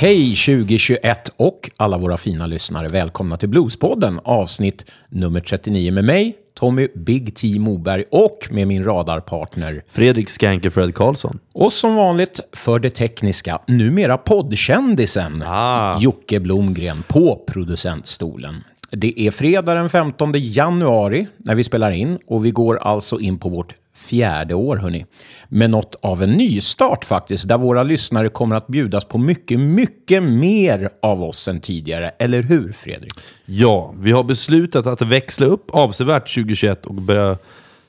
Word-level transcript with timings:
Hej 0.00 0.36
2021 0.36 1.30
och 1.36 1.70
alla 1.76 1.98
våra 1.98 2.16
fina 2.16 2.46
lyssnare. 2.46 2.88
Välkomna 2.88 3.36
till 3.36 3.48
Bluespodden, 3.48 4.20
avsnitt 4.24 4.84
nummer 5.08 5.40
39 5.40 5.92
med 5.92 6.04
mig, 6.04 6.36
Tommy 6.54 6.88
Big 6.94 7.34
T 7.34 7.58
Moberg 7.58 8.04
och 8.10 8.48
med 8.50 8.68
min 8.68 8.84
radarpartner. 8.84 9.82
Fredrik 9.88 10.30
Skanker 10.30 10.70
Fred 10.70 10.94
Karlsson. 10.94 11.38
Och 11.52 11.72
som 11.72 11.96
vanligt 11.96 12.40
för 12.52 12.78
det 12.78 12.90
tekniska, 12.90 13.58
numera 13.66 14.18
poddkändisen, 14.18 15.42
Ah. 15.46 16.00
Jocke 16.00 16.40
Blomgren 16.40 17.02
på 17.08 17.44
producentstolen. 17.46 18.64
Det 18.90 19.20
är 19.20 19.30
fredag 19.30 19.74
den 19.74 19.88
15 19.90 20.32
januari 20.34 21.26
när 21.36 21.54
vi 21.54 21.64
spelar 21.64 21.90
in 21.90 22.18
och 22.26 22.44
vi 22.44 22.50
går 22.50 22.76
alltså 22.76 23.20
in 23.20 23.38
på 23.38 23.48
vårt 23.48 23.74
fjärde 23.98 24.54
år, 24.54 24.76
hörni. 24.76 25.06
Med 25.48 25.70
något 25.70 25.94
av 26.02 26.22
en 26.22 26.30
nystart 26.30 27.04
faktiskt, 27.04 27.48
där 27.48 27.58
våra 27.58 27.82
lyssnare 27.82 28.28
kommer 28.28 28.56
att 28.56 28.66
bjudas 28.66 29.04
på 29.04 29.18
mycket, 29.18 29.60
mycket 29.60 30.22
mer 30.22 30.90
av 31.02 31.22
oss 31.22 31.48
än 31.48 31.60
tidigare. 31.60 32.08
Eller 32.18 32.42
hur, 32.42 32.72
Fredrik? 32.72 33.12
Ja, 33.44 33.94
vi 33.98 34.12
har 34.12 34.24
beslutat 34.24 34.86
att 34.86 35.02
växla 35.02 35.46
upp 35.46 35.70
avsevärt 35.70 36.34
2021 36.34 36.86
och 36.86 36.94
börja 36.94 37.38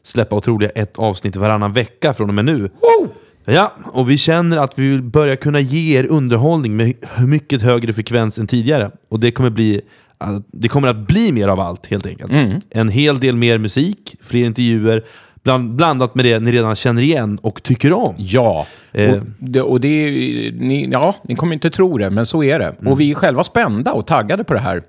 släppa 0.04 0.36
otroliga 0.36 0.70
ett 0.70 1.00
avsnitt 1.00 1.36
varannan 1.36 1.74
vecka 1.74 2.14
från 2.14 2.30
och 2.30 2.36
med 2.36 2.46
nu. 2.46 2.70
Ja, 3.46 3.74
och 3.86 4.10
vi 4.10 4.18
känner 4.18 4.58
att 4.58 4.80
vi 4.80 4.90
vill 4.90 5.04
börja 5.04 5.36
kunna 5.36 5.60
ge 5.60 6.00
er 6.00 6.08
underhållning 6.10 6.78
med 6.78 6.94
mycket 7.28 7.62
högre 7.62 7.94
frekvens 7.94 8.40
än 8.40 8.48
tidigare. 8.48 8.92
Och 9.10 9.20
det 9.20 9.32
kommer 9.32 9.50
bli 9.50 9.82
det 10.52 10.68
kommer 10.68 10.88
att 10.88 11.08
bli 11.08 11.32
mer 11.32 11.48
av 11.48 11.60
allt 11.60 11.86
helt 11.86 12.06
enkelt. 12.06 12.32
En 12.70 12.90
hel 12.90 13.20
del 13.20 13.36
mer 13.36 13.58
musik, 13.58 14.16
fler 14.22 14.46
intervjuer, 14.46 15.06
bland, 15.50 15.76
blandat 15.76 16.16
med 16.16 16.26
det 16.26 16.40
ni 16.40 16.52
redan 16.52 16.76
känner 16.76 17.02
igen 17.02 17.40
och 17.42 17.64
tycker 17.64 17.94
om. 17.94 18.14
Ja, 18.18 18.66
Eh. 18.92 19.14
och, 19.14 19.20
det, 19.40 19.62
och 19.62 19.82
det 19.82 20.12
ni, 20.60 20.90
ja, 20.92 21.16
ni 21.24 21.36
kommer 21.36 21.54
inte 21.54 21.70
tro 21.70 21.98
det, 21.98 22.10
men 22.10 22.26
så 22.26 22.44
är 22.44 22.60
det. 22.60 22.66
Mm. 22.80 22.88
Och 22.92 23.00
vi 23.00 23.12
är 23.12 23.16
själva 23.16 23.44
spända 23.44 23.94
och 23.94 24.08
taggade 24.08 24.44
på 24.44 24.54
det 24.54 24.60
här. 24.60 24.82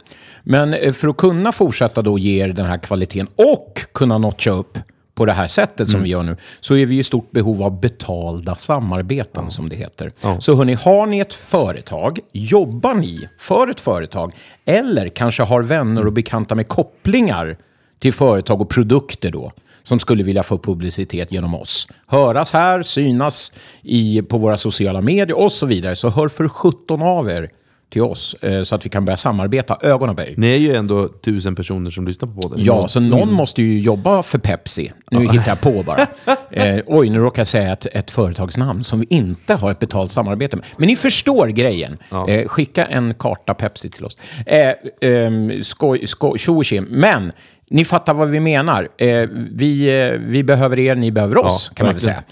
Men 0.43 0.75
eh, 0.75 0.93
för 0.93 1.09
att 1.09 1.17
kunna 1.17 1.53
fortsätta 1.53 2.03
då 2.03 2.19
ge 2.19 2.45
er 2.45 2.49
den 2.49 2.67
här 2.67 2.79
kvaliteten 2.79 3.27
och 3.37 3.81
kunna 3.95 4.19
notcha 4.19 4.51
upp 4.51 4.79
på 5.15 5.27
det 5.27 5.33
här 5.33 5.47
sättet 5.49 5.89
som 5.89 5.99
Mm. 5.99 6.05
vi 6.05 6.11
gör 6.11 6.23
nu, 6.23 6.37
så 6.61 6.77
är 6.77 6.87
vi 6.87 6.99
i 6.99 7.03
stort 7.03 7.31
behov 7.31 7.63
av 7.63 7.81
betalda 7.81 8.55
samarbeten, 8.55 9.51
som 9.51 9.69
det 9.69 9.77
heter. 9.77 10.11
Ja. 10.23 10.41
Så 10.41 10.55
hörni, 10.57 10.75
har 10.75 11.07
ni 11.07 11.19
ett 11.19 11.35
företag, 11.35 12.19
jobbar 12.33 12.95
ni 12.95 13.17
för 13.39 13.69
ett 13.71 13.81
företag, 13.81 14.33
eller 14.65 15.09
kanske 15.09 15.43
har 15.43 15.63
vänner 15.63 16.07
och 16.07 16.13
bekanta 16.13 16.55
med 16.55 16.69
kopplingar 16.69 17.57
till 17.99 18.13
företag 18.13 18.61
och 18.61 18.69
produkter 18.69 19.31
då, 19.31 19.53
som 19.85 19.99
skulle 19.99 20.23
vilja 20.23 20.43
få 20.43 20.59
publicitet 20.59 21.33
genom 21.33 21.55
oss. 21.55 21.89
Höras 22.07 22.53
här, 22.53 22.83
synas 22.83 23.53
i, 23.83 24.23
på 24.23 24.39
våra 24.39 24.59
sociala 24.59 25.01
medier 25.01 25.39
och 25.39 25.53
så 25.53 25.67
vidare. 25.67 25.97
Så 25.97 26.09
hör 26.09 26.29
för 26.29 26.49
17 26.49 27.03
av 27.03 27.31
er 27.31 27.51
till 27.91 28.03
oss 28.03 28.35
eh, 28.35 28.63
så 28.63 28.75
att 28.75 28.87
vi 28.87 28.91
kan 28.91 29.05
börja 29.05 29.17
samarbeta 29.17 29.79
ögon 29.83 30.09
och 30.09 30.15
böj. 30.15 30.35
Ni 30.37 30.55
är 30.55 30.59
ju 30.59 30.75
ändå 30.75 31.09
tusen 31.09 31.55
personer 31.55 31.91
som 31.91 32.07
lyssnar 32.07 32.29
på 32.29 32.41
podden. 32.41 32.65
Ja, 32.65 32.89
så 32.89 33.01
någon 33.01 33.33
måste 33.33 33.63
ju 33.63 33.81
jobba 33.81 34.23
för 34.23 34.39
Pepsi. 34.39 34.93
Nu 35.11 35.29
hittar 35.29 35.49
jag 35.49 35.61
på 35.63 35.83
bara. 35.87 36.07
Eh, 36.53 36.81
oj, 36.87 37.09
nu 37.11 37.19
råkar 37.19 37.41
jag 37.41 37.47
säga 37.49 37.73
ett, 37.73 37.87
ett 37.87 38.11
företagsnamn 38.11 38.85
som 38.85 39.01
vi 39.01 39.07
inte 39.11 39.55
har 39.55 39.71
ett 39.71 39.79
betalt 39.79 40.13
samarbete 40.13 40.57
med. 40.57 40.65
Men 40.77 40.89
ni 40.89 40.97
förstår 40.97 41.47
grejen. 41.47 41.99
Eh, 42.29 42.49
skicka 42.49 42.87
en 42.87 43.15
karta 43.15 43.55
Pepsi 43.55 43.91
till 43.91 44.05
oss. 44.05 44.17
Eh, 44.47 44.73
ehm, 45.01 45.63
skoj, 45.63 46.07
skoj, 46.07 46.39
tjo. 46.39 46.63
Men 46.89 47.33
ni 47.71 47.85
fattar 47.85 48.15
vad 48.15 48.29
vi 48.29 48.41
menar. 48.41 48.89
Eh, 48.99 49.29
vi, 49.53 50.01
eh, 50.03 50.19
vi 50.21 50.45
behöver 50.45 50.79
er, 50.79 50.95
ni 50.95 51.11
behöver 51.13 51.37
oss, 51.39 51.71
Ja, 51.71 51.75
kan 51.75 51.87
man 51.87 51.95
väl 51.95 52.03
säga. 52.03 52.23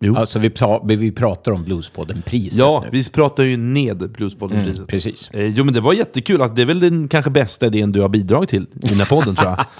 Jo. 0.00 0.16
Alltså 0.16 0.38
vi, 0.38 0.48
pra- 0.48 0.96
vi 0.96 1.12
pratar 1.12 1.52
om 1.52 1.64
Bluespodden-priset 1.64 2.58
Ja, 2.58 2.80
nu. 2.84 2.88
vi 2.92 3.04
pratar 3.10 3.42
ju 3.42 3.56
ned 3.56 4.10
Bluespodden-priset. 4.10 4.86
Precis. 4.86 5.30
Eh, 5.32 5.46
jo 5.46 5.64
men 5.64 5.74
det 5.74 5.80
var 5.80 5.92
jättekul, 5.92 6.42
alltså, 6.42 6.54
det 6.54 6.62
är 6.62 6.66
väl 6.66 6.80
den 6.80 7.08
kanske 7.08 7.30
bästa 7.30 7.66
idén 7.66 7.92
du 7.92 8.00
har 8.00 8.08
bidragit 8.08 8.48
till 8.50 8.62
i 8.82 8.88
den 8.88 8.98
här 8.98 9.06
podden 9.06 9.34
tror 9.34 9.48
jag. 9.48 9.64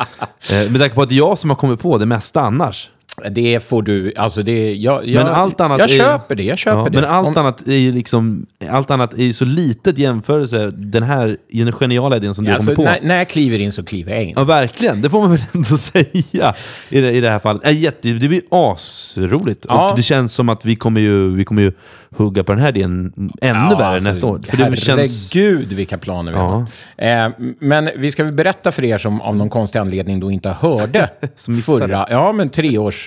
Eh, 0.52 0.70
med 0.72 0.80
tanke 0.80 0.94
på 0.94 1.02
att 1.02 1.08
det 1.08 1.14
är 1.14 1.18
jag 1.18 1.38
som 1.38 1.50
har 1.50 1.56
kommit 1.56 1.80
på 1.80 1.98
det 1.98 2.06
mesta 2.06 2.40
annars. 2.40 2.90
Det 3.30 3.60
får 3.64 3.82
du, 3.82 4.12
alltså 4.16 4.42
det, 4.42 4.74
jag, 4.74 5.08
jag, 5.08 5.24
Men 5.24 5.32
allt 5.34 5.60
annat 5.60 5.78
jag 5.78 5.90
är- 5.90 5.98
köper 5.98 6.34
det, 6.34 6.42
jag 6.42 6.58
köper 6.58 6.78
Ja, 6.78 6.84
det. 6.84 7.00
men 7.00 7.04
allt 7.10 7.28
Om- 7.28 7.36
annat 7.36 7.68
är 7.68 7.92
liksom, 7.92 8.46
allt 8.70 8.90
annat 8.90 9.12
är 9.14 9.22
ju 9.24 9.32
så 9.32 9.44
litet 9.44 9.98
jämförelse, 9.98 10.70
den 10.76 11.02
här 11.02 11.36
den 11.52 11.72
geniala 11.72 12.16
idén 12.16 12.34
som 12.34 12.44
du 12.44 12.50
alltså, 12.52 12.74
kommit 12.74 12.76
på. 12.76 12.82
när, 13.02 13.08
när 13.08 13.16
jag 13.18 13.28
kliver 13.28 13.58
in 13.58 13.72
så 13.72 13.84
kliver 13.84 14.12
jag 14.14 14.24
in. 14.24 14.32
Ja, 14.36 14.44
verkligen. 14.44 15.02
Det 15.02 15.10
får 15.10 15.20
man 15.20 15.30
väl 15.30 15.40
ändå 15.52 15.76
säga 15.76 16.54
i 16.90 17.00
det, 17.00 17.12
i 17.12 17.20
det 17.20 17.30
här 17.30 17.38
fallet. 17.38 17.66
Äh, 17.66 17.80
jätte, 17.82 18.08
det 18.12 18.28
blir 18.28 18.42
asroligt. 18.50 19.66
Ja. 19.68 19.90
Och 19.90 19.96
det 19.96 20.02
känns 20.02 20.34
som 20.34 20.48
att 20.48 20.64
vi 20.64 20.76
kommer 20.76 21.00
ju, 21.00 21.34
vi 21.34 21.44
kommer 21.44 21.62
ju 21.62 21.72
hugga 22.16 22.44
på 22.44 22.52
den 22.52 22.60
här 22.62 22.68
idén 22.76 23.12
ännu 23.42 23.74
värre 23.74 23.84
alltså, 23.86 24.08
nästa 24.08 24.26
år. 24.26 24.40
För 24.48 24.56
det 24.56 24.76
känns... 24.76 25.30
Herregud 25.34 25.72
vilka 25.72 25.98
planer 25.98 26.32
vi 26.32 26.38
Ja. 26.38 26.66
har. 26.98 27.26
Eh, 27.26 27.30
men 27.60 27.90
vi 27.96 28.10
ska 28.12 28.24
väl 28.24 28.32
berätta 28.32 28.72
för 28.72 28.84
er 28.84 28.98
som 28.98 29.20
av 29.20 29.36
någon 29.36 29.50
konstig 29.50 29.78
anledning 29.78 30.20
då 30.20 30.30
inte 30.30 30.48
hörde 30.60 31.10
förra, 31.66 32.06
ja 32.10 32.32
men 32.32 32.48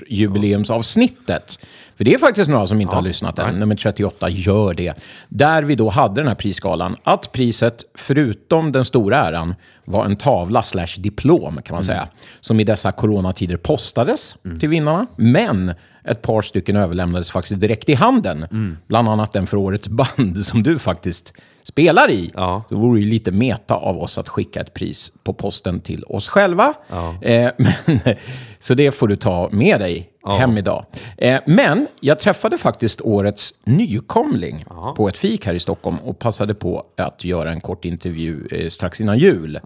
treårsjubileumsavsnittet. 0.09 1.59
För 1.95 2.03
det 2.03 2.13
är 2.13 2.17
faktiskt 2.17 2.49
några 2.49 2.67
som 2.67 2.81
inte 2.81 2.95
har 2.95 3.01
lyssnat 3.01 3.39
än. 3.39 3.55
Nummer 3.59 3.75
38 3.75 4.29
gör 4.29 4.73
det. 4.73 4.93
Där 5.29 5.63
vi 5.63 5.75
då 5.75 5.89
hade 5.89 6.15
den 6.21 6.27
här 6.27 6.35
prisskalan. 6.35 6.95
Att 7.03 7.31
priset, 7.31 7.83
förutom 7.95 8.71
den 8.71 8.85
stora 8.85 9.17
äran, 9.17 9.55
var 9.85 10.05
en 10.05 10.15
tavla 10.15 10.63
slash 10.63 10.87
diplom 10.97 11.61
kan 11.61 11.73
man 11.73 11.83
säga. 11.83 12.07
Som 12.41 12.59
i 12.59 12.63
dessa 12.63 12.91
coronatider 12.91 13.57
postades 13.57 14.35
till 14.59 14.69
vinnarna. 14.69 15.07
Men 15.15 15.73
ett 16.03 16.21
par 16.21 16.41
stycken 16.41 16.75
överlämnades 16.75 17.31
faktiskt 17.31 17.61
direkt 17.61 17.89
i 17.89 17.93
handen. 17.93 18.45
Bland 18.87 19.09
annat 19.09 19.33
den 19.33 19.47
för 19.47 19.57
årets 19.57 19.87
band 19.87 20.45
som 20.45 20.63
du 20.63 20.79
faktiskt 20.79 21.33
spelar 21.63 22.09
i. 22.09 22.31
Ja. 22.33 22.63
Det 22.69 22.75
vore 22.75 22.99
ju 22.99 23.05
lite 23.05 23.31
meta 23.31 23.75
av 23.75 24.01
oss 24.01 24.17
att 24.17 24.29
skicka 24.29 24.61
ett 24.61 24.73
pris 24.73 25.13
på 25.23 25.33
posten 25.33 25.79
till 25.79 26.03
oss 26.03 26.27
själva. 26.27 26.73
Eh, 27.21 27.51
men, 27.57 28.15
så 28.59 28.73
det 28.73 28.91
får 28.91 29.07
du 29.07 29.15
ta 29.15 29.49
med 29.51 29.79
dig 29.79 30.09
hem 30.39 30.57
idag. 30.57 30.85
Eh, 31.17 31.41
men 31.45 31.87
jag 31.99 32.19
träffade 32.19 32.57
faktiskt 32.57 33.01
årets 33.01 33.53
nykomling 33.63 34.65
på 34.95 35.07
ett 35.07 35.17
fik 35.17 35.45
här 35.45 35.53
i 35.53 35.59
Stockholm 35.59 35.97
och 35.99 36.19
passade 36.19 36.53
på 36.53 36.85
att 36.97 37.23
göra 37.23 37.51
en 37.51 37.61
kort 37.61 37.85
intervju 37.85 38.47
eh, 38.51 38.69
strax 38.69 39.01
innan 39.01 39.17
jul. 39.17 39.59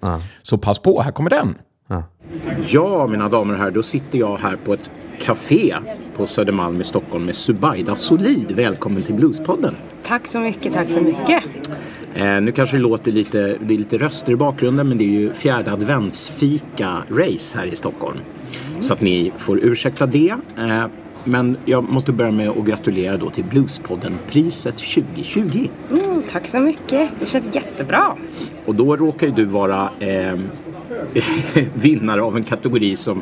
Så 0.43 0.57
pass 0.57 0.79
på, 0.79 1.01
här 1.01 1.11
kommer 1.11 1.29
den. 1.29 1.57
Ja, 2.67 3.07
mina 3.07 3.29
damer 3.29 3.53
och 3.53 3.59
herrar, 3.59 3.71
då 3.71 3.83
sitter 3.83 4.19
jag 4.19 4.37
här 4.37 4.57
på 4.65 4.73
ett 4.73 4.89
café 5.19 5.75
på 6.15 6.27
Södermalm 6.27 6.81
i 6.81 6.83
Stockholm 6.83 7.25
med 7.25 7.35
Subaida 7.35 7.95
Solid. 7.95 8.51
Välkommen 8.51 9.01
till 9.01 9.15
Bluespodden. 9.15 9.75
Tack 10.03 10.27
så 10.27 10.39
mycket, 10.39 10.73
tack 10.73 10.89
så 10.89 11.01
mycket. 11.01 11.43
Eh, 12.15 12.41
nu 12.41 12.51
kanske 12.51 12.77
det 12.77 12.81
låter 12.81 13.11
lite, 13.11 13.57
det 13.61 13.73
är 13.73 13.77
lite 13.77 13.97
röster 13.97 14.31
i 14.31 14.35
bakgrunden 14.35 14.89
men 14.89 14.97
det 14.97 15.03
är 15.03 15.19
ju 15.19 15.33
fjärde 15.33 15.71
adventsfika-race 15.71 17.57
här 17.57 17.65
i 17.65 17.75
Stockholm. 17.75 18.17
Så 18.79 18.93
att 18.93 19.01
ni 19.01 19.31
får 19.37 19.59
ursäkta 19.63 20.05
det. 20.05 20.35
Eh, 20.57 20.85
men 21.23 21.57
jag 21.65 21.89
måste 21.89 22.11
börja 22.11 22.31
med 22.31 22.49
att 22.49 22.65
gratulera 22.65 23.17
då 23.17 23.29
till 23.29 23.43
Bluespodden-priset 23.43 24.77
2020. 24.77 25.67
Mm, 25.91 26.23
tack 26.31 26.47
så 26.47 26.59
mycket, 26.59 27.09
det 27.19 27.25
känns 27.25 27.55
jättebra. 27.55 28.15
Och 28.65 28.75
då 28.75 28.95
råkar 28.95 29.27
ju 29.27 29.33
du 29.33 29.45
vara 29.45 29.89
eh, 29.99 30.39
vinnare 31.73 32.21
av 32.21 32.37
en 32.37 32.43
kategori 32.43 32.95
som 32.95 33.21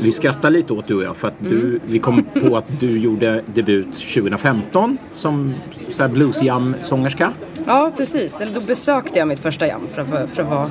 vi 0.00 0.12
skrattar 0.12 0.50
lite 0.50 0.72
åt 0.72 0.86
du 0.86 0.94
och 0.94 1.02
jag 1.02 1.16
för 1.16 1.28
att 1.28 1.34
du, 1.38 1.80
vi 1.84 1.98
kom 1.98 2.22
på 2.48 2.56
att 2.56 2.80
du 2.80 2.98
gjorde 2.98 3.42
debut 3.54 3.92
2015 3.94 4.98
som 5.14 5.54
bluesjam-sångerska. 6.10 7.32
Ja, 7.66 7.92
precis. 7.96 8.40
Eller 8.40 8.54
då 8.54 8.60
besökte 8.60 9.18
jag 9.18 9.28
mitt 9.28 9.40
första 9.40 9.66
jam 9.66 9.80
för 9.94 10.02
att, 10.02 10.30
för 10.30 10.42
att 10.42 10.48
vara 10.50 10.68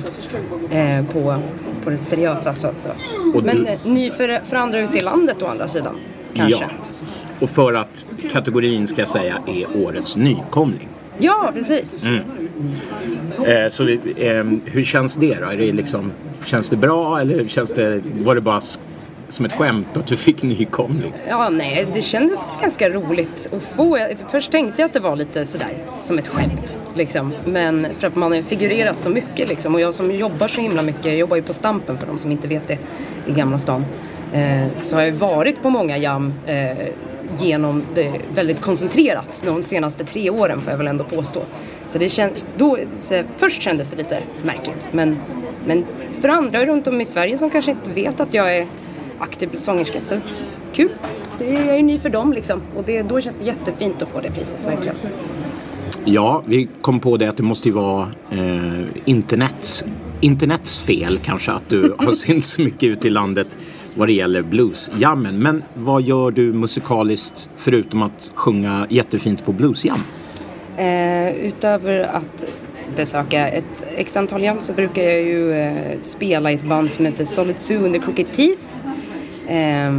eh, 0.80 1.04
på, 1.06 1.36
på 1.84 1.90
det 1.90 1.96
seriösa 1.96 2.54
så 2.54 2.68
att 2.68 2.78
säga. 2.78 2.94
Och 3.34 3.42
Men 3.44 3.56
du- 3.56 3.66
eh, 3.66 3.78
ny 3.84 4.10
för, 4.10 4.40
för 4.44 4.56
andra 4.56 4.80
ute 4.80 4.98
i 4.98 5.02
landet 5.02 5.42
å 5.42 5.46
andra 5.46 5.68
sidan. 5.68 5.94
Kanske. 6.34 6.64
Ja. 6.64 6.70
Och 7.40 7.50
för 7.50 7.74
att 7.74 8.06
kategorin 8.32 8.88
ska 8.88 9.00
jag 9.00 9.08
säga 9.08 9.38
är 9.46 9.66
årets 9.86 10.16
nykomling. 10.16 10.88
Ja, 11.18 11.50
precis. 11.54 12.02
Mm. 12.04 12.22
Eh, 13.46 13.70
så 13.70 13.96
ehm, 14.16 14.60
hur 14.64 14.84
känns 14.84 15.16
det 15.16 15.34
då? 15.34 15.46
Är 15.46 15.56
det 15.56 15.72
liksom, 15.72 16.12
känns 16.44 16.70
det 16.70 16.76
bra 16.76 17.20
eller 17.20 17.44
känns 17.44 17.72
det, 17.72 18.02
var 18.18 18.34
det 18.34 18.40
bara 18.40 18.60
som 19.28 19.46
ett 19.46 19.52
skämt 19.52 19.96
att 19.96 20.06
du 20.06 20.16
fick 20.16 20.42
nykomling? 20.42 21.12
Ja, 21.28 21.48
nej, 21.48 21.86
det 21.94 22.02
kändes 22.02 22.44
ganska 22.60 22.90
roligt 22.90 23.48
att 23.52 23.62
få. 23.62 23.98
Först 24.30 24.50
tänkte 24.50 24.82
jag 24.82 24.86
att 24.86 24.92
det 24.92 25.00
var 25.00 25.16
lite 25.16 25.46
sådär 25.46 25.68
som 26.00 26.18
ett 26.18 26.28
skämt. 26.28 26.78
Liksom. 26.94 27.32
Men 27.44 27.86
för 27.98 28.06
att 28.06 28.16
man 28.16 28.32
har 28.32 28.42
figurerat 28.42 29.00
så 29.00 29.10
mycket 29.10 29.48
liksom. 29.48 29.74
Och 29.74 29.80
jag 29.80 29.94
som 29.94 30.12
jobbar 30.12 30.48
så 30.48 30.60
himla 30.60 30.82
mycket, 30.82 31.04
jag 31.04 31.16
jobbar 31.16 31.36
ju 31.36 31.42
på 31.42 31.52
Stampen 31.52 31.98
för 31.98 32.06
de 32.06 32.18
som 32.18 32.32
inte 32.32 32.48
vet 32.48 32.68
det 32.68 32.78
i 33.26 33.32
Gamla 33.32 33.58
stan. 33.58 33.84
Eh, 34.32 34.66
så 34.78 34.96
har 34.96 35.02
jag 35.02 35.12
varit 35.12 35.62
på 35.62 35.70
många 35.70 35.98
jam 35.98 36.32
eh, 36.46 36.76
genom 37.38 37.82
det 37.94 38.12
väldigt 38.34 38.60
koncentrerat 38.60 39.42
de 39.46 39.62
senaste 39.62 40.04
tre 40.04 40.30
åren 40.30 40.60
får 40.60 40.70
jag 40.70 40.78
väl 40.78 40.86
ändå 40.86 41.04
påstå. 41.04 41.42
Så 41.88 41.98
det 41.98 42.08
känd, 42.08 42.32
då, 42.56 42.78
så, 42.98 43.22
först 43.36 43.62
kändes 43.62 43.90
det 43.90 43.96
lite 43.96 44.22
märkligt. 44.42 44.86
Men, 44.92 45.18
men 45.66 45.84
för 46.20 46.28
andra 46.28 46.66
runt 46.66 46.86
om 46.86 47.00
i 47.00 47.04
Sverige 47.04 47.38
som 47.38 47.50
kanske 47.50 47.70
inte 47.70 47.90
vet 47.90 48.20
att 48.20 48.34
jag 48.34 48.56
är 48.56 48.66
aktiv 49.18 49.50
sångerska 49.54 50.00
så 50.00 50.16
kul. 50.72 50.90
Det 51.38 51.56
är, 51.56 51.66
jag 51.66 51.78
är 51.78 51.82
ny 51.82 51.98
för 51.98 52.08
dem 52.08 52.32
liksom. 52.32 52.60
Och 52.76 52.84
det, 52.84 53.02
då 53.02 53.20
känns 53.20 53.36
det 53.36 53.44
jättefint 53.44 54.02
att 54.02 54.08
få 54.08 54.20
det 54.20 54.30
priset 54.30 54.58
verkligen. 54.66 54.96
Ja, 56.04 56.42
vi 56.46 56.68
kom 56.80 57.00
på 57.00 57.16
det 57.16 57.28
att 57.28 57.36
det 57.36 57.42
måste 57.42 57.68
ju 57.68 57.74
vara 57.74 58.08
eh, 58.30 58.82
internet, 59.04 59.84
internets 60.20 60.78
fel 60.78 61.18
kanske 61.24 61.52
att 61.52 61.68
du 61.68 61.94
har 61.98 62.12
synts 62.12 62.48
så 62.48 62.62
mycket 62.62 62.82
ute 62.82 63.06
i 63.06 63.10
landet 63.10 63.56
vad 63.96 64.08
det 64.08 64.12
gäller 64.12 64.42
bluesjammen. 64.42 65.38
Men 65.38 65.62
vad 65.74 66.02
gör 66.02 66.30
du 66.30 66.52
musikaliskt 66.52 67.50
förutom 67.56 68.02
att 68.02 68.30
sjunga 68.34 68.86
jättefint 68.90 69.44
på 69.44 69.52
bluesjam? 69.52 70.00
Eh, 70.76 71.36
utöver 71.36 72.00
att 72.00 72.44
besöka 72.96 73.48
ett 73.48 73.84
x 73.96 74.16
antal 74.16 74.42
jam 74.42 74.56
så 74.60 74.72
brukar 74.72 75.02
jag 75.02 75.22
ju 75.22 75.52
eh, 75.52 76.00
spela 76.00 76.52
i 76.52 76.54
ett 76.54 76.64
band 76.64 76.90
som 76.90 77.06
heter 77.06 77.24
Solid 77.24 77.58
Zoo 77.58 77.84
under 77.84 77.98
Crooked 77.98 78.32
Teeth. 78.32 78.62
Eh, 79.48 79.94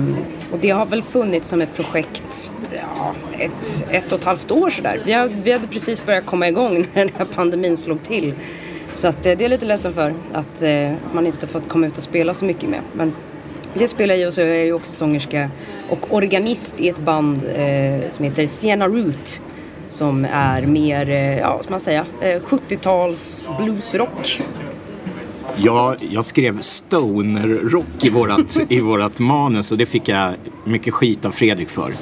och 0.51 0.59
det 0.61 0.69
har 0.69 0.85
väl 0.85 1.01
funnits 1.01 1.47
som 1.47 1.61
ett 1.61 1.75
projekt 1.75 2.51
ja, 2.73 3.13
ett, 3.39 3.85
ett 3.89 4.11
och 4.11 4.19
ett 4.19 4.25
halvt 4.25 4.51
år 4.51 4.69
sådär. 4.69 4.99
Vi, 5.05 5.41
vi 5.43 5.51
hade 5.51 5.67
precis 5.67 6.05
börjat 6.05 6.25
komma 6.25 6.47
igång 6.47 6.77
när 6.93 7.05
den 7.05 7.15
här 7.17 7.25
pandemin 7.25 7.77
slog 7.77 8.03
till. 8.03 8.33
Så 8.91 9.07
att, 9.07 9.15
eh, 9.15 9.21
det 9.21 9.31
är 9.31 9.41
jag 9.41 9.49
lite 9.49 9.65
ledsen 9.65 9.93
för 9.93 10.13
att 10.33 10.61
eh, 10.61 10.93
man 11.13 11.27
inte 11.27 11.47
fått 11.47 11.69
komma 11.69 11.87
ut 11.87 11.97
och 11.97 12.03
spela 12.03 12.33
så 12.33 12.45
mycket 12.45 12.69
med. 12.69 12.81
Men 12.93 13.13
det 13.77 13.87
spelar 13.87 14.15
jag 14.15 14.27
och 14.27 14.33
så 14.33 14.41
är 14.41 14.45
jag 14.45 14.65
ju 14.65 14.73
också 14.73 14.91
sångerska 14.91 15.49
och 15.89 16.13
organist 16.13 16.79
i 16.79 16.89
ett 16.89 16.99
band 16.99 17.43
eh, 17.55 18.09
som 18.09 18.25
heter 18.25 18.45
Sienna 18.45 18.87
Root. 18.87 19.41
Som 19.87 20.25
är 20.31 20.61
mer, 20.61 21.09
eh, 21.09 21.37
ja 21.37 21.53
vad 21.55 21.63
ska 21.63 21.71
man 21.71 21.79
säga, 21.79 22.05
eh, 22.21 22.41
70-tals 22.41 23.49
bluesrock. 23.59 24.41
Ja, 25.57 25.95
jag 26.11 26.25
skrev 26.25 26.59
stoner-rock 26.59 28.03
i 28.05 28.09
vårat, 28.09 28.59
i 28.69 28.79
vårat 28.79 29.19
manus 29.19 29.71
och 29.71 29.77
det 29.77 29.85
fick 29.85 30.07
jag 30.07 30.33
mycket 30.65 30.93
skit 30.93 31.25
av 31.25 31.31
Fredrik 31.31 31.69
för. 31.69 31.93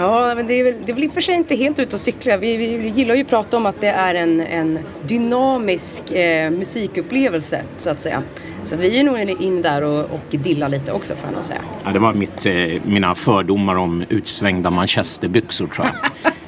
Ja, 0.00 0.34
men 0.34 0.46
det 0.46 0.54
är 0.54 0.64
väl, 0.64 0.74
det 0.84 0.92
är 0.92 0.94
väl 0.94 1.04
i 1.04 1.08
och 1.08 1.12
för 1.12 1.20
sig 1.20 1.34
inte 1.34 1.54
helt 1.56 1.78
ute 1.78 1.96
och 1.96 2.00
cykla. 2.00 2.36
Vi, 2.36 2.56
vi 2.56 2.88
gillar 2.88 3.14
ju 3.14 3.20
att 3.22 3.28
prata 3.28 3.56
om 3.56 3.66
att 3.66 3.80
det 3.80 3.88
är 3.88 4.14
en, 4.14 4.40
en 4.40 4.78
dynamisk 5.06 6.12
eh, 6.12 6.50
musikupplevelse, 6.50 7.62
så 7.76 7.90
att 7.90 8.00
säga. 8.00 8.22
Så 8.62 8.76
vi 8.76 8.98
är 9.00 9.04
nog 9.04 9.42
in 9.42 9.62
där 9.62 9.82
och, 9.82 10.00
och 10.00 10.20
dillar 10.30 10.68
lite 10.68 10.92
också, 10.92 11.16
får 11.16 11.24
jag 11.26 11.34
nog 11.34 11.44
säga. 11.44 11.60
Ja, 11.84 11.90
det 11.90 11.98
var 11.98 12.12
mitt, 12.12 12.46
eh, 12.46 12.54
mina 12.84 13.14
fördomar 13.14 13.76
om 13.76 14.04
utsvängda 14.08 14.70
manchesterbyxor 14.70 15.66
tror 15.66 15.86
jag. 15.86 16.32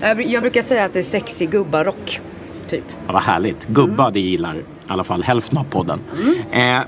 Jag, 0.00 0.16
bru- 0.18 0.26
jag 0.28 0.42
brukar 0.42 0.62
säga 0.62 0.84
att 0.84 0.92
det 0.92 0.98
är 0.98 1.02
sexig 1.02 1.50
gubbarock, 1.50 2.20
typ. 2.68 2.84
Ja, 3.06 3.12
vad 3.12 3.22
härligt. 3.22 3.66
Gubba, 3.66 4.10
det 4.10 4.20
gillar 4.20 4.56
i 4.56 4.62
alla 4.86 5.04
fall 5.04 5.22
hälften 5.22 5.58
av 5.58 5.64
podden. 5.64 6.00
Eh, 6.52 6.78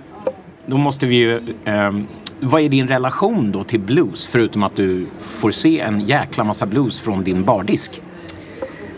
då 0.67 0.77
måste 0.77 1.07
vi 1.07 1.17
ju... 1.17 1.35
Eh, 1.65 1.93
vad 2.41 2.63
är 2.63 2.69
din 2.69 2.89
relation 2.89 3.53
då 3.53 3.65
till 3.65 3.81
blues? 3.81 4.27
Förutom 4.27 4.63
att 4.63 4.77
du 4.77 5.07
får 5.19 5.51
se 5.51 5.81
en 5.81 6.01
jäkla 6.01 6.45
massa 6.45 6.67
blues 6.67 7.01
från 7.01 7.25
din 7.25 7.45
bardisk. 7.45 8.01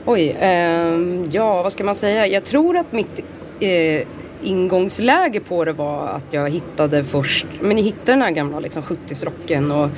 Oj, 0.05 0.37
eh, 0.41 0.99
ja 1.31 1.63
vad 1.63 1.73
ska 1.73 1.85
man 1.85 1.95
säga? 1.95 2.27
Jag 2.27 2.45
tror 2.45 2.77
att 2.77 2.93
mitt 2.93 3.21
eh, 3.61 4.07
ingångsläge 4.43 5.41
på 5.41 5.65
det 5.65 5.73
var 5.73 6.07
att 6.07 6.25
jag 6.31 6.51
hittade 6.51 7.05
först, 7.05 7.47
men 7.61 7.77
jag 7.77 7.85
hittade 7.85 8.13
den 8.13 8.23
här 8.23 8.31
gamla 8.31 8.61
liksom, 8.61 8.83
70-srocken 8.83 9.71
och 9.71 9.91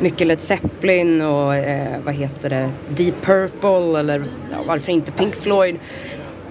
mycket 0.00 0.26
Led 0.26 0.40
Zeppelin 0.40 1.22
och 1.22 1.54
eh, 1.54 2.00
vad 2.04 2.14
heter 2.14 2.50
det, 2.50 2.70
Deep 2.88 3.22
Purple 3.22 4.00
eller 4.00 4.24
ja, 4.52 4.58
varför 4.66 4.92
inte 4.92 5.12
Pink 5.12 5.34
Floyd. 5.34 5.76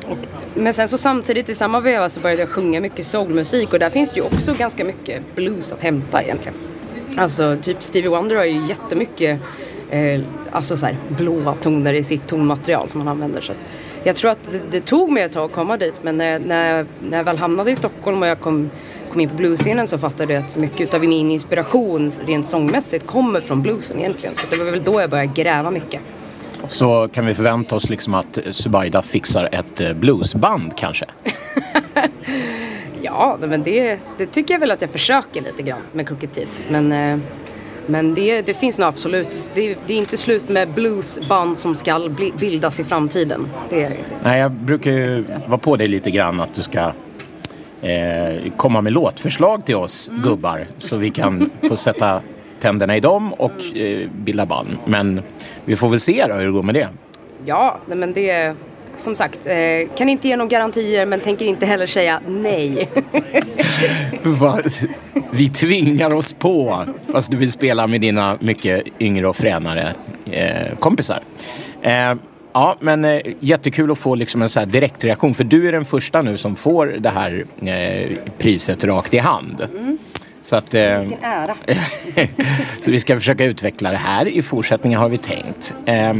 Och, 0.10 0.18
men 0.58 0.74
sen 0.74 0.88
så 0.88 0.98
samtidigt 0.98 1.50
i 1.50 1.56
samma 1.56 1.80
veva 1.80 2.10
så 2.10 2.20
började 2.20 2.42
jag 2.42 2.50
sjunga 2.50 2.82
mycket 2.82 3.06
soulmusik 3.06 3.74
och 3.74 3.80
där 3.80 3.90
finns 3.90 4.12
det 4.12 4.20
ju 4.20 4.26
också 4.26 4.54
ganska 4.54 4.86
mycket 4.86 5.36
blues 5.36 5.74
att 5.74 5.82
hämta 5.82 6.24
egentligen. 6.24 6.58
Alltså 7.18 7.58
typ 7.64 7.84
Stevie 7.84 8.10
Wonder 8.10 8.36
har 8.36 8.44
ju 8.44 8.68
jättemycket 8.68 9.40
eh, 9.90 10.22
alltså 10.52 10.78
så 10.78 10.86
här, 10.86 10.96
blåa 11.10 11.54
toner 11.54 11.94
i 11.94 12.04
sitt 12.04 12.28
tonmaterial 12.28 12.90
som 12.90 13.02
han 13.02 13.08
använder. 13.08 13.42
Så 13.42 13.52
att 13.52 13.58
jag 14.04 14.16
tror 14.16 14.32
att 14.32 14.52
det, 14.52 14.62
det 14.72 14.82
tog 14.82 15.12
mig 15.12 15.24
ett 15.24 15.32
tag 15.32 15.46
att 15.46 15.52
komma 15.52 15.78
dit 15.78 16.00
men 16.04 16.16
när, 16.16 16.40
när, 16.40 16.86
när 17.00 17.18
jag 17.18 17.24
väl 17.24 17.38
hamnade 17.38 17.72
i 17.72 17.76
Stockholm 17.76 18.22
och 18.22 18.28
jag 18.28 18.40
kom, 18.40 18.70
kom 19.12 19.22
in 19.22 19.30
på 19.30 19.36
bluesscenen 19.36 19.88
så 19.88 19.98
fattade 19.98 20.34
jag 20.34 20.44
att 20.44 20.56
mycket 20.56 20.94
av 20.94 21.04
min 21.04 21.32
inspiration 21.32 22.12
rent 22.26 22.48
sångmässigt 22.48 23.08
kommer 23.08 23.42
från 23.42 23.62
bluesen 23.62 24.00
egentligen. 24.00 24.36
Så 24.36 24.48
det 24.52 24.64
var 24.64 24.72
väl 24.72 24.84
då 24.84 25.02
jag 25.02 25.10
började 25.10 25.34
gräva 25.34 25.72
mycket. 25.72 26.02
Så 26.68 27.08
kan 27.08 27.26
vi 27.26 27.34
förvänta 27.34 27.76
oss 27.76 27.90
liksom 27.90 28.14
att 28.14 28.40
Subaida 28.52 29.02
fixar 29.02 29.50
ett 29.52 29.82
eh, 29.82 29.94
bluesband 29.94 30.78
kanske? 30.78 31.06
Ja, 33.02 33.38
men 33.42 33.64
det, 33.64 34.00
det 34.18 34.26
tycker 34.26 34.54
jag 34.54 34.60
väl 34.60 34.72
att 34.72 34.82
jag 34.82 34.90
försöker 34.90 35.42
lite 35.42 35.62
grann 35.62 35.82
med 35.92 36.08
Crooked 36.08 36.32
Teeth. 36.32 36.52
Men, 36.70 36.92
eh, 36.92 37.20
men 37.86 38.14
det, 38.14 38.42
det 38.42 38.54
finns 38.54 38.78
nog 38.78 38.88
absolut. 38.88 39.48
Det, 39.54 39.78
det 39.88 39.94
är 39.94 39.98
inte 39.98 40.18
slut 40.18 40.50
med 40.50 40.70
bluesband 40.74 41.58
som 41.58 41.76
ska 41.76 42.10
bildas 42.40 42.80
i 42.80 42.84
framtiden. 42.84 43.48
Nej, 44.24 44.40
jag 44.40 44.52
brukar 44.52 44.92
ju 44.92 45.24
vara 45.48 45.58
på 45.58 45.76
dig 45.76 45.88
lite 45.88 46.12
grann 46.12 46.42
att 46.42 46.54
du 46.54 46.62
ska 46.62 46.92
eh, 47.82 48.52
komma 48.58 48.82
med 48.82 48.94
låtförslag 48.94 49.66
till 49.66 49.76
oss 49.76 50.12
gubbar 50.24 50.68
så 50.78 50.98
vi 50.98 51.10
kan 51.10 51.50
få 51.68 51.76
sätta 51.76 52.22
tänderna 52.60 52.98
i 52.98 53.00
dem 53.00 53.34
och 53.34 53.78
eh, 53.78 54.10
bilda 54.10 54.46
band. 54.46 54.78
Men 54.86 55.22
vi 55.66 55.76
får 55.76 55.90
väl 55.90 56.00
se 56.00 56.26
då 56.28 56.34
hur 56.34 56.46
det 56.46 56.52
går 56.52 56.64
med 56.64 56.76
det. 56.76 56.88
ja, 57.46 57.80
men 57.88 58.14
det... 58.14 58.56
Som 59.00 59.16
sagt, 59.16 59.48
eh, 59.48 59.96
kan 59.98 60.10
inte 60.10 60.28
ge 60.28 60.38
några 60.38 60.50
garantier 60.50 61.06
men 61.06 61.20
tänker 61.20 61.46
inte 61.46 61.66
heller 61.66 61.88
säga 61.88 62.22
nej. 62.28 62.90
Va? 64.24 64.60
Vi 65.32 65.50
tvingar 65.50 66.14
oss 66.14 66.34
på 66.34 66.84
fast 67.12 67.32
du 67.32 67.38
vill 67.38 67.52
spela 67.52 67.88
med 67.88 68.02
dina 68.02 68.38
mycket 68.42 68.84
yngre 69.00 69.28
och 69.28 69.36
fränare 69.36 69.94
eh, 70.32 70.78
kompisar. 70.80 71.22
Eh, 71.82 72.14
ja, 72.54 72.78
men 72.80 73.06
eh, 73.06 73.22
jättekul 73.40 73.92
att 73.92 73.98
få 73.98 74.16
liksom 74.16 74.42
en 74.42 74.50
så 74.50 74.66
direktreaktion 74.66 75.34
för 75.34 75.44
du 75.44 75.68
är 75.68 75.72
den 75.72 75.86
första 75.86 76.22
nu 76.22 76.38
som 76.38 76.56
får 76.56 76.96
det 77.00 77.10
här 77.10 77.44
eh, 77.68 78.18
priset 78.38 78.84
rakt 78.84 79.14
i 79.14 79.18
hand. 79.18 79.68
Så, 80.48 80.56
att, 80.56 80.74
eh, 80.74 81.00
Vilken 81.00 81.24
ära. 81.24 81.56
så 82.82 82.92
vi 82.92 83.00
ska 83.00 83.16
försöka 83.16 83.46
utveckla 83.46 83.92
det 83.92 83.98
här 83.98 84.28
i 84.28 84.42
fortsättningen 84.42 85.00
har 85.00 85.10
vi 85.10 85.18
tänkt. 85.18 85.76
Eh, 85.86 86.14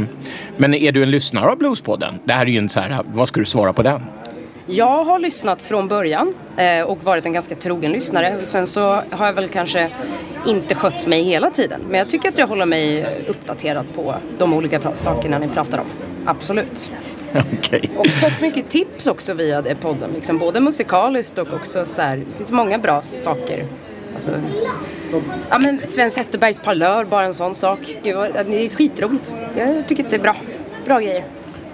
men 0.56 0.74
är 0.74 0.92
du 0.92 1.02
en 1.02 1.10
lyssnare 1.10 1.50
av 1.50 1.58
Bluespodden? 1.58 2.14
Det 2.24 2.32
här 2.32 2.42
är 2.46 2.50
ju 2.50 2.58
en 2.58 2.68
så 2.68 2.80
här, 2.80 3.02
vad 3.12 3.28
ska 3.28 3.40
du 3.40 3.46
svara 3.46 3.72
på 3.72 3.82
den? 3.82 4.00
Jag 4.66 5.04
har 5.04 5.18
lyssnat 5.18 5.62
från 5.62 5.88
början 5.88 6.34
eh, 6.56 6.82
och 6.82 7.04
varit 7.04 7.26
en 7.26 7.32
ganska 7.32 7.54
trogen 7.54 7.92
lyssnare. 7.92 8.36
Sen 8.42 8.66
så 8.66 9.02
har 9.10 9.26
jag 9.26 9.32
väl 9.32 9.48
kanske 9.48 9.90
inte 10.46 10.74
skött 10.74 11.06
mig 11.06 11.22
hela 11.22 11.50
tiden. 11.50 11.80
Men 11.88 11.98
jag 11.98 12.10
tycker 12.10 12.28
att 12.28 12.38
jag 12.38 12.46
håller 12.46 12.66
mig 12.66 13.06
uppdaterad 13.28 13.86
på 13.94 14.14
de 14.38 14.54
olika 14.54 14.78
pra- 14.78 14.94
sakerna 14.94 15.38
ni 15.38 15.48
pratar 15.48 15.78
om. 15.78 15.86
Absolut. 16.24 16.90
Okej. 17.52 17.90
Och 17.96 18.06
fått 18.06 18.40
mycket 18.40 18.68
tips 18.68 19.06
också 19.06 19.34
via 19.34 19.62
det 19.62 19.74
podden. 19.74 20.10
Liksom, 20.14 20.38
både 20.38 20.60
musikaliskt 20.60 21.38
och 21.38 21.54
också 21.54 21.84
så 21.84 22.02
här, 22.02 22.16
det 22.16 22.36
finns 22.36 22.52
många 22.52 22.78
bra 22.78 23.02
saker. 23.02 23.64
Alltså, 24.18 24.40
ja 25.50 25.58
men 25.58 25.80
Sven 25.80 26.10
Zetterbergs 26.10 26.58
parlör, 26.58 27.04
bara 27.04 27.24
en 27.24 27.34
sån 27.34 27.54
sak. 27.54 27.78
Gud, 28.02 28.16
det 28.46 28.66
är 28.66 28.68
skitroligt. 28.68 29.36
Jag 29.56 29.88
tycker 29.88 30.04
att 30.04 30.10
det 30.10 30.16
är 30.16 30.20
bra. 30.20 30.36
Bra 30.84 31.00
grejer. 31.00 31.24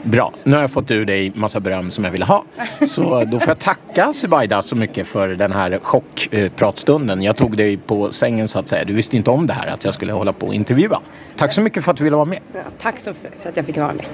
Bra, 0.03 0.33
nu 0.43 0.55
har 0.55 0.61
jag 0.61 0.71
fått 0.71 0.91
ur 0.91 1.05
dig 1.05 1.33
massa 1.35 1.61
beröm 1.61 1.91
som 1.91 2.05
jag 2.05 2.11
ville 2.11 2.25
ha. 2.25 2.45
Så 2.87 3.25
då 3.25 3.41
får 3.41 3.49
jag 3.49 3.59
tacka 3.59 4.13
Subaida 4.13 4.63
så 4.63 4.77
mycket 4.77 5.07
för 5.07 5.29
den 5.29 5.53
här 5.53 5.79
chockpratstunden. 5.83 7.23
Jag 7.23 7.37
tog 7.37 7.57
dig 7.57 7.77
på 7.77 8.13
sängen 8.13 8.49
så 8.49 8.59
att 8.59 8.69
säga. 8.69 8.85
Du 8.85 8.93
visste 8.93 9.17
inte 9.17 9.31
om 9.31 9.47
det 9.47 9.53
här 9.53 9.67
att 9.67 9.85
jag 9.85 9.95
skulle 9.95 10.13
hålla 10.13 10.33
på 10.33 10.47
och 10.47 10.55
intervjua. 10.55 11.01
Tack 11.37 11.53
så 11.53 11.61
mycket 11.61 11.85
för 11.85 11.91
att 11.91 11.97
du 11.97 12.05
ville 12.05 12.17
vara 12.17 12.27
med. 12.27 12.41
Ja, 12.55 12.61
tack 12.79 12.99
så 12.99 13.15
för 13.15 13.49
att 13.49 13.57
jag 13.57 13.67
fick 13.67 13.77
vara 13.77 13.93
med. 13.93 14.07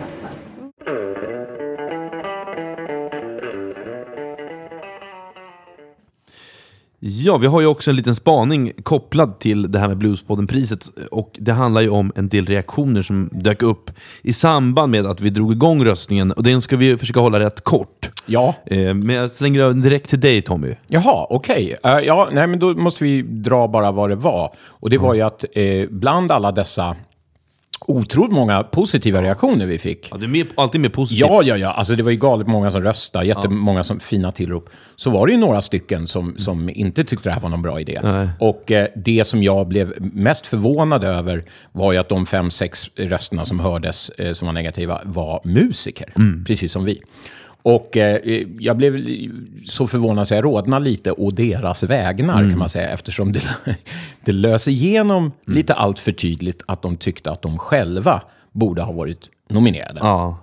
Ja, 7.02 7.36
vi 7.38 7.46
har 7.46 7.60
ju 7.60 7.66
också 7.66 7.90
en 7.90 7.96
liten 7.96 8.14
spaning 8.14 8.72
kopplad 8.82 9.38
till 9.38 9.72
det 9.72 9.78
här 9.78 9.88
med 9.88 9.98
Bluespodden-priset. 9.98 10.84
Och 11.10 11.30
det 11.38 11.52
handlar 11.52 11.80
ju 11.80 11.88
om 11.88 12.12
en 12.16 12.28
del 12.28 12.46
reaktioner 12.46 13.02
som 13.02 13.30
dök 13.32 13.62
upp 13.62 13.90
i 14.22 14.32
samband 14.32 14.92
med 14.92 15.06
att 15.06 15.20
vi 15.20 15.30
drog 15.30 15.52
igång 15.52 15.84
röstningen. 15.84 16.32
Och 16.32 16.42
den 16.42 16.62
ska 16.62 16.76
vi 16.76 16.98
försöka 16.98 17.20
hålla 17.20 17.40
rätt 17.40 17.60
kort. 17.64 18.10
Ja. 18.26 18.54
Eh, 18.66 18.94
Men 18.94 19.08
jag 19.10 19.30
slänger 19.30 19.60
över 19.60 19.74
direkt 19.74 20.08
till 20.10 20.20
dig 20.20 20.42
Tommy. 20.42 20.74
Jaha, 20.88 21.26
okej. 21.30 21.76
Eh, 21.84 21.98
ja, 21.98 22.28
nej, 22.32 22.46
men 22.46 22.58
då 22.58 22.74
måste 22.74 23.04
vi 23.04 23.22
dra 23.22 23.68
bara 23.68 23.92
vad 23.92 24.10
det 24.10 24.16
var. 24.16 24.54
Och 24.66 24.90
det 24.90 24.98
var 24.98 25.14
ju 25.14 25.20
att 25.20 25.44
eh, 25.52 25.88
bland 25.90 26.30
alla 26.32 26.52
dessa 26.52 26.96
otroligt 27.86 28.32
många 28.32 28.62
positiva 28.62 29.22
reaktioner 29.22 29.66
vi 29.66 29.78
fick. 29.78 30.08
Ja, 30.10 30.16
du 30.16 30.26
är 30.26 30.30
med, 30.30 30.46
alltid 30.56 30.80
mer 30.80 30.88
positiv. 30.88 31.20
Ja, 31.20 31.42
ja, 31.44 31.56
ja. 31.56 31.72
Alltså, 31.72 31.96
det 31.96 32.02
var 32.02 32.10
ju 32.10 32.16
galet 32.16 32.46
många 32.46 32.70
som 32.70 32.82
röstade, 32.82 33.26
jättemånga 33.26 33.84
som 33.84 34.00
fina 34.00 34.32
tillrop. 34.32 34.70
Så 34.96 35.10
var 35.10 35.26
det 35.26 35.32
ju 35.32 35.38
några 35.38 35.60
stycken 35.60 36.06
som, 36.06 36.34
som 36.38 36.70
inte 36.70 37.04
tyckte 37.04 37.28
det 37.28 37.32
här 37.32 37.40
var 37.40 37.48
någon 37.48 37.62
bra 37.62 37.80
idé. 37.80 38.00
Och 38.40 38.70
eh, 38.72 38.88
det 38.96 39.26
som 39.26 39.42
jag 39.42 39.68
blev 39.68 39.94
mest 40.00 40.46
förvånad 40.46 41.04
över 41.04 41.44
var 41.72 41.92
ju 41.92 41.98
att 41.98 42.08
de 42.08 42.26
fem, 42.26 42.50
sex 42.50 42.86
rösterna 42.96 43.46
som 43.46 43.60
hördes 43.60 44.10
eh, 44.10 44.32
som 44.32 44.46
var 44.46 44.52
negativa 44.52 45.00
var 45.04 45.40
musiker, 45.44 46.12
precis 46.46 46.72
som 46.72 46.84
vi. 46.84 47.02
Och 47.62 47.96
eh, 47.96 48.46
jag 48.58 48.76
blev 48.76 49.04
så 49.66 49.86
förvånad 49.86 50.28
så 50.28 50.34
jag 50.34 50.44
rodnade 50.44 50.84
lite 50.84 51.12
å 51.12 51.30
deras 51.30 51.82
vägnar 51.82 52.38
kan 52.38 52.58
man 52.58 52.68
säga 52.68 52.88
eftersom 52.88 53.32
det, 53.32 53.42
det 54.24 54.32
löser 54.32 54.70
igenom 54.70 55.32
lite 55.46 55.74
allt 55.74 55.98
för 55.98 56.12
tydligt 56.12 56.62
att 56.66 56.82
de 56.82 56.96
tyckte 56.96 57.30
att 57.30 57.42
de 57.42 57.58
själva 57.58 58.22
borde 58.52 58.82
ha 58.82 58.92
varit 58.92 59.30
nominerade. 59.48 60.00
Ja. 60.02 60.38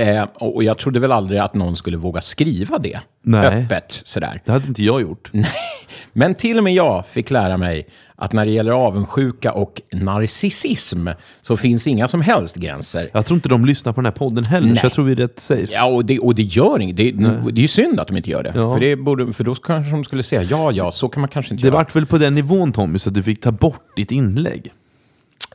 Eh, 0.00 0.22
och 0.34 0.64
jag 0.64 0.78
trodde 0.78 1.00
väl 1.00 1.12
aldrig 1.12 1.40
att 1.40 1.54
någon 1.54 1.76
skulle 1.76 1.96
våga 1.96 2.20
skriva 2.20 2.78
det 2.78 3.00
Nej. 3.22 3.46
öppet 3.46 4.00
sådär. 4.04 4.42
Det 4.44 4.52
hade 4.52 4.66
inte 4.66 4.82
jag 4.84 5.00
gjort. 5.00 5.30
Men 6.12 6.34
till 6.34 6.58
och 6.58 6.64
med 6.64 6.74
jag 6.74 7.06
fick 7.06 7.30
lära 7.30 7.56
mig 7.56 7.86
att 8.18 8.32
när 8.32 8.44
det 8.44 8.50
gäller 8.50 8.72
avundsjuka 8.72 9.52
och 9.52 9.80
narcissism 9.92 11.08
så 11.42 11.56
finns 11.56 11.86
inga 11.86 12.08
som 12.08 12.20
helst 12.20 12.56
gränser. 12.56 13.10
Jag 13.12 13.26
tror 13.26 13.34
inte 13.36 13.48
de 13.48 13.64
lyssnar 13.64 13.92
på 13.92 14.00
den 14.00 14.06
här 14.06 14.12
podden 14.12 14.44
heller, 14.44 14.68
Nej. 14.68 14.76
så 14.76 14.84
jag 14.84 14.92
tror 14.92 15.04
vi 15.04 15.12
är 15.12 15.16
rätt 15.16 15.40
safe. 15.40 15.66
Ja, 15.72 15.84
och 15.84 16.04
det, 16.04 16.18
och 16.18 16.34
det 16.34 16.42
gör 16.42 16.80
inget. 16.80 16.96
Det, 16.96 17.10
det 17.12 17.60
är 17.60 17.62
ju 17.62 17.68
synd 17.68 18.00
att 18.00 18.08
de 18.08 18.16
inte 18.16 18.30
gör 18.30 18.42
det. 18.42 18.52
Ja. 18.54 18.74
För, 18.74 18.80
det 18.80 18.96
borde, 18.96 19.32
för 19.32 19.44
då 19.44 19.54
kanske 19.54 19.90
de 19.90 20.04
skulle 20.04 20.22
säga, 20.22 20.42
ja, 20.42 20.72
ja, 20.72 20.92
så 20.92 21.08
kan 21.08 21.20
man 21.20 21.28
kanske 21.28 21.54
inte 21.54 21.62
Det 21.64 21.68
göra. 21.68 21.76
vart 21.76 21.96
väl 21.96 22.06
på 22.06 22.18
den 22.18 22.34
nivån 22.34 22.72
Tommy, 22.72 22.98
så 22.98 23.08
att 23.10 23.14
du 23.14 23.22
fick 23.22 23.40
ta 23.40 23.52
bort 23.52 23.96
ditt 23.96 24.10
inlägg? 24.10 24.72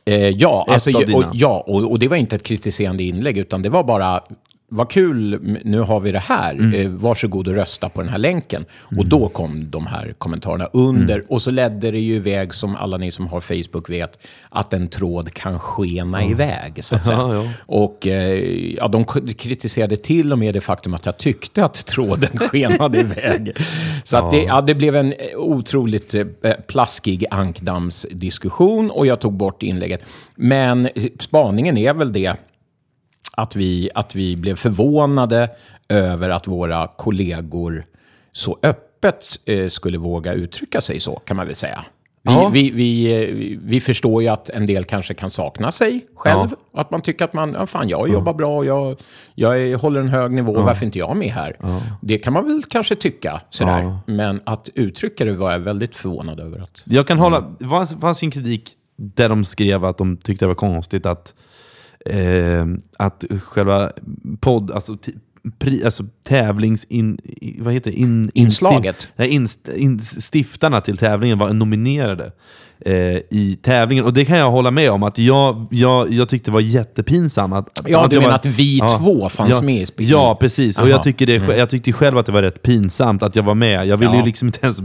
Eh, 0.04 0.28
ja, 0.28 0.64
alltså, 0.68 0.90
och, 1.14 1.24
ja 1.32 1.64
och, 1.66 1.90
och 1.90 1.98
det 1.98 2.08
var 2.08 2.16
inte 2.16 2.36
ett 2.36 2.42
kritiserande 2.42 3.02
inlägg, 3.02 3.38
utan 3.38 3.62
det 3.62 3.68
var 3.68 3.84
bara 3.84 4.20
vad 4.74 4.90
kul, 4.90 5.38
nu 5.64 5.80
har 5.80 6.00
vi 6.00 6.12
det 6.12 6.18
här. 6.18 6.54
Mm. 6.54 6.74
Eh, 6.74 6.88
varsågod 6.88 7.48
och 7.48 7.54
rösta 7.54 7.88
på 7.88 8.00
den 8.00 8.10
här 8.10 8.18
länken. 8.18 8.64
Och 8.96 9.06
då 9.06 9.28
kom 9.28 9.70
de 9.70 9.86
här 9.86 10.14
kommentarerna 10.18 10.68
under. 10.72 11.14
Mm. 11.14 11.26
Och 11.28 11.42
så 11.42 11.50
ledde 11.50 11.90
det 11.90 11.98
ju 11.98 12.14
iväg, 12.14 12.54
som 12.54 12.76
alla 12.76 12.96
ni 12.96 13.10
som 13.10 13.26
har 13.26 13.40
Facebook 13.40 13.90
vet, 13.90 14.18
att 14.48 14.72
en 14.72 14.88
tråd 14.88 15.34
kan 15.34 15.58
skena 15.58 16.24
iväg. 16.24 16.84
Så 16.84 16.94
att 16.94 17.06
säga. 17.06 17.18
Ja, 17.18 17.34
ja. 17.34 17.44
Och 17.66 18.06
eh, 18.06 18.38
ja, 18.76 18.88
de 18.88 19.04
kritiserade 19.34 19.96
till 19.96 20.32
och 20.32 20.38
med 20.38 20.54
det 20.54 20.60
faktum 20.60 20.94
att 20.94 21.06
jag 21.06 21.16
tyckte 21.16 21.64
att 21.64 21.86
tråden 21.86 22.38
skenade 22.38 23.00
iväg. 23.00 23.56
Så 24.04 24.16
att 24.16 24.30
det, 24.30 24.42
ja, 24.42 24.60
det 24.60 24.74
blev 24.74 24.96
en 24.96 25.12
eh, 25.12 25.36
otroligt 25.36 26.14
plaskig 26.66 27.24
ankdammsdiskussion 27.30 28.90
och 28.90 29.06
jag 29.06 29.20
tog 29.20 29.32
bort 29.32 29.62
inlägget. 29.62 30.00
Men 30.34 30.88
spaningen 31.18 31.78
är 31.78 31.94
väl 31.94 32.12
det 32.12 32.36
att 33.36 33.56
vi, 33.56 33.90
att 33.94 34.14
vi 34.14 34.36
blev 34.36 34.56
förvånade 34.56 35.50
över 35.88 36.30
att 36.30 36.46
våra 36.46 36.86
kollegor 36.86 37.84
så 38.32 38.58
öppet 38.62 39.24
eh, 39.46 39.68
skulle 39.68 39.98
våga 39.98 40.32
uttrycka 40.32 40.80
sig 40.80 41.00
så, 41.00 41.16
kan 41.16 41.36
man 41.36 41.46
väl 41.46 41.54
säga. 41.54 41.84
Vi, 42.24 42.32
Ja. 42.32 42.48
vi, 42.52 42.70
vi, 42.70 43.12
eh, 43.22 43.58
vi 43.64 43.80
förstår 43.80 44.22
ju 44.22 44.28
att 44.28 44.48
en 44.48 44.66
del 44.66 44.84
kanske 44.84 45.14
kan 45.14 45.30
sakna 45.30 45.72
sig 45.72 46.06
själv. 46.14 46.48
Ja. 46.72 46.80
Att 46.80 46.90
man 46.90 47.00
tycker 47.00 47.24
att 47.24 47.32
man, 47.32 47.52
ja, 47.52 47.66
fan, 47.66 47.88
jag 47.88 48.08
jobbar 48.08 48.34
bra 48.34 48.56
och 48.56 48.64
jag, 48.64 48.96
jag 49.34 49.78
håller 49.78 50.00
en 50.00 50.08
hög 50.08 50.32
nivå, 50.32 50.62
varför 50.62 50.82
är 50.82 50.86
inte 50.86 50.98
jag 50.98 51.16
med 51.16 51.30
här? 51.30 51.56
Det 52.00 52.18
kan 52.18 52.32
man 52.32 52.44
väl 52.46 52.62
kanske 52.68 52.96
tycka, 52.96 53.40
sådär. 53.50 53.82
Ja. 53.82 53.98
Men 54.06 54.40
att 54.44 54.68
uttrycka 54.74 55.24
det 55.24 55.32
var 55.32 55.52
jag 55.52 55.58
väldigt 55.58 55.96
förvånad 55.96 56.40
över. 56.40 56.58
Att, 56.58 56.80
Jag 56.84 57.06
kan 57.06 57.18
hålla... 57.18 57.40
Det 57.58 57.68
fanns, 57.68 58.00
fanns 58.00 58.22
en 58.22 58.30
kritik 58.30 58.70
där 58.96 59.28
de 59.28 59.44
skrev 59.44 59.84
att 59.84 59.98
de 59.98 60.16
tyckte 60.16 60.44
det 60.44 60.48
var 60.48 60.54
konstigt 60.54 61.06
att, 61.06 61.34
eh, 62.06 62.66
att 62.96 63.24
själva 63.42 63.92
podd, 64.40 64.70
alltså, 64.70 64.96
pri, 65.58 65.84
alltså 65.84 66.04
tävlings... 66.22 66.84
In, 66.84 67.18
vad 67.58 67.74
heter 67.74 67.90
det? 67.90 67.96
In, 67.96 68.30
Inslaget. 68.34 68.96
instif- 68.96 69.08
Nej, 69.16 69.28
inst, 69.28 69.68
till 70.80 70.96
tävlingen 70.96 71.38
var 71.38 71.52
nominerade 71.52 72.32
eh, 72.86 72.92
i 73.30 73.58
tävlingen. 73.62 74.04
Och 74.04 74.12
det 74.12 74.24
kan 74.24 74.38
jag 74.38 74.50
hålla 74.50 74.70
med 74.70 74.90
om, 74.90 75.02
att 75.02 75.18
jag, 75.18 75.66
jag, 75.70 76.12
jag 76.12 76.28
tyckte 76.28 76.50
det 76.50 76.54
var 76.54 76.60
jättepinsamt. 76.60 77.54
Att, 77.54 77.78
att- 77.78 77.88
Ja, 77.88 78.04
att 78.04 78.10
du 78.10 78.16
menar 78.16 78.28
var- 78.28 78.34
att 78.34 78.46
vi 78.46 78.80
två 78.98 79.28
fanns 79.28 79.58
ja, 79.60 79.66
med 79.66 79.82
i 79.82 79.86
spelningen? 79.86 80.18
Ja, 80.18 80.34
precis. 80.40 80.78
Och 80.78 80.82
Aha. 80.84 80.90
jag, 80.90 81.02
tycker 81.02 81.26
det, 81.26 81.56
jag 81.58 81.70
tyckte 81.70 81.92
själv 81.92 82.18
att 82.18 82.26
det 82.26 82.32
var 82.32 82.42
rätt 82.42 82.62
pinsamt 82.62 83.22
att 83.22 83.36
jag 83.36 83.42
var 83.42 83.54
med. 83.54 83.86
Jag 83.86 83.96
ville 83.96 84.12
Ja. 84.12 84.18
ju 84.18 84.24
liksom 84.24 84.48
inte 84.48 84.58
ens 84.62 84.78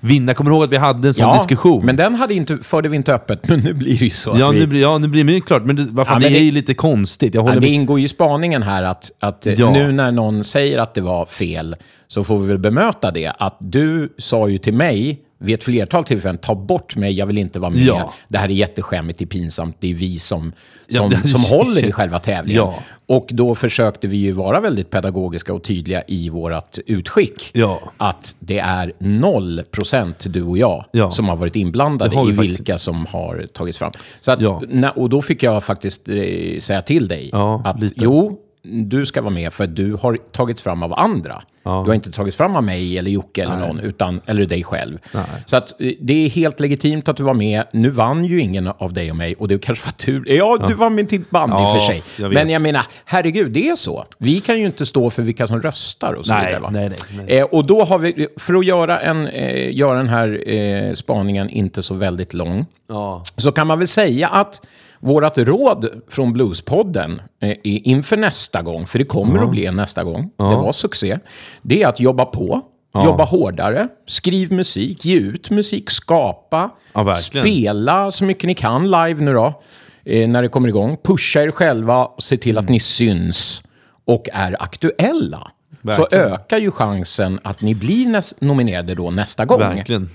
vinna. 0.00 0.34
Kommer 0.34 0.50
du 0.50 0.56
ihåg 0.56 0.64
att 0.64 0.72
vi 0.72 0.76
hade 0.76 1.08
en 1.08 1.14
sån 1.14 1.26
ja, 1.26 1.34
diskussion? 1.34 1.86
men 1.86 1.96
den 1.96 2.14
hade 2.14 2.34
inte, 2.34 2.58
förde 2.62 2.88
vi 2.88 2.96
inte 2.96 3.14
öppet, 3.14 3.40
men 3.48 3.60
nu 3.60 3.72
blir 3.74 3.98
det 3.98 4.04
ju 4.04 4.10
så. 4.10 4.34
Ja, 4.38 4.50
vi, 4.50 4.58
nu 4.60 4.66
blir, 4.66 4.80
ja, 4.82 4.98
nu 4.98 5.08
blir 5.08 5.24
det 5.24 5.32
ju 5.32 5.40
klart. 5.40 5.64
Men 5.64 5.76
det, 5.76 5.86
vad 5.90 6.06
fan, 6.06 6.14
Ja, 6.14 6.18
men 6.20 6.32
det 6.32 6.38
är 6.38 6.40
det- 6.40 6.46
ju 6.46 6.52
lite 6.52 6.74
konstigt. 6.74 7.34
Jag 7.34 7.42
Ja, 7.44 7.48
håller 7.48 7.60
det 7.60 7.68
ingår 7.68 7.98
ju 7.98 8.04
i 8.04 8.08
spaningen 8.08 8.62
här 8.62 8.82
att, 8.82 9.10
att 9.20 9.46
eh, 9.46 9.52
Ja. 9.52 9.70
nu 9.72 9.92
när 9.92 10.12
någon 10.12 10.44
säger 10.44 10.78
att 10.78 10.94
det 10.94 11.00
var 11.00 11.26
fel 11.26 11.76
så 12.08 12.24
får 12.24 12.38
vi 12.38 12.48
väl 12.48 12.58
bemöta 12.58 13.10
det. 13.10 13.32
Att 13.38 13.56
du 13.60 14.14
sa 14.18 14.48
ju 14.48 14.58
till 14.58 14.74
mig 14.74 15.20
vid 15.42 15.54
ett 15.54 15.64
flertal 15.64 16.04
tillfällen, 16.04 16.38
ta 16.38 16.54
bort 16.54 16.96
mig, 16.96 17.12
jag 17.12 17.26
vill 17.26 17.38
inte 17.38 17.58
vara 17.58 17.70
med. 17.70 17.80
Ja. 17.80 18.12
Det 18.28 18.38
här 18.38 18.48
är 18.48 18.52
jätteskämmigt, 18.52 19.18
det 19.18 19.24
är 19.24 19.26
pinsamt, 19.26 19.76
det 19.80 19.90
är 19.90 19.94
vi 19.94 20.18
som, 20.18 20.52
Ja, 20.88 20.96
som, 20.96 21.10
det- 21.10 21.28
som 21.28 21.40
håller 21.42 21.84
i 21.86 21.92
själva 21.92 22.18
tävlingen. 22.18 22.62
Ja. 22.62 22.74
Och 23.06 23.26
då 23.30 23.54
försökte 23.54 24.08
vi 24.08 24.16
ju 24.16 24.32
vara 24.32 24.60
väldigt 24.60 24.90
pedagogiska 24.90 25.54
och 25.54 25.62
tydliga 25.64 26.02
i 26.08 26.28
vårt 26.28 26.78
utskick. 26.86 27.50
Ja. 27.52 27.80
Att 27.96 28.34
det 28.38 28.58
är 28.58 28.92
noll 28.98 29.62
procent 29.70 30.26
du 30.28 30.42
och 30.42 30.58
jag 30.58 30.84
Ja. 30.92 31.10
som 31.10 31.28
har 31.28 31.36
varit 31.36 31.56
inblandade 31.56 32.16
har 32.16 32.24
i 32.24 32.30
vi 32.30 32.36
faktiskt- 32.36 32.60
vilka 32.60 32.78
som 32.78 33.06
har 33.06 33.46
tagits 33.52 33.78
fram. 33.78 33.92
Så 34.20 34.30
att, 34.32 34.40
Ja. 34.40 34.90
och 34.96 35.08
då 35.10 35.22
fick 35.22 35.42
jag 35.42 35.64
faktiskt 35.64 36.08
eh, 36.08 36.14
säga 36.60 36.82
till 36.82 37.08
dig 37.08 37.28
Ja, 37.32 37.62
att 37.64 37.80
lite. 37.80 37.94
jo, 37.98 38.38
du 38.64 39.06
ska 39.06 39.22
vara 39.22 39.34
med 39.34 39.52
för 39.52 39.64
att 39.64 39.76
du 39.76 39.94
har 39.94 40.18
tagits 40.32 40.62
fram 40.62 40.82
av 40.82 40.98
andra. 40.98 41.42
Ja. 41.62 41.70
Du 41.84 41.90
har 41.90 41.94
inte 41.94 42.10
tagits 42.12 42.36
fram 42.36 42.56
av 42.56 42.64
mig 42.64 42.98
eller 42.98 43.10
Jocke 43.10 43.42
eller 43.42 43.56
Nej. 43.56 43.66
någon, 43.68 43.80
utan, 43.80 44.20
eller 44.26 44.46
dig 44.46 44.64
själv. 44.64 44.98
Nej. 45.14 45.24
Så 45.46 45.56
att 45.56 45.80
eh, 45.80 45.92
det 46.00 46.12
är 46.26 46.28
helt 46.30 46.60
legitimt 46.60 47.08
att 47.08 47.16
du 47.16 47.22
var 47.22 47.34
med. 47.34 47.64
Nu 47.72 47.90
vann 47.90 48.24
ju 48.24 48.40
ingen 48.40 48.66
av 48.78 48.92
dig 48.92 49.10
och 49.10 49.16
mig 49.16 49.34
och 49.34 49.48
det 49.48 49.58
kanske 49.62 49.84
var 49.86 49.92
tur. 49.92 50.24
Ja, 50.32 50.58
du 50.68 50.74
var 50.74 50.90
med 50.90 51.08
till 51.08 51.22
band 51.30 51.52
i 51.52 51.54
Ja, 51.54 51.74
och 51.74 51.80
för 51.82 51.86
sig. 51.86 52.02
jag. 52.18 52.32
Men 52.34 52.50
jag 52.50 52.62
menar, 52.62 52.82
herregud, 53.04 53.52
det 53.52 53.68
är 53.68 53.74
så. 53.76 54.04
Vi 54.18 54.40
kan 54.40 54.58
ju 54.58 54.66
inte 54.66 54.86
stå 54.86 55.10
för 55.10 55.22
vilka 55.22 55.46
som 55.46 55.62
röstar 55.62 56.12
och 56.12 56.26
så 56.26 56.32
Nej, 56.32 56.46
vidare. 56.54 56.70
Nej, 56.72 56.88
nej, 56.88 57.24
nej. 57.26 57.38
Eh, 57.38 57.44
och 57.44 57.64
då 57.66 57.84
har 57.84 57.98
vi, 57.98 58.26
för 58.36 58.54
att 58.54 58.66
göra, 58.66 59.00
en, 59.00 59.26
eh, 59.28 59.76
göra 59.76 59.96
den 59.98 60.08
här 60.08 60.48
eh, 60.50 60.94
spaningen 60.94 61.50
inte 61.50 61.82
så 61.82 61.94
väldigt 61.94 62.34
lång, 62.34 62.66
Ja. 62.88 63.22
så 63.36 63.52
kan 63.52 63.66
man 63.66 63.78
väl 63.78 63.88
säga 63.88 64.28
att 64.28 64.60
vårt 65.02 65.38
råd 65.38 65.88
från 66.08 66.32
Bluespodden 66.32 67.22
eh, 67.40 67.56
inför 67.64 68.16
nästa 68.16 68.62
gång, 68.62 68.86
för 68.86 68.98
det 68.98 69.04
kommer 69.04 69.42
att 69.44 69.50
bli 69.50 69.66
en 69.66 69.76
nästa 69.76 70.04
gång, 70.04 70.30
det 70.36 70.44
var 70.44 70.72
succé, 70.72 71.18
det 71.62 71.82
är 71.82 71.88
att 71.88 72.00
jobba 72.00 72.24
på 72.24 72.60
Ja. 72.94 73.04
Jobba 73.04 73.24
hårdare, 73.24 73.88
skriv 74.06 74.52
musik, 74.52 75.04
ge 75.04 75.16
ut 75.16 75.50
musik, 75.50 75.90
skapa, 75.90 76.70
Ja, 76.94 77.14
spela 77.14 78.10
så 78.10 78.24
mycket 78.24 78.44
ni 78.44 78.54
kan 78.54 78.84
live 78.84 79.14
nu 79.20 79.32
då, 79.32 79.62
eh, 80.04 80.28
när 80.28 80.42
det 80.42 80.48
kommer 80.48 80.68
igång. 80.68 80.96
Pusha 81.04 81.42
er 81.42 81.50
själva 81.50 82.04
och 82.04 82.22
se 82.22 82.36
till 82.36 82.58
att 82.58 82.62
Mm. 82.64 82.72
ni 82.72 82.80
syns 82.80 83.62
och 84.04 84.28
är 84.32 84.62
aktuella. 84.62 85.50
Så 85.70 85.86
Verkligen. 85.88 86.24
ökar 86.32 86.58
ju 86.58 86.70
chansen 86.70 87.40
att 87.44 87.62
ni 87.62 87.74
blir 87.74 88.44
nominerade 88.44 88.94
då 88.94 89.10
nästa 89.10 89.44
gång. 89.44 89.58
Verkligen. 89.60 90.10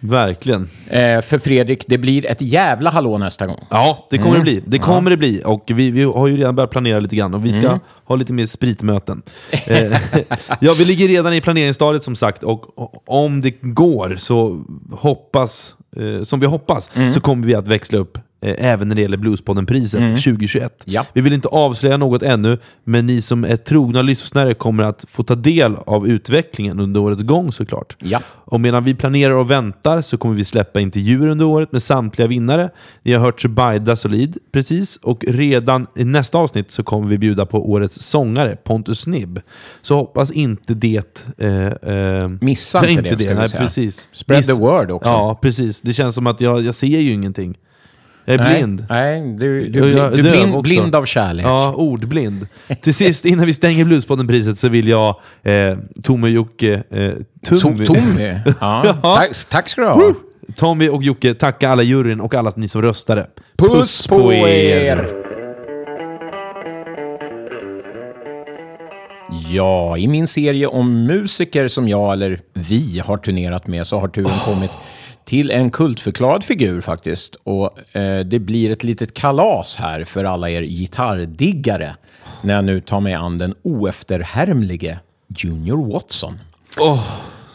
Verkligen. 0.00 0.68
Eh, 0.90 1.20
för 1.20 1.38
Fredrik, 1.38 1.84
det 1.86 1.98
blir 1.98 2.26
ett 2.26 2.40
jävla 2.40 2.90
hallå 2.90 3.18
nästa 3.18 3.46
gång. 3.46 3.60
Ja, 3.70 4.06
det 4.10 4.18
kommer 4.18 4.34
Mm. 4.36 4.44
det 4.46 4.52
bli. 4.52 4.62
Det 4.66 4.78
kommer 4.78 5.10
det 5.10 5.16
bli. 5.16 5.42
Och 5.44 5.62
vi, 5.66 5.90
vi 5.90 6.02
har 6.02 6.26
ju 6.26 6.36
redan 6.36 6.54
börjat 6.56 6.70
planera 6.70 7.00
lite 7.00 7.16
grann 7.16 7.34
och 7.34 7.44
vi 7.44 7.52
ska 7.52 7.66
Mm. 7.66 7.78
ha 8.04 8.16
lite 8.16 8.32
mer 8.32 8.46
spritmöten. 8.46 9.22
Eh, 9.66 9.98
ja, 10.60 10.74
vi 10.78 10.84
ligger 10.84 11.08
redan 11.08 11.34
i 11.34 11.40
planeringsstadiet 11.40 12.02
som 12.04 12.16
sagt 12.16 12.42
och 12.42 12.78
och 12.78 13.02
om 13.06 13.40
det 13.40 13.50
går 13.62 14.16
så 14.18 14.62
hoppas, 14.92 15.74
eh, 15.96 16.22
som 16.24 16.40
vi 16.40 16.46
hoppas, 16.46 16.90
Mm. 16.96 17.12
så 17.12 17.20
kommer 17.20 17.46
vi 17.46 17.54
att 17.54 17.68
växla 17.68 17.98
upp 17.98 18.18
även 18.40 18.88
när 18.88 18.94
det 18.94 19.02
gäller 19.02 19.16
Bluespodden-priset 19.16 20.00
2021. 20.00 20.62
Mm. 20.62 20.94
Ja. 20.94 21.06
Vi 21.12 21.20
vill 21.20 21.32
inte 21.32 21.48
avslöja 21.48 21.96
något 21.96 22.22
ännu, 22.22 22.58
men 22.84 23.06
ni 23.06 23.22
som 23.22 23.44
är 23.44 23.56
trogna 23.56 24.02
lyssnare 24.02 24.54
kommer 24.54 24.84
att 24.84 25.04
få 25.08 25.22
ta 25.22 25.34
del 25.34 25.76
av 25.86 26.08
utvecklingen 26.08 26.80
under 26.80 27.00
årets 27.00 27.22
gång 27.22 27.52
såklart. 27.52 27.96
Ja. 27.98 28.20
Och 28.28 28.60
medan 28.60 28.84
vi 28.84 28.94
planerar 28.94 29.34
och 29.34 29.50
väntar 29.50 30.00
så 30.00 30.18
kommer 30.18 30.34
vi 30.34 30.44
släppa 30.44 30.80
intervjuer 30.80 31.28
under 31.28 31.44
året 31.44 31.72
med 31.72 31.82
samtliga 31.82 32.28
vinnare. 32.28 32.70
Ni 33.02 33.12
har 33.12 33.20
hört 33.20 33.40
Zubaida 33.40 33.96
Solid 33.96 34.36
precis 34.52 34.96
och 34.96 35.24
redan 35.28 35.86
i 35.96 36.04
nästa 36.04 36.38
avsnitt 36.38 36.70
så 36.70 36.82
kommer 36.82 37.08
vi 37.08 37.18
bjuda 37.18 37.46
på 37.46 37.70
årets 37.70 38.02
sångare 38.02 38.56
Pontus 38.56 39.00
Snibb. 39.00 39.40
Så 39.82 39.96
hoppas 39.96 40.30
inte 40.30 40.74
det... 40.74 41.24
Eh, 41.38 41.66
eh, 41.66 42.28
Missa 42.40 42.88
inte 42.88 43.02
det, 43.02 43.08
ska 43.08 43.16
vi 43.28 43.34
nej, 43.34 43.48
säga. 43.48 43.62
precis. 43.62 44.08
Spread 44.12 44.40
Miss- 44.40 44.46
the 44.46 44.60
word 44.62 44.90
också. 44.90 45.08
Ja, 45.10 45.38
precis. 45.42 45.80
Det 45.80 45.92
känns 45.92 46.14
som 46.14 46.26
att 46.26 46.40
jag, 46.40 46.62
jag 46.62 46.74
ser 46.74 46.86
ju 46.86 47.12
ingenting. 47.12 47.56
Jag 48.28 48.34
är 48.34 48.38
Nej, 48.38 48.54
blind. 48.56 48.86
Nej, 48.90 49.20
du, 49.38 49.68
du, 49.68 49.78
Jag- 49.78 50.12
du, 50.16 50.22
döv 50.22 50.32
blind, 50.32 50.62
blind 50.62 50.94
av 50.94 51.04
kärlek. 51.04 51.46
Ja, 51.46 51.72
ordblind. 51.74 52.46
Till 52.82 52.94
sist, 52.94 53.24
innan 53.24 53.46
vi 53.46 53.54
stänger 53.54 53.84
Bluespodden-priset 53.84 54.58
så 54.58 54.68
vill 54.68 54.88
jag, 54.88 55.16
eh, 55.42 55.78
Tommy 56.02 56.26
och 56.26 56.30
Jocke, 56.32 56.82
eh, 56.90 56.96
To- 56.96 57.60
Tummy, 57.60 57.84
Tommy. 57.84 58.34
Ja. 58.60 58.96
Tack, 59.02 59.30
tack 59.48 59.68
ska 59.68 59.80
du 59.82 59.88
ha. 59.88 60.12
Tommy 60.56 60.88
och 60.88 61.02
Jocke, 61.02 61.34
tacka 61.34 61.68
alla 61.70 61.82
juryn 61.82 62.20
och 62.20 62.34
alla 62.34 62.52
ni 62.56 62.68
som 62.68 62.82
röstade. 62.82 63.26
Puss 63.58 64.06
på 64.06 64.32
er! 64.32 65.08
Ja, 69.50 69.96
i 69.98 70.08
min 70.08 70.26
serie 70.26 70.66
om 70.66 71.04
musiker 71.04 71.68
som 71.68 71.88
jag, 71.88 72.12
eller 72.12 72.40
vi, 72.54 73.02
har 73.04 73.16
turnerat 73.16 73.66
med 73.66 73.86
så 73.86 73.98
har 73.98 74.08
turen 74.08 74.30
kommit 74.44 74.70
till 75.26 75.50
en 75.50 75.70
kultförklarad 75.70 76.44
figur 76.44 76.80
faktiskt. 76.80 77.34
Och 77.42 77.96
eh, 77.96 78.20
det 78.20 78.38
blir 78.38 78.70
ett 78.70 78.84
litet 78.84 79.14
kalas 79.14 79.76
här 79.76 80.04
för 80.04 80.24
alla 80.24 80.50
er 80.50 80.62
gitarrdiggare 80.62 81.96
när 82.42 82.54
jag 82.54 82.64
nu 82.64 82.80
tar 82.80 83.00
mig 83.00 83.14
an 83.14 83.38
den 83.38 83.54
oefterhärmlige 83.62 84.98
Junior 85.28 85.92
Watson. 85.92 86.38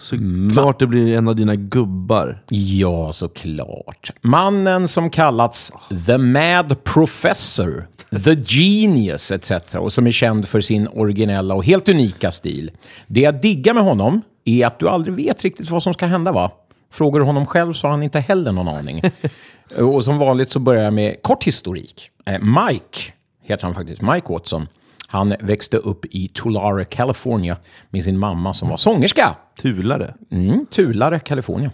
Så 0.02 0.18
klart 0.54 0.80
det 0.80 0.88
blir 0.88 1.18
en 1.18 1.28
av 1.28 1.36
dina 1.36 1.56
gubbar. 1.56 2.42
Ja, 2.50 3.12
såklart. 3.12 4.12
Mannen 4.22 4.88
som 4.88 5.10
kallats 5.10 5.72
The 6.08 6.18
Mad 6.18 6.84
Professor, 6.84 7.88
The 8.24 8.36
Genius 8.46 9.32
etc. 9.32 9.76
och 9.76 9.94
som 9.94 10.08
är 10.08 10.12
känd 10.12 10.48
för 10.48 10.62
sin 10.62 10.88
originella 10.88 11.56
och 11.56 11.66
helt 11.66 11.90
unika 11.90 12.32
stil. 12.32 12.72
Det 13.08 13.22
jag 13.22 13.42
diggar 13.42 13.74
med 13.74 13.84
honom 13.84 14.22
är 14.46 14.66
att 14.66 14.80
du 14.80 14.90
aldrig 14.90 15.16
vet 15.16 15.44
riktigt 15.44 15.70
vad 15.70 15.84
som 15.84 15.94
ska 15.94 16.06
hända, 16.06 16.32
va? 16.32 16.52
Frågar 16.92 17.20
du 17.20 17.26
honom 17.26 17.46
själv 17.46 17.74
så 17.74 17.88
har 17.88 17.92
han 17.92 18.04
inte 18.04 18.20
heller 18.20 18.52
någon 18.52 18.68
aning. 18.68 19.02
och 19.78 20.06
som 20.06 20.18
vanligt 20.18 20.52
så 20.52 20.60
börjar 20.60 20.84
jag 20.84 20.94
med 20.94 21.22
kort 21.22 21.44
historik. 21.44 22.10
Eh, 22.26 22.40
Mike 22.40 23.00
heter 23.42 23.64
han 23.64 23.74
faktiskt, 23.74 24.02
Mike 24.02 24.34
Watson. 24.34 24.68
Han 25.08 25.36
växte 25.40 25.78
upp 25.78 26.06
i 26.06 26.28
Tulare, 26.28 26.86
California 26.86 27.58
med 27.90 28.04
sin 28.04 28.20
mamma 28.20 28.54
som 28.54 28.70
var 28.70 28.78
sångerska. 28.78 29.36
Tulare. 29.62 30.14
Mm, 30.32 30.66
Tulare, 30.66 31.20
Kalifornien. 31.20 31.72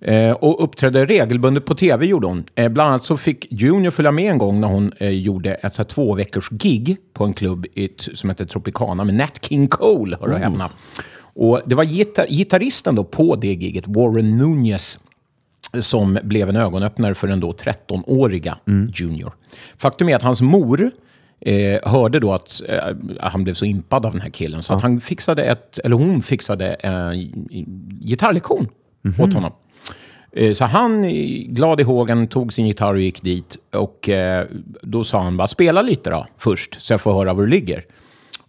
Eh, 0.00 0.32
och 0.32 0.64
uppträdde 0.64 1.06
regelbundet 1.06 1.64
på 1.64 1.74
tv 1.74 2.06
gjorde 2.06 2.26
hon. 2.26 2.44
Eh, 2.54 2.68
bland 2.68 2.88
annat 2.88 3.04
så 3.04 3.16
fick 3.16 3.46
Junior 3.50 3.90
följa 3.90 4.10
med 4.10 4.30
en 4.30 4.38
gång 4.38 4.60
när 4.60 4.68
hon 4.68 4.92
eh, 4.98 5.08
gjorde 5.08 5.54
ett 5.54 5.74
så 5.74 5.82
här, 5.82 5.88
två 5.88 6.14
veckors 6.14 6.48
gig 6.50 6.96
på 7.12 7.24
en 7.24 7.34
klubb 7.34 7.66
i, 7.74 7.88
som 8.14 8.30
heter 8.30 8.44
Tropicana 8.44 9.04
med 9.04 9.14
Nat 9.14 9.44
King 9.44 9.68
Cole, 9.68 10.16
hör 10.20 10.32
och 10.32 10.38
häpna. 10.38 10.70
Och 11.34 11.62
det 11.66 11.74
var 11.74 11.84
gitar 11.84 12.26
gitarristen 12.26 12.94
då 12.94 13.04
på 13.04 13.36
det 13.36 13.52
giget, 13.54 13.84
Warren 13.86 14.38
Nunez, 14.38 14.98
som 15.80 16.18
blev 16.22 16.48
en 16.48 16.56
ögonöppnare 16.56 17.14
för 17.14 17.28
den 17.28 17.40
då 17.40 17.52
13-åriga 17.52 18.58
Junior. 18.94 19.32
Faktum 19.76 20.08
är 20.08 20.16
att 20.16 20.22
hans 20.22 20.42
mor 20.42 20.90
eh, 21.40 21.90
hörde 21.90 22.20
då 22.20 22.32
att 22.32 22.62
eh, 22.68 22.96
han 23.20 23.44
blev 23.44 23.54
så 23.54 23.64
impad 23.64 24.06
av 24.06 24.12
den 24.12 24.20
här 24.20 24.30
killen 24.30 24.62
så 24.62 24.74
att 24.74 24.82
han 24.82 25.00
fixade 25.00 25.44
ett, 25.44 25.78
eller 25.78 25.96
hon 25.96 26.22
fixade 26.22 26.74
en 26.74 27.16
gitarrlektion 28.00 28.68
åt 29.20 29.34
honom. 29.34 29.52
Eh, 30.32 30.52
Så 30.52 30.64
han, 30.64 31.04
eh, 31.04 31.10
glad 31.48 31.80
i 31.80 31.82
hågen, 31.82 32.26
tog 32.28 32.52
sin 32.52 32.66
gitarr 32.66 32.94
och 32.94 33.00
gick 33.00 33.22
dit. 33.22 33.56
Och 33.72 34.08
eh, 34.08 34.46
då 34.82 35.04
sa 35.04 35.22
han 35.22 35.36
bara, 35.36 35.48
spela 35.48 35.82
lite 35.82 36.10
då 36.10 36.26
först, 36.38 36.76
så 36.80 36.92
jag 36.92 37.00
får 37.00 37.12
höra 37.12 37.32
var 37.34 37.42
du 37.42 37.48
ligger. 37.48 37.84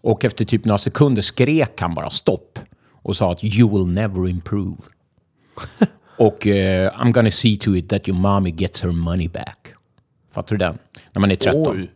Och 0.02 0.26
efter 0.26 0.46
typ 0.46 0.66
några 0.66 0.78
sekunder 0.78 1.22
skrek 1.22 1.82
han 1.82 1.96
bara 1.96 2.10
stopp. 2.10 2.60
Och 3.10 3.18
sa 3.18 3.32
att 3.32 3.44
you 3.44 3.70
will 3.70 3.88
never 3.88 4.28
improve. 4.30 4.78
och 6.18 6.48
eh, 6.48 6.92
I'm 6.94 7.12
gonna 7.12 7.32
see 7.32 7.58
to 7.58 7.76
it 7.76 7.90
that 7.90 8.08
your 8.10 8.20
mommy 8.20 8.52
gets 8.52 8.84
her 8.84 8.92
money 8.92 9.28
back. 9.28 9.74
Fattar 10.34 10.56
du 10.56 10.58
den? 10.58 10.78
När 11.12 11.20
man 11.20 11.32
är 11.32 11.36
13. 11.36 11.68
Oj. 11.68 11.92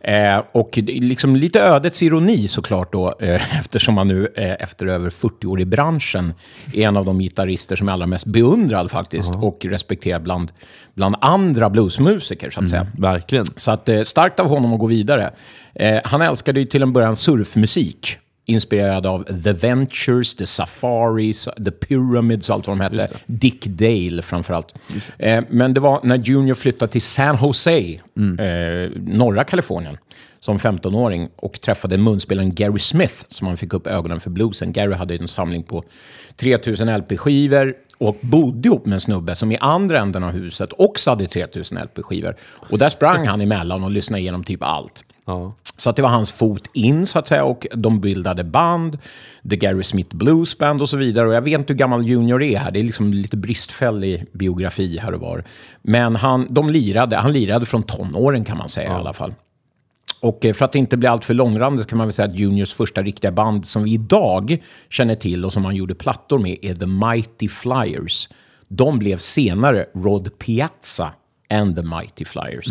Eh, 0.00 0.42
och 0.52 0.78
liksom 0.86 1.36
lite 1.36 1.60
ödets 1.60 2.02
ironi 2.02 2.48
såklart 2.48 2.92
då, 2.92 3.14
eh, 3.20 3.58
eftersom 3.60 3.94
man 3.94 4.08
nu 4.08 4.32
eh, 4.36 4.54
efter 4.62 4.86
över 4.86 5.10
40 5.10 5.46
år 5.46 5.60
i 5.60 5.64
branschen 5.64 6.34
är 6.74 6.88
en 6.88 6.96
av 6.96 7.04
de 7.04 7.18
gitarrister 7.18 7.76
som 7.76 7.88
är 7.88 7.92
allra 7.92 8.06
mest 8.06 8.26
beundrad 8.26 8.90
faktiskt 8.90 9.32
och 9.34 9.64
respekterad 9.64 10.22
bland, 10.22 10.52
bland 10.94 11.16
andra 11.20 11.70
bluesmusiker 11.70 12.50
så 12.50 12.60
att 12.60 12.70
säga. 12.70 12.86
Verkligen. 12.98 13.44
Så 13.56 13.70
att, 13.70 13.88
eh, 13.88 14.02
starkt 14.02 14.40
av 14.40 14.46
honom 14.46 14.72
att 14.72 14.80
gå 14.80 14.86
vidare. 14.86 15.30
Eh, 15.74 16.00
han 16.04 16.22
älskade 16.22 16.60
ju 16.60 16.66
till 16.66 16.82
en 16.82 16.92
början 16.92 17.16
surfmusik. 17.16 18.18
Inspirerad 18.48 19.06
av 19.06 19.42
The 19.44 19.52
Ventures, 19.52 20.34
The 20.34 20.46
Safaris, 20.46 21.48
The 21.64 21.70
Pyramids 21.70 22.48
och 22.48 22.54
allt 22.54 22.66
vad 22.66 22.76
de 22.78 22.80
hette. 22.80 23.16
Dick 23.26 23.66
Dale 23.66 24.22
framförallt. 24.22 24.74
Eh, 25.18 25.44
men 25.48 25.74
det 25.74 25.80
var 25.80 26.00
när 26.02 26.16
Junior 26.16 26.54
flyttade 26.54 26.92
till 26.92 27.02
San 27.02 27.38
Jose, 27.42 27.78
eh, 27.78 28.90
norra 28.96 29.44
Kalifornien, 29.44 29.98
som 30.40 30.58
15-åring 30.58 31.28
och 31.36 31.60
träffade 31.60 31.98
munspelaren 31.98 32.54
Gary 32.54 32.78
Smith 32.78 33.14
som 33.28 33.46
han 33.46 33.56
fick 33.56 33.72
upp 33.74 33.86
ögonen 33.86 34.20
för 34.20 34.30
bluesen. 34.30 34.72
Gary 34.72 34.94
hade 34.94 35.14
en 35.14 35.28
samling 35.28 35.62
på 35.62 35.84
3000 36.36 36.88
LP-skivor 36.88 37.74
och 37.98 38.16
bodde 38.20 38.68
ihop 38.68 38.86
med 38.86 38.94
en 38.94 39.00
snubbe 39.00 39.34
som 39.34 39.52
i 39.52 39.56
andra 39.60 39.98
änden 39.98 40.24
av 40.24 40.30
huset 40.30 40.70
också 40.78 41.10
hade 41.10 41.26
3000 41.26 41.78
LP-skivor. 41.78 42.36
Och 42.50 42.78
där 42.78 42.88
sprang 42.88 43.26
han 43.26 43.40
emellan 43.40 43.84
och 43.84 43.90
lyssnade 43.90 44.20
igenom 44.20 44.44
typ 44.44 44.62
allt. 44.62 45.04
Ja. 45.24 45.54
Så 45.76 45.90
att 45.90 45.96
det 45.96 46.02
var 46.02 46.08
hans 46.08 46.32
fot 46.32 46.70
in, 46.72 47.06
så 47.06 47.18
att 47.18 47.28
säga, 47.28 47.44
och 47.44 47.66
de 47.74 48.00
bildade 48.00 48.44
band, 48.44 48.98
The 49.50 49.56
Gary 49.56 49.82
Smith 49.82 50.16
Blues 50.16 50.58
Band 50.58 50.82
och 50.82 50.88
så 50.88 50.96
vidare. 50.96 51.28
Och 51.28 51.34
jag 51.34 51.42
vet 51.42 51.58
inte 51.58 51.72
hur 51.72 51.78
gammal 51.78 52.06
Junior 52.06 52.42
är 52.42 52.58
här, 52.58 52.70
det 52.70 52.78
är 52.78 52.84
liksom 52.84 53.12
lite 53.12 53.36
bristfällig 53.36 54.26
biografi 54.32 54.98
här 54.98 55.14
och 55.14 55.20
var. 55.20 55.44
Men 55.82 56.16
han, 56.16 56.46
de 56.50 56.70
lirade, 56.70 57.16
han 57.16 57.32
lirade 57.32 57.66
från 57.66 57.82
tonåren 57.82 58.44
kan 58.44 58.58
man 58.58 58.68
säga 58.68 58.88
i 58.88 58.92
alla 58.92 59.12
fall. 59.12 59.34
Och 60.20 60.44
eh, 60.44 60.54
för 60.54 60.64
att 60.64 60.74
inte 60.74 60.96
bli 60.96 61.08
alltför 61.08 61.34
långrandig 61.34 61.86
kan 61.86 61.98
man 61.98 62.06
väl 62.06 62.12
säga 62.12 62.28
att 62.28 62.34
Juniors 62.34 62.72
första 62.72 63.02
riktiga 63.02 63.32
band 63.32 63.66
som 63.66 63.82
vi 63.82 63.94
idag 63.94 64.62
känner 64.90 65.14
till 65.14 65.44
och 65.44 65.52
som 65.52 65.64
han 65.64 65.76
gjorde 65.76 65.94
plattor 65.94 66.38
med 66.38 66.58
är 66.62 66.74
The 66.74 66.86
Mighty 66.86 67.48
Flyers. 67.48 68.28
De 68.68 68.98
blev 68.98 69.18
senare 69.18 69.86
Rod 69.94 70.38
Piazza 70.38 71.12
and 71.50 71.76
The 71.76 71.82
Mighty 71.82 72.24
Flyers. 72.24 72.66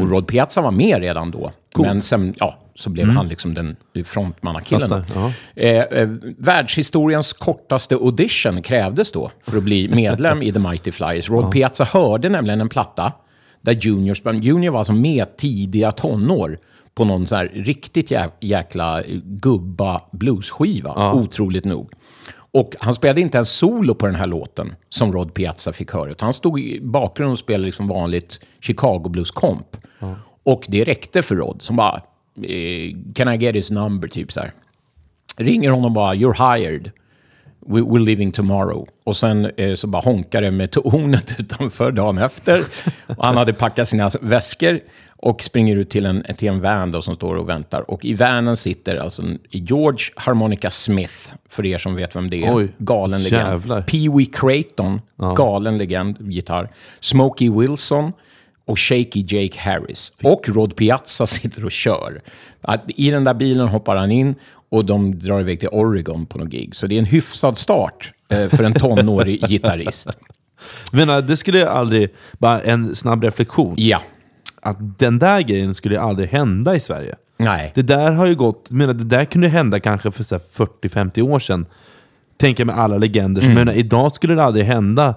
Och 0.00 0.10
Rod 0.10 0.26
Piazza 0.26 0.60
var 0.60 0.70
med 0.70 1.00
redan 1.00 1.30
då. 1.30 1.50
Men 1.84 2.00
sen, 2.00 2.34
ja, 2.38 2.58
så 2.74 2.90
blev 2.90 3.06
han 3.08 3.28
liksom 3.28 3.54
den 3.54 3.76
frontmannakillen. 4.04 4.88
Fattar, 4.90 5.32
Eh, 5.56 5.76
eh, 5.76 6.08
världshistoriens 6.38 7.32
kortaste 7.32 7.94
audition 7.94 8.62
krävdes 8.62 9.12
då 9.12 9.30
för 9.42 9.56
att 9.56 9.62
bli 9.62 9.88
medlem 9.94 10.42
i 10.42 10.52
The 10.52 10.58
Mighty 10.58 10.92
Flyers. 10.92 11.30
Rod 11.30 11.52
Piazza 11.52 11.84
hörde 11.84 12.28
nämligen 12.28 12.60
en 12.60 12.68
platta 12.68 13.12
där 13.60 13.72
Junior, 13.72 14.14
sprang- 14.14 14.40
Junior 14.42 14.72
var 14.72 14.78
alltså 14.78 14.92
med 14.92 15.36
tidiga 15.36 15.92
tonår 15.92 16.58
på 16.94 17.04
någon 17.04 17.26
så 17.26 17.36
här 17.36 17.50
riktigt 17.54 18.10
jä, 18.10 18.30
jäkla 18.40 19.02
gubba 19.24 20.00
bluesskiva, 20.12 20.90
otroligt 21.12 21.64
nog. 21.64 21.90
Och 22.52 22.74
han 22.78 22.94
spelade 22.94 23.20
inte 23.20 23.38
en 23.38 23.44
solo 23.44 23.94
på 23.94 24.06
den 24.06 24.14
här 24.14 24.26
låten 24.26 24.74
som 24.88 25.12
Rod 25.12 25.34
Piazza 25.34 25.72
fick 25.72 25.92
höra, 25.92 26.10
utan 26.10 26.26
han 26.26 26.34
stod 26.34 26.60
i 26.60 26.80
bakgrunden 26.80 27.32
och 27.32 27.38
spelade 27.38 27.64
liksom 27.64 27.88
vanligt 27.88 28.40
Chicago 28.60 29.08
Blues 29.08 29.30
komp. 29.30 29.76
Och 30.42 30.64
det 30.68 30.84
räckte 30.84 31.22
för 31.22 31.36
Rod, 31.36 31.62
som 31.62 31.76
bara, 31.76 32.02
eh, 32.42 32.96
can 33.14 33.34
I 33.34 33.36
get 33.36 33.54
his 33.54 33.70
number, 33.70 34.08
typ 34.08 34.32
så 34.32 34.40
här. 34.40 34.52
Ringer 35.36 35.70
honom 35.70 35.94
bara, 35.94 36.14
you're 36.14 36.56
hired. 36.56 36.90
We, 37.66 37.80
we're 37.80 38.04
leaving 38.04 38.32
tomorrow. 38.32 38.88
Och 39.04 39.16
sen 39.16 39.50
eh, 39.56 39.74
så 39.74 39.86
bara 39.86 40.02
honkar 40.02 40.42
det 40.42 40.50
med 40.50 40.70
tornet 40.70 41.34
utanför 41.40 41.92
dagen 41.92 42.18
efter. 42.18 42.64
Och 43.06 43.26
han 43.26 43.36
hade 43.36 43.52
packat 43.52 43.88
sina 43.88 44.10
väskor 44.20 44.80
och 45.20 45.42
springer 45.42 45.76
ut 45.76 45.90
till 45.90 46.06
en, 46.06 46.24
till 46.36 46.48
en 46.48 46.60
van 46.60 46.92
då 46.92 47.02
som 47.02 47.16
står 47.16 47.34
och 47.34 47.48
väntar. 47.48 47.90
Och 47.90 48.04
i 48.04 48.14
vanen 48.14 48.56
sitter 48.56 48.96
alltså 48.96 49.22
George 49.50 50.04
Harmonica 50.16 50.70
Smith, 50.70 51.34
för 51.48 51.66
er 51.66 51.78
som 51.78 51.94
vet 51.94 52.16
vem 52.16 52.30
det 52.30 52.44
är. 52.44 52.56
Oj, 52.56 52.68
galen 52.78 53.22
legend. 53.22 53.86
Pee 53.86 54.08
Wee 54.08 54.26
Creighton, 54.26 55.00
galen 55.36 55.78
legend, 55.78 56.16
gitarr. 56.32 56.68
Smokey 57.00 57.50
Wilson 57.50 58.12
och 58.64 58.78
Shaky 58.78 59.24
Jake 59.28 59.58
Harris. 59.58 60.12
Och 60.22 60.48
Rod 60.48 60.76
Piazza 60.76 61.26
sitter 61.26 61.64
och 61.64 61.72
kör. 61.72 62.20
I 62.86 63.10
den 63.10 63.24
där 63.24 63.34
bilen 63.34 63.68
hoppar 63.68 63.96
han 63.96 64.12
in 64.12 64.34
och 64.70 64.84
de 64.84 65.18
drar 65.18 65.40
iväg 65.40 65.60
till 65.60 65.68
Oregon 65.68 66.26
på 66.26 66.38
någon 66.38 66.50
gig. 66.50 66.74
Så 66.74 66.86
det 66.86 66.94
är 66.94 66.98
en 66.98 67.04
hyfsad 67.04 67.58
start 67.58 68.12
eh, 68.28 68.48
för 68.48 68.64
en 68.64 68.74
tonårig 68.74 69.44
gitarrist. 69.48 70.08
Men 70.92 71.10
äh, 71.10 71.18
det 71.18 71.36
skulle 71.36 71.58
jag 71.58 71.68
aldrig... 71.68 72.14
Bara 72.38 72.60
en 72.60 72.94
snabb 72.94 73.24
reflektion. 73.24 73.74
Ja. 73.78 74.00
Att 74.62 74.98
den 74.98 75.18
där 75.18 75.40
grejen 75.40 75.74
skulle 75.74 76.00
aldrig 76.00 76.28
hända 76.28 76.76
i 76.76 76.80
Sverige. 76.80 77.14
Nej. 77.36 77.72
Det 77.74 77.82
där 77.82 78.12
har 78.12 78.26
ju 78.26 78.34
gått... 78.34 78.70
Menar, 78.70 78.92
det 78.94 79.04
där 79.04 79.24
kunde 79.24 79.48
hända 79.48 79.80
kanske 79.80 80.10
för 80.10 80.24
så 80.24 80.34
här 80.34 80.42
40-50 80.82 81.22
år 81.22 81.38
sedan. 81.38 81.66
Tänker 82.36 82.64
med 82.64 82.78
alla 82.78 82.98
legender. 82.98 83.42
Mm. 83.42 83.54
Men 83.54 83.68
idag 83.76 84.12
skulle 84.12 84.34
det 84.34 84.42
aldrig 84.44 84.66
hända 84.66 85.14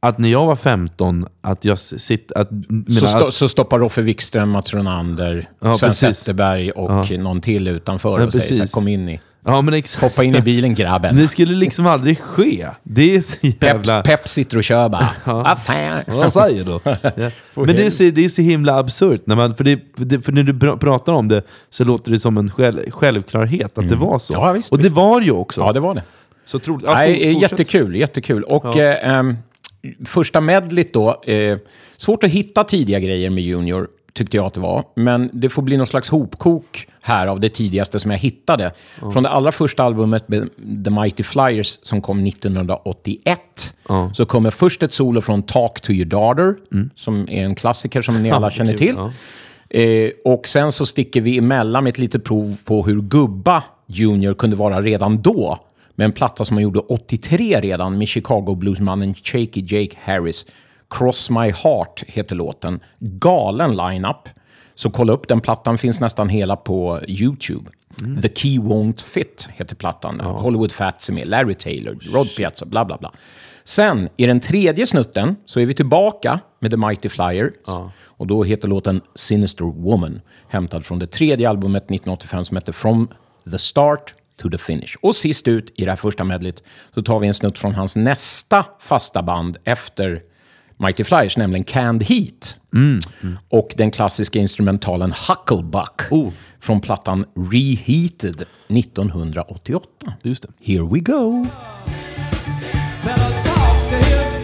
att 0.00 0.18
när 0.18 0.28
jag 0.28 0.46
var 0.46 0.56
15, 0.56 1.26
att 1.40 1.64
jag 1.64 1.78
sitter... 1.78 2.38
Att, 2.38 2.50
menar, 2.50 2.92
Så, 3.00 3.06
sto- 3.06 3.28
att, 3.28 3.34
så 3.34 3.48
stoppar 3.48 3.78
Roffe 3.78 4.02
Wikström, 4.02 4.50
Mats 4.50 4.74
Ronander, 4.74 5.48
Ja, 5.60 5.76
Sven 5.78 5.88
precis. 5.90 6.18
Zetterberg 6.18 6.70
och 6.70 7.10
någon 7.18 7.40
till 7.40 7.68
utanför 7.68 8.20
Ja, 8.20 8.26
och 8.26 8.32
säger 8.32 8.54
så 8.54 8.60
här, 8.62 8.66
kom 8.72 8.88
in 8.88 9.08
i, 9.08 9.20
ja, 9.44 9.62
men 9.62 9.74
exakt. 9.74 10.02
hoppa 10.02 10.24
in 10.24 10.34
i 10.36 10.40
bilen 10.50 10.74
grabben. 10.74 11.16
Det 11.16 11.28
skulle 11.28 11.54
liksom 11.54 11.86
aldrig 11.86 12.18
ske. 12.18 12.66
Det 12.82 13.14
är 13.16 13.20
så 13.20 13.36
Pep, 13.40 13.62
jävla... 13.62 14.02
Pep 14.02 14.28
sitter 14.28 14.56
och 14.56 14.64
kör 14.64 14.88
bara. 14.88 15.08
Vad 15.24 15.58
fan. 15.58 15.98
Vad 16.06 16.32
säger 16.32 16.64
du? 16.64 16.72
Ja. 17.54 17.64
Men 17.66 17.76
det 17.76 17.86
är, 17.86 17.90
så, 17.90 18.02
det 18.04 18.24
är 18.24 18.28
så 18.28 18.42
himla 18.42 18.78
absurt. 18.78 19.22
När 19.24 19.36
man, 19.36 19.54
för, 19.54 19.64
det, 19.64 20.20
för, 20.24 20.32
när 20.32 20.42
du 20.42 20.52
pr- 20.52 20.76
pratar 20.78 21.12
om 21.12 21.28
det 21.28 21.42
så 21.70 21.84
låter 21.84 22.10
det 22.10 22.18
som 22.18 22.36
en 22.38 22.50
själv, 22.50 22.90
självklarhet 22.90 23.78
att 23.78 23.88
det 23.88 23.96
var 23.96 24.18
så. 24.18 24.34
Mm. 24.34 24.46
Ja, 24.46 24.52
visst, 24.52 24.72
och 24.72 24.78
det 24.78 24.82
visst. 24.84 24.96
var 24.96 25.20
det 25.20 25.26
ju 25.26 25.32
också. 25.32 25.60
Ja, 25.60 25.72
det 25.72 25.80
var 25.80 25.94
det. 25.94 26.02
Så 26.46 26.58
troligt. 26.58 26.86
Ja, 26.86 26.94
Nej, 26.94 27.32
fortsätt. 27.34 27.50
jättekul, 27.52 27.96
jättekul. 27.96 28.42
Och 28.42 28.64
Ja. 28.76 28.82
eh, 28.82 29.10
ehm, 29.14 29.36
första 30.04 30.40
medlet 30.40 30.92
då, 30.92 31.22
eh, 31.26 31.58
svårt 31.96 32.24
att 32.24 32.30
hitta 32.30 32.64
tidiga 32.64 32.98
grejer 33.00 33.30
med 33.30 33.44
Junior, 33.44 33.88
tyckte 34.12 34.36
jag 34.36 34.46
att 34.46 34.54
det 34.54 34.60
var. 34.60 34.84
Men 34.94 35.30
det 35.32 35.48
får 35.48 35.62
bli 35.62 35.76
någon 35.76 35.86
slags 35.86 36.08
hopkok 36.08 36.86
här 37.00 37.26
av 37.26 37.40
det 37.40 37.48
tidigaste 37.48 38.00
som 38.00 38.10
jag 38.10 38.18
hittade. 38.18 38.72
Från 39.12 39.22
det 39.22 39.28
allra 39.28 39.52
första 39.52 39.82
albumet, 39.82 40.26
The 40.84 40.90
Mighty 40.90 41.22
Flyers, 41.22 41.78
som 41.82 42.02
kom 42.02 42.26
1981, 42.26 43.40
så 44.14 44.24
kommer 44.26 44.50
först 44.50 44.82
ett 44.82 44.92
solo 44.92 45.20
från 45.20 45.42
Talk 45.42 45.80
to 45.80 45.92
your 45.92 46.04
daughter, 46.06 46.54
som 46.96 47.28
är 47.28 47.44
en 47.44 47.54
klassiker 47.54 48.02
som 48.02 48.22
ni 48.22 48.30
alla 48.30 48.50
känner 48.50 48.76
till. 48.76 48.96
Eh, 49.70 50.10
och 50.24 50.48
sen 50.48 50.72
så 50.72 50.86
sticker 50.86 51.20
vi 51.20 51.38
emellan 51.38 51.84
med 51.84 51.90
ett 51.90 51.98
litet 51.98 52.24
prov 52.24 52.56
på 52.64 52.82
hur 52.86 53.00
gubba 53.00 53.62
Junior 53.86 54.34
kunde 54.34 54.56
vara 54.56 54.82
redan 54.82 55.22
då. 55.22 55.58
Med 55.94 56.04
en 56.04 56.12
platta 56.12 56.44
som 56.44 56.56
han 56.56 56.62
gjorde 56.64 56.78
83 56.78 57.60
redan 57.60 57.98
med 57.98 58.08
Chicago 58.08 58.54
bluesmannen 58.54 59.14
Shaky 59.14 59.60
Jake 59.66 59.96
Harris. 60.04 60.46
Cross 60.92 61.30
My 61.30 61.50
Heart 61.50 62.04
heter 62.06 62.36
låten. 62.36 62.80
Galen 62.98 63.76
line-up. 63.76 64.28
Så 64.74 64.90
kolla 64.90 65.12
upp 65.12 65.28
den 65.28 65.40
plattan, 65.40 65.78
finns 65.78 66.00
nästan 66.00 66.28
hela 66.28 66.56
på 66.56 67.00
YouTube. 67.06 67.70
The 68.22 68.28
Key 68.34 68.58
Won't 68.58 69.02
Fit 69.02 69.48
heter 69.52 69.74
plattan. 69.76 70.20
Hollywood 70.20 70.72
Fats 70.72 71.08
är 71.08 71.12
med, 71.12 71.28
Larry 71.28 71.54
Taylor, 71.54 71.98
Rod 72.14 72.36
Piazza, 72.36 72.66
bla 72.66 72.84
bla 72.84 72.96
bla. 72.98 73.12
Sen, 73.64 74.08
i 74.16 74.26
den 74.26 74.40
tredje 74.40 74.86
snutten, 74.86 75.36
så 75.44 75.60
är 75.60 75.66
vi 75.66 75.74
tillbaka 75.74 76.40
med 76.58 76.70
The 76.70 76.76
Mighty 76.76 77.08
Flyer. 77.08 77.52
Och 78.04 78.26
då 78.26 78.44
heter 78.44 78.68
låten 78.68 79.00
Sinister 79.14 79.64
Woman, 79.64 80.20
hämtad 80.48 80.84
från 80.86 80.98
det 80.98 81.06
tredje 81.06 81.48
albumet 81.48 81.82
1985 81.82 82.44
som 82.44 82.56
heter 82.56 82.72
From 82.72 83.08
the 83.50 83.58
Start 83.58 84.14
to 84.42 84.50
the 84.50 84.58
Finish. 84.58 84.96
Och 85.02 85.16
sist 85.16 85.48
ut 85.48 85.72
i 85.76 85.84
det 85.84 85.90
här 85.90 85.96
första 85.96 86.24
medlet 86.24 86.62
så 86.94 87.02
tar 87.02 87.18
vi 87.18 87.26
en 87.26 87.34
snutt 87.34 87.58
från 87.58 87.74
hans 87.74 87.96
nästa 87.96 88.64
fasta 88.78 89.22
band 89.22 89.56
efter 89.64 90.22
Mighty 90.82 91.04
Flyers, 91.04 91.36
nämligen 91.36 91.64
Canned 91.64 92.02
Heat. 92.02 92.56
Och 93.48 93.74
den 93.76 93.90
klassiska 93.90 94.38
instrumentalen 94.38 95.14
Hucklebuck 95.28 96.00
från 96.60 96.80
plattan 96.80 97.24
Reheated 97.34 98.44
1988. 98.68 99.88
Just 100.22 100.42
det. 100.42 100.48
Here 100.60 100.88
we 100.92 101.00
go! 101.00 101.46
Better 103.04 103.30
talk 103.42 103.90
to 103.90 103.96
his 103.96 104.42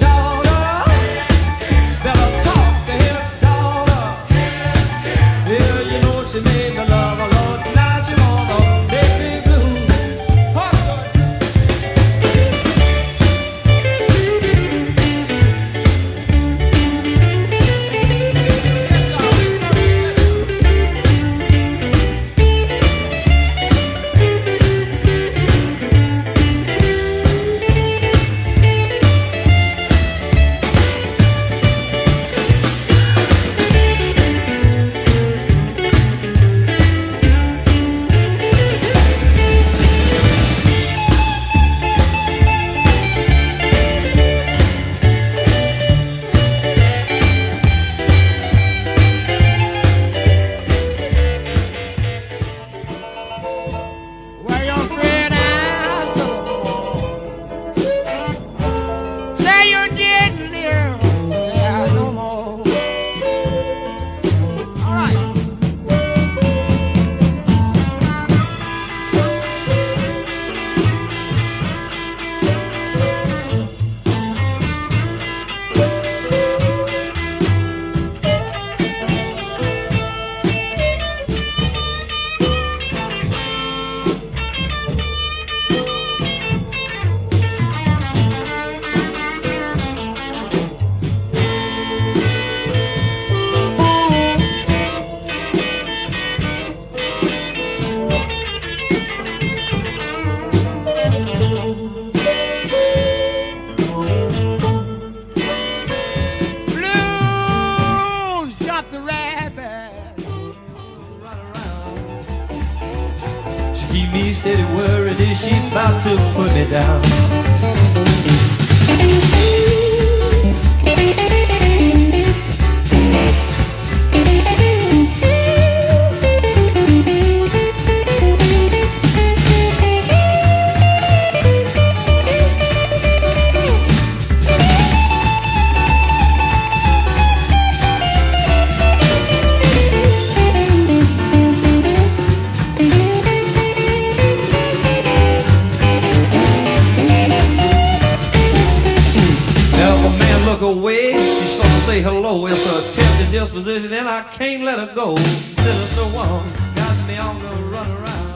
woe. 152.32 152.46
It's 152.46 152.66
a 152.66 153.00
tempting 153.00 153.32
disposition 153.32 153.92
and 153.92 154.08
I 154.08 154.22
can't 154.32 154.62
let 154.62 154.78
her 154.78 154.94
go. 154.94 155.16
Sinister 155.16 156.02
one 156.16 156.44
got 156.74 157.08
me 157.08 157.16
on 157.16 157.40
the 157.40 157.48
run 157.70 157.90
around. 157.90 158.27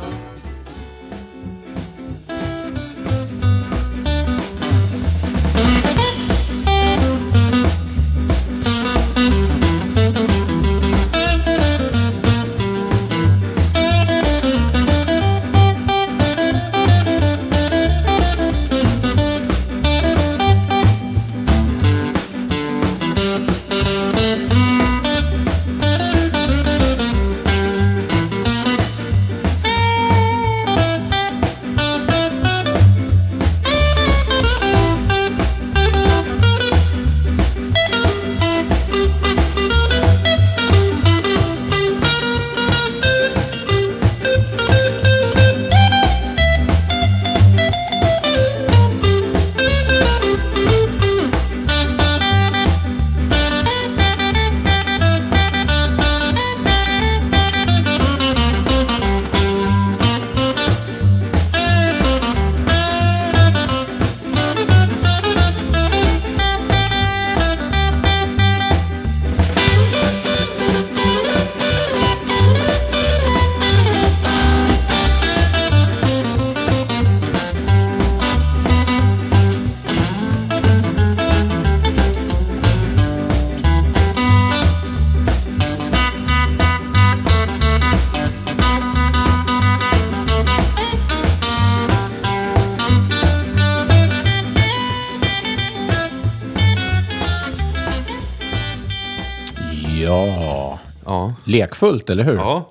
Lekfullt, 101.52 102.10
eller 102.10 102.24
hur? 102.24 102.34
Ja. 102.36 102.70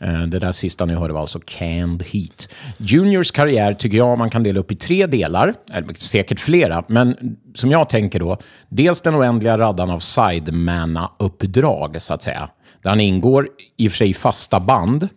Eh, 0.00 0.22
Det 0.22 0.38
där 0.38 0.52
sista 0.52 0.84
ni 0.84 0.94
hörde 0.94 1.12
var 1.12 1.20
alltså 1.20 1.40
Canned 1.44 2.02
Heat. 2.02 2.48
Juniors 2.78 3.30
karriär 3.30 3.74
tycker 3.74 3.96
jag 3.96 4.18
man 4.18 4.30
kan 4.30 4.42
dela 4.42 4.60
upp 4.60 4.72
i 4.72 4.76
tre 4.76 5.06
delar, 5.06 5.54
eller 5.72 5.94
säkert 5.94 6.40
flera, 6.40 6.84
men 6.86 7.36
som 7.54 7.70
jag 7.70 7.88
tänker 7.88 8.20
då, 8.20 8.38
dels 8.68 9.00
den 9.00 9.16
oändliga 9.16 9.58
raddan 9.58 9.90
av 9.90 9.98
sidemanna-uppdrag, 9.98 12.02
så 12.02 12.14
att 12.14 12.22
säga. 12.22 12.48
Där 12.82 12.90
han 12.90 13.00
ingår 13.00 13.48
i 13.76 13.88
och 13.88 13.92
för 13.92 13.96
sig 13.98 14.14
fasta 14.14 14.60
band, 14.60 15.08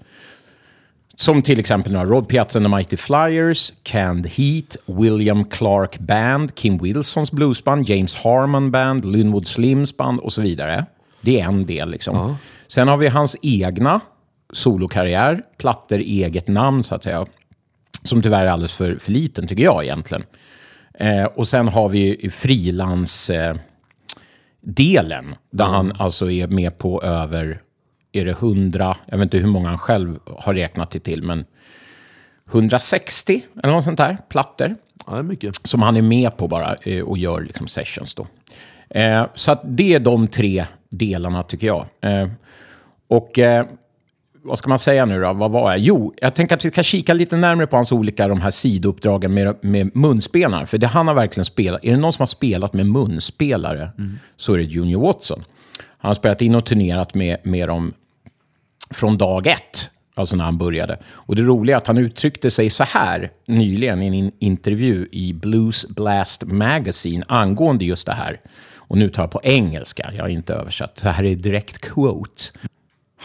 som 1.15 1.41
till 1.41 1.59
exempel 1.59 1.93
några 1.93 2.05
Rod 2.05 2.27
Piazza 2.27 2.59
and 2.59 2.65
the 2.65 2.75
Mighty 2.75 2.97
Flyers, 2.97 3.73
Canned 3.83 4.27
Heat, 4.27 4.77
William 4.85 5.45
Clark 5.45 5.99
Band, 5.99 6.55
Kim 6.55 6.77
Wilsons 6.77 7.31
bluesband, 7.31 7.89
James 7.89 8.15
Harmon 8.15 8.71
Band, 8.71 9.05
Linwood 9.05 9.47
Slims 9.47 9.97
band 9.97 10.19
och 10.19 10.33
så 10.33 10.41
vidare. 10.41 10.85
Det 11.21 11.39
är 11.41 11.45
en 11.45 11.65
del 11.65 11.89
liksom. 11.89 12.15
Sen 12.67 12.87
har 12.87 12.97
vi 12.97 13.07
hans 13.07 13.37
egna 13.41 13.99
solokarriär, 14.53 15.41
plattor 15.57 15.99
i 15.99 16.23
eget 16.23 16.47
namn 16.47 16.83
så 16.83 16.95
att 16.95 17.03
säga. 17.03 17.25
Som 18.03 18.21
tyvärr 18.21 18.45
är 18.45 18.49
alldeles 18.49 18.73
för, 18.73 18.95
för 18.95 19.11
liten 19.11 19.47
tycker 19.47 19.63
jag 19.63 19.83
egentligen. 19.83 20.23
Eh, 20.93 21.25
och 21.25 21.47
sen 21.47 21.67
har 21.67 21.89
vi 21.89 22.29
frilans... 22.31 23.29
Eh, 23.29 23.55
där 25.51 25.65
han 25.65 25.93
alltså 25.99 26.31
är 26.31 26.47
med 26.47 26.77
på 26.77 27.03
över, 27.03 27.61
är 28.11 28.25
det 28.25 28.31
100, 28.31 28.97
jag 29.05 29.17
vet 29.17 29.25
inte 29.25 29.37
hur 29.37 29.47
många 29.47 29.67
han 29.67 29.77
själv 29.77 30.19
har 30.37 30.53
räknat 30.53 30.91
det 30.91 30.99
till, 30.99 31.23
men 31.23 31.45
160 32.51 33.41
eller 33.63 33.73
något 33.73 33.83
sånt 33.83 33.97
där, 33.97 34.17
plattor 34.29 34.75
ja, 35.07 35.21
mycket. 35.21 35.67
som 35.67 35.81
han 35.81 35.97
är 35.97 36.01
med 36.01 36.37
på 36.37 36.47
bara 36.47 36.75
eh, 36.75 37.03
och 37.03 37.17
gör 37.17 37.41
liksom 37.41 37.67
sessions 37.67 38.15
då. 38.15 38.27
Eh, 38.89 39.25
så 39.35 39.51
att 39.51 39.61
det 39.63 39.93
är 39.93 39.99
de 39.99 40.27
tre 40.27 40.65
delarna 40.89 41.43
tycker 41.43 41.67
jag. 41.67 41.85
Och 43.07 43.39
eh, 43.39 43.65
vad 44.45 44.57
ska 44.57 44.69
man 44.69 44.79
säga 44.79 45.05
nu 45.05 45.21
då? 45.21 45.33
Vad 45.33 45.51
var 45.51 45.71
jag? 45.71 45.79
Jo, 45.79 46.13
jag 46.21 46.35
tänker 46.35 46.55
att 46.55 46.65
vi 46.65 46.71
ska 46.71 46.83
kika 46.83 47.13
lite 47.13 47.37
närmare 47.37 47.67
på 47.67 47.75
hans 47.75 47.91
olika 47.91 48.27
de 48.27 48.41
här 48.41 48.51
sidouppdragen 48.51 49.33
med, 49.33 49.55
med 49.61 49.95
munspelare. 49.95 50.65
För 50.65 50.77
det 50.77 50.87
han 50.87 51.07
har 51.07 51.15
verkligen 51.15 51.45
spelat. 51.45 51.85
Är 51.85 51.91
det 51.91 51.97
någon 51.97 52.13
som 52.13 52.21
har 52.21 52.27
spelat 52.27 52.73
med 52.73 52.85
munspelare 52.85 53.91
så 54.37 54.53
är 54.53 54.57
det 54.57 54.63
Junior 54.63 55.01
Watson. 55.01 55.43
Han 55.97 56.09
har 56.09 56.15
spelat 56.15 56.41
in 56.41 56.55
och 56.55 56.65
turnerat 56.65 57.13
med, 57.13 57.37
med 57.43 57.69
dem 57.69 57.93
från 58.89 59.17
dag 59.17 59.47
ett, 59.47 59.89
alltså 60.15 60.35
när 60.35 60.43
han 60.43 60.57
började. 60.57 60.99
Och 61.07 61.35
det 61.35 61.41
roliga 61.41 61.75
är 61.75 61.77
att 61.77 61.87
han 61.87 61.97
uttryckte 61.97 62.51
sig 62.51 62.69
så 62.69 62.83
här 62.83 63.31
nyligen 63.45 64.01
i 64.01 64.19
en 64.19 64.31
intervju 64.39 65.07
i 65.11 65.33
Blues 65.33 65.89
Blast 65.89 66.43
Magazine 66.45 67.23
angående 67.27 67.85
just 67.85 68.07
det 68.07 68.13
här. 68.13 68.39
Och 68.87 68.97
nu 68.97 69.09
tar 69.09 69.23
jag 69.23 69.31
på 69.31 69.41
engelska, 69.43 70.11
jag 70.15 70.23
har 70.23 70.29
inte 70.29 70.53
översatt. 70.53 70.97
Så 70.97 71.09
här 71.09 71.23
är 71.23 71.35
direkt 71.35 71.79
quote. 71.79 72.43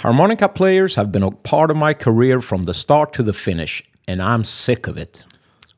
Harmonica 0.00 0.48
players 0.48 0.94
have 0.94 1.12
been 1.12 1.22
a 1.22 1.30
part 1.30 1.70
of 1.70 1.76
my 1.76 1.92
career 1.92 2.40
from 2.40 2.64
the 2.64 2.72
start 2.72 3.12
to 3.12 3.22
the 3.22 3.34
finish, 3.34 3.82
and 4.08 4.22
I'm 4.22 4.44
sick 4.44 4.86
of 4.86 4.96
it. 4.96 5.24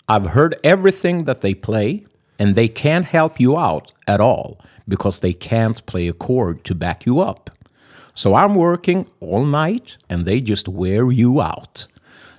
I've 0.09 0.29
heard 0.29 0.55
everything 0.63 1.25
that 1.25 1.41
they 1.41 1.55
play, 1.55 2.07
and 2.39 2.55
they 2.55 2.69
can't 2.69 3.07
help 3.07 3.41
you 3.41 3.59
out 3.59 3.91
at 4.07 4.21
all 4.21 4.61
because 4.87 5.19
they 5.19 5.33
can't 5.33 5.85
play 5.87 6.07
a 6.07 6.13
chord 6.13 6.63
to 6.67 6.75
back 6.77 7.05
you 7.05 7.19
up. 7.19 7.51
So 8.15 8.37
I'm 8.37 8.55
working 8.55 9.09
all 9.19 9.45
night, 9.45 9.97
and 10.09 10.25
they 10.25 10.39
just 10.39 10.69
wear 10.69 11.11
you 11.11 11.41
out. 11.43 11.89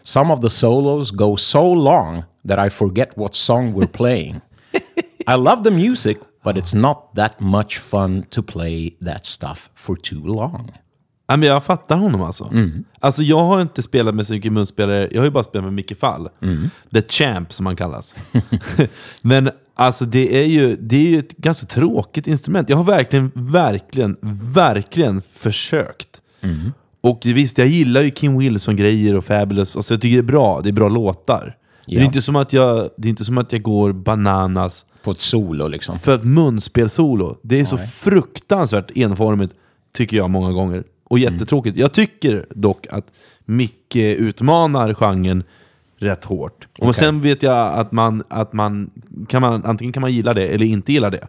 Some 0.05 0.31
of 0.31 0.39
the 0.39 0.49
solos 0.49 1.11
go 1.11 1.35
so 1.35 1.69
long 1.69 2.25
that 2.45 2.59
I 2.59 2.69
forget 2.69 3.17
what 3.17 3.35
song 3.35 3.73
we're 3.73 3.87
playing. 4.01 4.41
I 5.27 5.35
love 5.35 5.65
the 5.65 5.71
music, 5.71 6.21
but 6.45 6.57
it's 6.57 6.73
not 6.73 7.13
that 7.15 7.41
much 7.41 7.77
fun 7.77 8.25
to 8.31 8.41
play 8.41 8.95
that 9.01 9.25
stuff 9.25 9.69
for 9.75 9.97
too 9.97 10.23
long. 10.23 10.69
Ja, 11.27 11.37
men 11.37 11.49
jag 11.49 11.63
fattar 11.63 11.97
honom 11.97 12.21
alltså. 12.21 12.51
Alltså 12.99 13.21
jag 13.23 13.43
har 13.45 13.61
inte 13.61 13.83
spelat 13.83 14.15
med 14.15 14.27
så 14.27 14.33
mycket 14.33 14.53
munspelare, 14.53 15.09
jag 15.11 15.19
har 15.21 15.25
ju 15.25 15.31
bara 15.31 15.43
spelat 15.43 15.63
med 15.65 15.73
Micke 15.73 15.97
Fall. 15.99 16.29
The 16.93 17.01
Champ 17.01 17.53
som 17.53 17.65
han 17.65 17.75
kallas. 17.75 18.15
men 19.21 19.49
alltså 19.75 20.05
det 20.05 20.43
är, 20.43 20.47
ju, 20.47 20.75
det 20.79 20.95
är 20.95 21.09
ju 21.09 21.19
ett 21.19 21.37
ganska 21.37 21.65
tråkigt 21.67 22.27
instrument. 22.27 22.69
Jag 22.69 22.77
har 22.77 22.83
verkligen, 22.83 23.31
verkligen, 23.35 24.17
verkligen 24.53 25.21
försökt. 25.21 26.21
Och 27.01 27.21
visst, 27.25 27.57
jag 27.57 27.67
gillar 27.67 28.01
ju 28.01 28.09
Kim 28.11 28.37
Wilson-grejer 28.37 29.15
och 29.17 29.25
Fabulous, 29.25 29.75
alltså 29.77 29.93
jag 29.93 30.01
tycker 30.01 30.17
det 30.17 30.21
är 30.21 30.31
bra, 30.31 30.61
det 30.61 30.69
är 30.69 30.73
bra 30.73 30.89
låtar. 30.89 31.43
Men 31.85 31.95
det 31.95 31.99
är 31.99 31.99
Ja. 31.99 32.05
inte 32.05 32.21
som 32.21 32.35
att 32.35 32.53
jag, 32.53 32.89
det 32.97 33.07
är 33.07 33.09
inte 33.09 33.25
som 33.25 33.37
att 33.37 33.51
jag 33.51 33.61
går 33.61 33.93
bananas 33.93 34.85
På 35.03 35.11
ett 35.11 35.21
solo 35.21 35.67
liksom. 35.67 35.99
för 35.99 36.15
ett 36.15 36.23
munspelsolo, 36.23 37.37
det 37.43 37.59
är 37.59 37.65
så 37.65 37.77
fruktansvärt 37.77 38.91
enformigt, 38.97 39.53
tycker 39.95 40.17
jag 40.17 40.29
många 40.29 40.51
gånger. 40.51 40.83
Och 41.13 41.19
jättetråkigt. 41.19 41.77
Jag 41.77 41.91
tycker 41.93 42.45
dock 42.49 42.87
att 42.89 43.05
Micke 43.45 43.95
utmanar 43.95 44.93
genren 44.93 45.43
rätt 45.97 46.23
hårt. 46.23 46.67
Och 46.79 46.95
sen 46.95 47.21
vet 47.21 47.43
jag 47.43 47.73
att 47.73 47.91
man, 47.91 48.23
att 48.27 48.53
man, 48.53 48.89
kan 49.27 49.41
man, 49.41 49.65
antingen 49.65 49.93
kan 49.93 50.01
man 50.01 50.11
gilla 50.11 50.33
det 50.33 50.47
eller 50.47 50.65
inte 50.65 50.93
gilla 50.93 51.09
det. 51.09 51.27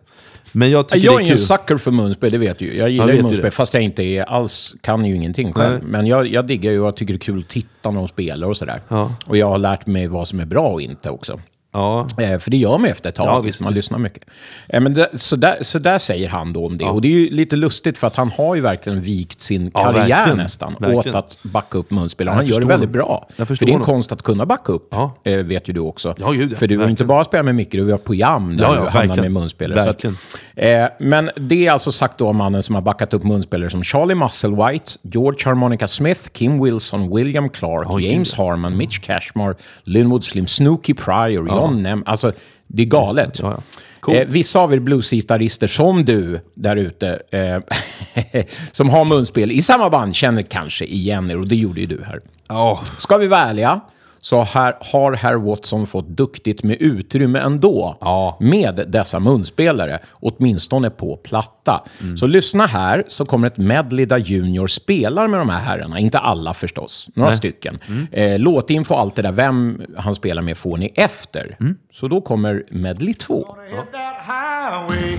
Men 0.52 0.70
jag 0.70 0.88
tycker 0.88 1.06
Jag 1.06 1.22
är 1.22 1.26
är 1.26 1.32
en 1.32 1.38
sucker 1.38 1.76
för 1.76 1.90
munspel, 1.90 2.32
det 2.32 2.38
vet 2.38 2.58
du 2.58 2.64
ju. 2.64 2.76
Jag 2.76 2.90
gillar 2.90 3.12
ju 3.12 3.22
munspel, 3.22 3.50
fast 3.50 3.74
jag 3.74 3.82
inte 3.82 4.02
är 4.02 4.22
alls 4.22 4.74
kan 4.80 5.04
ju 5.04 5.16
ingenting 5.16 5.52
själv. 5.52 5.78
Nej. 5.78 5.90
Men 5.90 6.06
jag, 6.06 6.26
jag 6.26 6.46
diggar 6.46 6.72
ju 6.72 6.80
och 6.80 6.96
tycker 6.96 7.12
det 7.12 7.16
är 7.16 7.18
kul 7.18 7.38
att 7.38 7.48
titta 7.48 7.90
när 7.90 7.98
de 7.98 8.08
spelar 8.08 8.48
och 8.48 8.56
sådär. 8.56 8.80
Ja. 8.88 9.16
Och 9.26 9.36
jag 9.36 9.46
har 9.46 9.58
lärt 9.58 9.86
mig 9.86 10.06
vad 10.06 10.28
som 10.28 10.40
är 10.40 10.46
bra 10.46 10.68
och 10.68 10.80
inte 10.80 11.10
också. 11.10 11.40
Ja. 11.74 12.06
Eh, 12.18 12.38
för 12.38 12.50
det 12.50 12.56
gör 12.56 12.78
man 12.78 12.84
ju 12.84 12.90
efter 12.90 13.08
ett 13.08 13.14
tag, 13.14 13.26
Ja, 13.26 13.40
visst, 13.40 13.54
visst, 13.54 13.62
man 13.64 13.74
visst. 13.74 13.84
lyssnar 13.86 13.98
mycket. 13.98 14.22
Eh, 14.68 14.80
men 14.80 14.94
det, 14.94 15.08
så, 15.14 15.36
där, 15.36 15.58
så 15.60 15.78
där 15.78 15.98
säger 15.98 16.28
han 16.28 16.52
då 16.52 16.66
om 16.66 16.78
det. 16.78 16.84
Och 16.84 17.00
det 17.00 17.08
är 17.08 17.12
ju 17.12 17.30
lite 17.30 17.56
lustigt 17.56 17.98
för 17.98 18.06
att 18.06 18.16
han 18.16 18.30
har 18.30 18.54
ju 18.54 18.60
verkligen 18.60 19.00
vikt 19.00 19.40
sin 19.40 19.70
Ja, 19.74 19.82
karriär 19.82 20.08
verkligen. 20.08 20.38
nästan 20.38 20.76
Verkligen. 20.80 20.98
åt 20.98 21.14
att 21.24 21.38
backa 21.42 21.78
upp 21.78 21.90
munspelare. 21.90 22.34
Han 22.34 22.46
gör 22.46 22.60
det 22.60 22.66
väldigt 22.66 22.90
bra. 22.90 23.28
För 23.36 23.64
det 23.66 23.70
är 23.72 23.74
en 23.74 23.80
konst 23.80 24.12
att 24.12 24.22
kunna 24.22 24.46
backa 24.46 24.72
upp, 24.72 24.88
Ja. 24.90 25.16
eh, 25.24 25.36
vet 25.38 25.68
ju 25.68 25.72
du 25.72 25.80
också. 25.80 26.14
Ja, 26.18 26.34
ja. 26.34 26.56
för 26.56 26.66
du 26.66 26.78
har 26.78 26.84
ju 26.84 26.90
inte 26.90 27.04
bara 27.04 27.24
spelat 27.24 27.44
med 27.44 27.54
Micke, 27.54 27.70
du 27.72 27.90
har 27.90 27.98
program 27.98 28.56
där 28.56 28.64
Ja, 28.64 28.74
ja, 28.74 28.82
du 28.84 28.88
hamnar 28.98 29.16
med 29.16 29.32
munspelare. 29.32 29.90
Att, 29.90 30.04
eh, 30.04 30.86
men 30.98 31.30
det 31.36 31.66
är 31.66 31.70
alltså 31.72 31.92
sagt 31.92 32.18
då 32.18 32.28
av 32.28 32.34
mannen 32.34 32.62
som 32.62 32.74
har 32.74 32.82
backat 32.82 33.14
upp 33.14 33.24
munspelare 33.24 33.70
som 33.70 33.84
Charlie 33.84 34.14
Musselwhite, 34.14 34.92
George 35.02 35.38
Harmonica 35.44 35.86
Smith, 35.86 36.20
Kim 36.32 36.62
Wilson, 36.64 37.16
William 37.16 37.48
Clark, 37.48 38.02
James 38.02 38.30
gud. 38.34 38.38
Harman, 38.46 38.76
Mitch 38.76 38.98
Cashmore, 38.98 39.54
Linwood 39.84 40.24
Slim, 40.24 40.46
Snooky 40.46 40.94
Pryor, 40.94 41.48
John 41.64 41.82
Nem. 41.82 42.02
Alltså, 42.06 42.32
det 42.66 42.82
är 42.82 42.86
galet. 42.86 43.38
Ja, 43.42 43.50
ja. 43.50 43.62
Coolt. 44.00 44.18
Eh, 44.18 44.26
vissa 44.28 44.60
av 44.60 44.74
er 44.74 44.78
bluesgitarrister 44.78 45.66
som 45.66 46.04
du 46.04 46.40
där 46.54 46.76
ute, 46.76 47.22
eh, 47.30 48.44
som 48.72 48.90
har 48.90 49.04
munspel 49.04 49.52
i 49.52 49.62
samma 49.62 49.90
band, 49.90 50.14
känner 50.14 50.42
kanske 50.42 50.84
igen 50.84 51.30
er 51.30 51.38
och 51.38 51.48
det 51.48 51.56
gjorde 51.56 51.80
ju 51.80 51.86
du 51.86 52.04
här. 52.06 52.20
Ja. 52.48 52.80
Ska 52.98 53.16
vi 53.16 53.26
vara 53.26 53.40
ärliga 53.40 53.80
så 54.24 54.42
här, 54.42 54.74
har 54.80 55.12
herr 55.12 55.34
Watson 55.34 55.86
fått 55.86 56.08
duktigt 56.08 56.62
med 56.62 56.76
utrymme 56.80 57.38
ändå 57.38 57.96
Ja. 58.00 58.36
med 58.40 58.84
dessa 58.88 59.20
munspelare, 59.20 59.98
åtminstone 60.12 60.90
på 60.90 61.16
platta. 61.16 61.84
Mm. 62.00 62.16
Så 62.16 62.26
lyssna 62.26 62.66
här 62.66 63.04
så 63.08 63.24
kommer 63.24 63.46
ett 63.46 63.56
medley 63.56 64.06
där 64.06 64.18
Junior 64.18 64.66
spelar 64.66 65.28
med 65.28 65.40
de 65.40 65.48
här 65.48 65.58
herrarna, 65.58 65.98
inte 65.98 66.18
alla 66.18 66.54
förstås, 66.54 67.08
några 67.14 67.32
stycken. 67.32 67.78
Mm. 67.88 68.06
Eh, 68.12 68.38
låtinfo 68.38 68.94
och 68.94 69.00
allt 69.00 69.14
det 69.16 69.22
där, 69.22 69.32
vem 69.32 69.82
han 69.96 70.14
spelar 70.14 70.42
med 70.42 70.58
får 70.58 70.76
ni 70.76 70.92
efter. 70.94 71.56
Mm. 71.60 71.76
Så 71.92 72.08
då 72.08 72.20
kommer 72.20 72.64
medley 72.70 73.14
2. 73.14 73.56
Hit 73.70 73.92
that 73.92 74.16
highway 74.26 75.18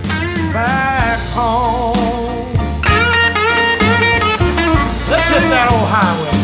back 0.52 1.20
home. 1.36 1.96
Let's 5.10 5.34
hit 5.34 5.50
that 5.50 5.72
old 5.72 5.88
highway 5.88 6.35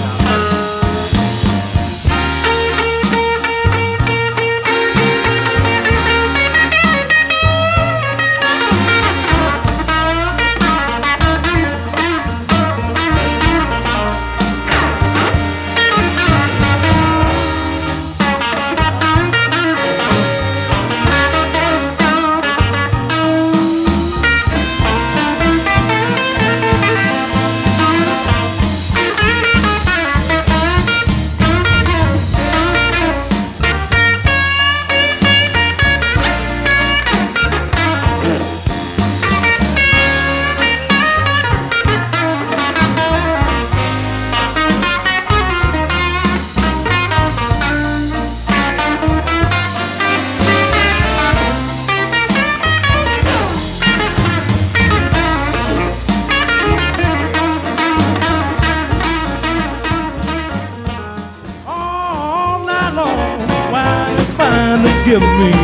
fine 65.13 65.21
to 65.21 65.53
give 65.53 65.57
me 65.57 65.62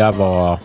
där 0.00 0.12
var... 0.12 0.58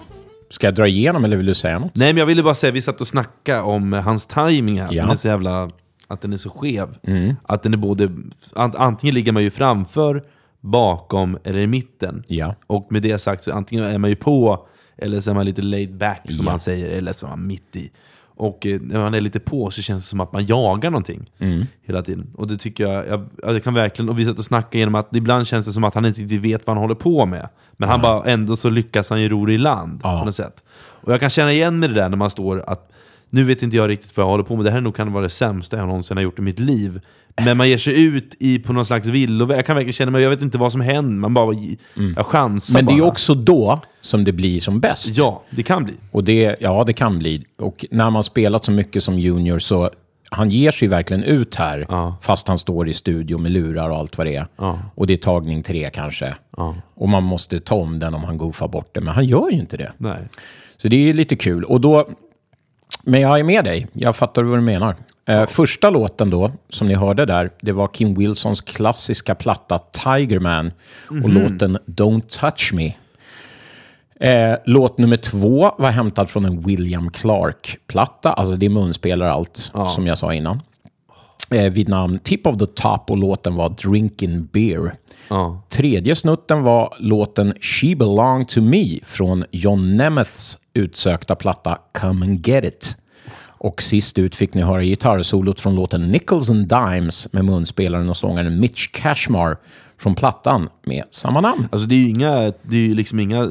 Ska 0.50 0.68
jag 0.68 0.76
dra 0.76 0.88
igenom 0.88 1.26
eller 1.26 1.38
vill 1.38 1.46
du 1.46 1.56
säga 1.56 1.80
något? 1.80 1.96
Nej 1.96 2.14
men 2.14 2.18
jag 2.20 2.26
ville 2.26 2.44
bara 2.44 2.56
säga, 2.56 2.72
vi 2.72 2.82
satt 2.82 3.02
och 3.02 3.08
snackade 3.08 3.62
om 3.62 3.94
eh, 3.94 4.02
hans 4.02 4.28
timing 4.28 4.82
här. 4.82 4.90
Ja. 4.92 5.02
Den 5.04 5.12
är 5.12 5.16
så 5.16 5.28
jävla... 5.28 5.70
Att 6.08 6.22
den 6.22 6.34
är 6.34 6.38
så 6.38 6.50
skev. 6.50 6.88
Mm. 7.08 7.36
Att 7.44 7.64
den 7.64 7.74
är 7.74 7.78
både... 7.78 8.08
ant- 8.54 8.76
Antingen 8.78 9.14
ligger 9.16 9.32
man 9.32 9.44
ju 9.44 9.50
framför, 9.50 10.24
bakom 10.62 11.38
eller 11.44 11.60
i 11.60 11.68
mitten. 11.68 12.24
Ja. 12.28 12.56
Och 12.68 12.88
med 12.92 13.02
det 13.02 13.18
sagt 13.18 13.44
så 13.44 13.52
antingen 13.54 13.86
är 13.86 13.98
man 13.98 14.10
ju 14.10 14.16
på, 14.16 14.68
eller 14.98 15.22
så 15.22 15.32
är 15.32 15.36
man 15.36 15.46
lite 15.46 15.62
laid 15.62 15.98
back 15.98 16.22
som 16.32 16.46
Ja. 16.46 16.52
man 16.52 16.60
säger, 16.60 16.90
eller 16.90 17.14
så 17.14 17.26
är 17.26 17.30
man 17.30 17.48
mitt 17.48 17.76
i. 17.76 17.92
Och 18.38 18.66
eh, 18.66 18.80
när 18.82 19.00
man 19.00 19.14
är 19.14 19.22
lite 19.22 19.40
på 19.40 19.72
så 19.72 19.82
känns 19.82 20.04
det 20.04 20.08
som 20.10 20.20
att 20.20 20.34
man 20.34 20.46
jagar 20.46 20.90
någonting 20.92 21.30
Mm. 21.40 21.66
hela 21.86 22.02
tiden. 22.02 22.32
Och 22.38 22.48
det 22.48 22.58
tycker 22.58 22.84
jag, 22.84 23.08
jag, 23.08 23.26
ja, 23.44 23.54
jag 23.54 23.64
kan 23.64 23.74
verkligen, 23.74 24.10
och 24.10 24.20
vi 24.20 24.26
satt 24.26 24.40
och 24.40 24.46
snackade 24.46 24.78
genom 24.78 24.96
att 24.96 25.16
ibland 25.16 25.48
känns 25.48 25.66
det 25.66 25.72
som 25.74 25.84
att 25.84 25.96
han 25.96 26.06
inte 26.06 26.22
riktigt 26.22 26.42
vet 26.42 26.68
vad 26.68 26.76
han 26.76 26.82
håller 26.84 26.96
på 26.96 27.26
med. 27.26 27.50
Men 27.78 27.90
han 27.90 28.02
bara, 28.02 28.24
ändå 28.26 28.56
så 28.56 28.70
lyckas 28.70 29.10
han 29.10 29.22
ju 29.22 29.30
ro 29.30 29.46
det 29.46 29.54
i 29.54 29.58
land 29.58 30.00
Ja. 30.04 30.20
på 30.20 30.26
något 30.26 30.36
sätt. 30.36 30.64
Och 30.78 31.14
jag 31.14 31.20
kan 31.20 31.30
känna 31.30 31.52
igen 31.52 31.80
mig 31.80 31.90
det 31.90 31.96
där 31.96 32.10
när 32.10 32.18
man 32.18 32.30
står 32.30 32.64
att 32.68 32.92
nu 33.30 33.44
vet 33.44 33.64
inte 33.64 33.78
jag 33.78 33.90
riktigt 33.90 34.18
vad 34.18 34.24
jag 34.26 34.30
håller 34.32 34.44
på 34.44 34.56
med, 34.56 34.66
det 34.66 34.72
här 34.72 34.82
nog 34.82 34.96
kan 34.96 35.14
vara 35.14 35.24
det 35.24 35.30
sämsta 35.30 35.78
jag 35.78 35.88
någonsin 35.88 36.18
har 36.18 36.24
gjort 36.24 36.40
i 36.40 36.42
mitt 36.42 36.60
liv. 36.60 37.02
Men 37.46 37.58
man 37.58 37.70
ger 37.70 37.78
sig 37.78 38.06
ut 38.06 38.36
i, 38.40 38.60
på 38.60 38.74
någon 38.74 38.86
slags 38.86 39.08
villoväg, 39.08 39.58
jag 39.58 39.66
kan 39.66 39.76
verkligen 39.76 39.94
känna 39.94 40.12
mig, 40.12 40.24
jag 40.24 40.30
vet 40.30 40.42
inte 40.42 40.58
vad 40.58 40.72
som 40.72 40.82
händer, 40.82 41.16
man 41.16 41.34
bara, 41.34 41.56
jag 42.16 42.26
chansar 42.26 42.74
Men 42.80 42.86
det 42.86 42.94
är 42.94 43.00
bara. 43.00 43.08
också 43.08 43.36
då 43.36 43.80
som 44.02 44.24
det 44.24 44.32
blir 44.32 44.62
som 44.62 44.80
bäst. 44.80 45.18
Ja, 45.18 45.44
det 45.50 45.64
kan 45.64 45.84
bli. 45.84 45.94
Och 46.12 46.24
det, 46.24 46.56
ja, 46.60 46.84
det 46.88 46.94
kan 46.94 47.20
bli. 47.20 47.46
Och 47.60 47.86
när 47.92 48.10
man 48.10 48.24
spelat 48.24 48.66
så 48.66 48.72
mycket 48.72 49.04
som 49.04 49.20
junior 49.20 49.60
så 49.60 49.90
han 50.32 50.50
ger 50.50 50.72
sig 50.72 50.88
verkligen 50.88 51.24
ut 51.24 51.56
här, 51.56 51.86
Ja. 51.90 52.18
fast 52.22 52.48
han 52.48 52.60
står 52.60 52.90
i 52.90 52.94
studio 52.94 53.38
med 53.38 53.52
lurar 53.52 53.90
och 53.90 53.98
allt 53.98 54.18
vad 54.18 54.28
det 54.28 54.36
är. 54.36 54.46
Ja. 54.58 54.80
Och 54.96 55.08
det 55.08 55.14
är 55.14 55.18
tagning 55.18 55.64
tre 55.64 55.90
kanske. 55.94 56.36
Ja. 56.58 56.76
Och 56.96 57.10
man 57.10 57.24
måste 57.24 57.60
ta 57.60 57.76
om 57.76 58.00
den 58.00 58.14
om 58.14 58.24
han 58.24 58.38
goofar 58.38 58.68
bort 58.68 58.90
det, 58.94 59.02
men 59.02 59.14
han 59.14 59.26
gör 59.26 59.50
ju 59.52 59.60
inte 59.60 59.78
det. 59.78 59.92
Nej. 59.98 60.18
Så 60.78 60.88
det 60.88 61.10
är 61.10 61.14
lite 61.14 61.36
kul. 61.36 61.64
Och 61.64 61.82
då, 61.82 62.08
men 63.04 63.22
jag 63.22 63.40
är 63.40 63.44
med 63.44 63.66
dig, 63.66 63.88
jag 63.94 64.16
fattar 64.16 64.44
vad 64.44 64.58
du 64.58 64.62
menar. 64.62 64.96
Eh, 65.28 65.46
första 65.46 65.90
låten 65.90 66.30
då, 66.30 66.52
som 66.70 66.88
ni 66.88 66.94
hörde 66.94 67.26
där, 67.26 67.50
det 67.62 67.72
var 67.72 67.88
Kim 67.88 68.14
Wilsons 68.14 68.62
klassiska 68.62 69.36
platta 69.36 69.80
Tigerman 69.80 70.72
och 71.24 71.30
låten 71.30 71.78
Don't 71.86 72.40
Touch 72.40 72.72
Me. 72.74 72.92
Eh, 74.20 74.56
låt 74.66 74.98
nummer 74.98 75.18
två 75.18 75.72
var 75.78 75.92
hämtad 75.92 76.30
från 76.30 76.46
en 76.46 76.62
William 76.62 77.10
Clark-platta, 77.10 78.34
alltså 78.34 78.56
det 78.56 78.66
är 78.66 78.70
munspelare 78.70 79.32
allt, 79.32 79.72
som 79.90 80.08
jag 80.08 80.18
sa 80.18 80.34
innan. 80.34 80.62
Eh, 81.50 81.72
vid 81.72 81.90
namn 81.90 82.20
Tip 82.20 82.48
of 82.48 82.58
the 82.58 82.66
Top 82.66 83.12
och 83.12 83.18
låten 83.18 83.56
var 83.56 83.70
Drinking 83.70 84.46
Beer. 84.46 84.94
Ja. 85.28 85.62
Tredje 85.70 86.16
snutten 86.16 86.64
var 86.64 86.96
låten 87.00 87.54
She 87.62 87.96
Belong 87.96 88.46
To 88.46 88.62
Me 88.62 89.00
från 89.04 89.46
John 89.52 89.98
Nemeths 89.98 90.60
utsökta 90.74 91.36
platta 91.36 91.78
Come 91.94 92.26
and 92.26 92.48
Get 92.48 92.64
It. 92.64 92.98
Och 93.58 93.84
sist 93.84 94.20
ut 94.20 94.36
fick 94.36 94.54
ni 94.54 94.62
höra 94.62 94.84
gitarrsolot 94.84 95.60
från 95.60 95.76
låten 95.76 96.12
Nickels 96.12 96.50
and 96.50 96.68
Dimes 96.68 97.34
med 97.34 97.46
munspelaren 97.46 98.10
och 98.10 98.18
sångaren 98.18 98.60
Mitch 98.60 98.88
Cashmar 98.92 99.58
från 99.98 100.16
plattan 100.16 100.70
med 100.84 101.04
samma 101.12 101.42
namn. 101.42 101.68
Alltså 101.72 101.88
det 101.88 101.96
är 101.96 102.00
ju 102.00 102.10
inga, 102.10 102.54
det 102.62 102.92
är 102.92 102.96
liksom 102.96 103.20
inga, 103.20 103.48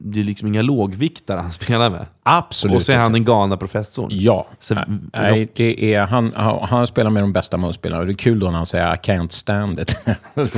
det 0.00 0.20
är 0.20 0.24
liksom 0.24 0.48
inga 0.48 0.62
lågviktare 0.62 1.40
han 1.40 1.52
spelar 1.62 1.90
med. 1.90 2.06
Absolut 2.22 2.76
Och 2.76 2.82
så 2.82 2.92
är 2.92 2.98
han 2.98 3.12
den 3.12 3.24
galna 3.24 3.56
professorn. 3.56 4.08
Ja, 4.12 4.46
Så- 4.60 4.76
nej, 5.12 5.48
det 5.56 5.94
är, 5.94 6.06
han, 6.06 6.32
han 6.62 6.86
spelar 6.86 7.10
med 7.10 7.22
de 7.22 7.32
bästa 7.32 7.56
munspelarna. 7.56 8.04
Det 8.04 8.10
är 8.10 8.14
kul 8.14 8.38
då 8.40 8.46
när 8.46 8.56
han 8.56 8.66
säger 8.66 8.94
I 8.94 8.96
can't 8.96 9.28
stand 9.28 9.80
it. 9.80 10.00
Det 10.34 10.54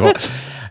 var. 0.00 0.10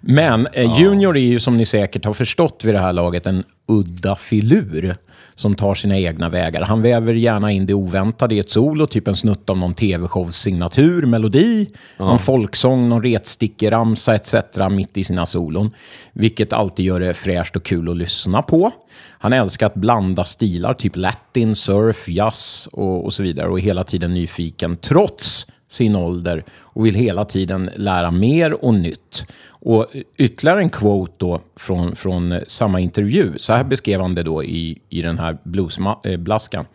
Men 0.02 0.48
eh, 0.54 0.80
Junior 0.80 1.18
är 1.18 1.22
ju 1.22 1.40
som 1.40 1.58
ni 1.58 1.66
säkert 1.66 2.06
har 2.06 2.14
förstått 2.14 2.62
vid 2.64 2.74
det 2.76 2.80
här 2.80 2.94
laget 2.94 3.26
en 3.28 3.44
udda 3.68 4.16
filur 4.16 4.96
som 5.42 5.56
tar 5.56 5.76
sina 5.76 5.98
egna 5.98 6.30
vägar. 6.30 6.62
Han 6.62 6.82
väver 6.82 7.14
gärna 7.14 7.52
in 7.52 7.66
det 7.66 7.74
oväntade 7.74 8.36
i 8.36 8.40
ett 8.40 8.50
solo, 8.50 8.86
typ 8.86 9.08
en 9.08 9.16
snutt 9.16 9.50
av 9.50 9.58
någon 9.58 9.74
tv-shows 9.74 10.38
signatur, 10.38 11.06
melodi, 11.06 11.70
någon 11.98 12.20
folksång, 12.20 12.90
någon 12.90 13.04
retstickeramsa 13.04 14.16
etc. 14.16 14.36
mitt 14.72 14.98
i 14.98 15.04
sina 15.04 15.26
solon. 15.26 15.72
Vilket 16.14 16.54
alltid 16.54 16.86
gör 16.86 17.00
det 17.00 17.14
fräscht 17.14 17.56
och 17.56 17.64
kul 17.64 17.90
att 17.90 17.98
lyssna 17.98 18.42
på. 18.42 18.72
Han 19.10 19.34
älskar 19.34 19.66
att 19.66 19.76
blanda 19.76 20.24
stilar, 20.24 20.74
typ 20.74 20.96
latin, 20.96 21.56
surf, 21.56 22.08
jazz 22.08 22.70
och, 22.72 23.06
och 23.06 23.14
så 23.14 23.24
vidare. 23.24 23.48
Och 23.50 23.60
är 23.60 23.64
hela 23.64 23.84
tiden 23.84 24.14
nyfiken, 24.14 24.78
trots 24.78 25.48
sin 25.70 25.96
ålder. 25.96 26.44
Och 26.60 26.86
vill 26.86 26.96
hela 26.96 27.26
tiden 27.26 27.70
lära 27.76 28.12
mer 28.12 28.66
och 28.66 28.74
nytt. 28.74 29.26
Och 29.64 29.88
ytterligare 30.18 30.60
en 30.60 30.70
quote 30.70 31.14
då 31.18 31.42
från, 31.56 31.96
från 31.96 32.40
samma 32.48 32.80
intervju. 32.80 33.34
Så 33.38 33.54
här 33.54 33.64
beskrev 33.64 34.02
han 34.02 34.16
det 34.16 34.24
då 34.24 34.44
i, 34.44 34.82
i 34.90 35.02
den 35.02 35.20
här 35.20 35.38
bluesblaskan. 35.44 36.66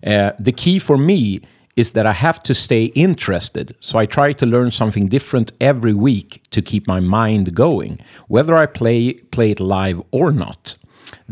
Eh, 0.00 0.26
eh, 0.26 0.32
The 0.44 0.52
key 0.52 0.80
for 0.80 0.96
me 0.96 1.40
is 1.76 1.92
that 1.92 2.06
I 2.06 2.12
have 2.24 2.38
to 2.44 2.54
stay 2.54 2.84
interested. 2.94 3.74
So 3.80 4.02
I 4.02 4.06
try 4.06 4.34
to 4.34 4.46
learn 4.46 4.70
something 4.70 5.08
different 5.08 5.52
every 5.60 5.92
week 5.92 6.42
to 6.50 6.62
keep 6.62 6.86
my 6.86 7.00
mind 7.00 7.54
going, 7.54 8.02
whether 8.28 8.62
I 8.62 8.66
play, 8.66 9.14
play 9.30 9.50
it 9.50 9.60
live 9.60 10.02
or 10.10 10.32
not. 10.32 10.76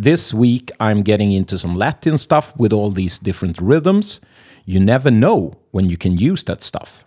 This 0.03 0.35
week 0.35 0.71
I'm 0.81 1.03
getting 1.03 1.33
into 1.33 1.57
some 1.59 1.79
Latin 1.79 2.19
stuff 2.19 2.53
with 2.57 2.73
all 2.73 2.91
these 2.91 3.19
different 3.19 3.59
rhythms. 3.61 4.21
You 4.67 4.81
never 4.81 5.11
know 5.11 5.57
when 5.71 5.89
you 5.91 5.97
can 5.97 6.17
use 6.17 6.45
that 6.45 6.63
stuff. 6.63 7.05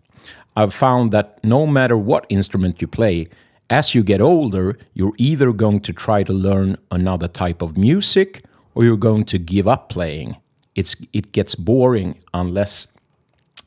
I've 0.55 0.73
found 0.73 1.11
that 1.11 1.37
no 1.43 1.67
matter 1.67 1.95
what 1.95 2.25
instrument 2.29 2.81
you 2.81 2.87
play, 2.87 3.27
as 3.69 3.93
you 3.93 4.03
get 4.03 4.21
older, 4.21 4.77
you're 4.93 5.13
either 5.17 5.51
going 5.51 5.81
to 5.81 5.93
try 5.93 6.23
to 6.23 6.33
learn 6.33 6.77
another 6.91 7.27
type 7.27 7.61
of 7.61 7.77
music 7.77 8.43
or 8.73 8.83
you're 8.83 8.97
going 8.97 9.25
to 9.25 9.37
give 9.37 9.67
up 9.67 9.89
playing. 9.89 10.37
It's, 10.75 10.95
it 11.11 11.31
gets 11.31 11.55
boring 11.55 12.19
unless 12.33 12.87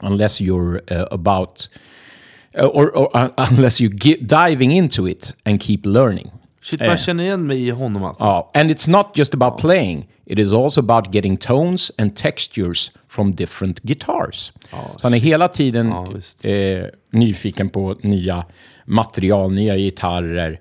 unless 0.03 0.40
you're 0.40 0.80
uh, 0.90 1.07
about 1.11 1.68
uh, 2.59 2.66
or, 2.66 2.90
or 2.90 3.14
uh, 3.16 3.30
unless 3.38 3.80
you 3.80 3.88
get 3.88 4.26
diving 4.26 4.72
into 4.72 5.07
it 5.07 5.34
and 5.44 5.61
keep 5.61 5.84
learning. 5.84 6.30
Shit 6.62 6.80
vad 6.80 6.88
jag 6.88 7.00
känner 7.00 7.24
igen 7.24 7.46
mig 7.46 7.66
i 7.66 7.70
honom 7.70 8.04
alltså. 8.04 8.24
Ja, 8.24 8.50
and 8.54 8.70
it's 8.70 8.90
not 8.90 9.06
just 9.14 9.34
about 9.34 9.58
playing. 9.58 10.08
It 10.26 10.38
is 10.38 10.52
also 10.52 10.80
about 10.80 11.14
getting 11.14 11.36
tones 11.36 11.92
and 11.98 12.16
textures 12.16 12.90
from 13.08 13.34
different 13.34 13.80
guitars. 13.82 14.52
Så 14.70 15.02
han 15.02 15.14
är 15.14 15.18
hela 15.18 15.48
tiden 15.48 15.88
Ja, 16.42 16.50
eh, 16.50 16.84
nyfiken 17.12 17.68
på 17.68 17.96
nya 18.02 18.44
material, 18.84 19.52
nya 19.52 19.76
gitarrer, 19.76 20.61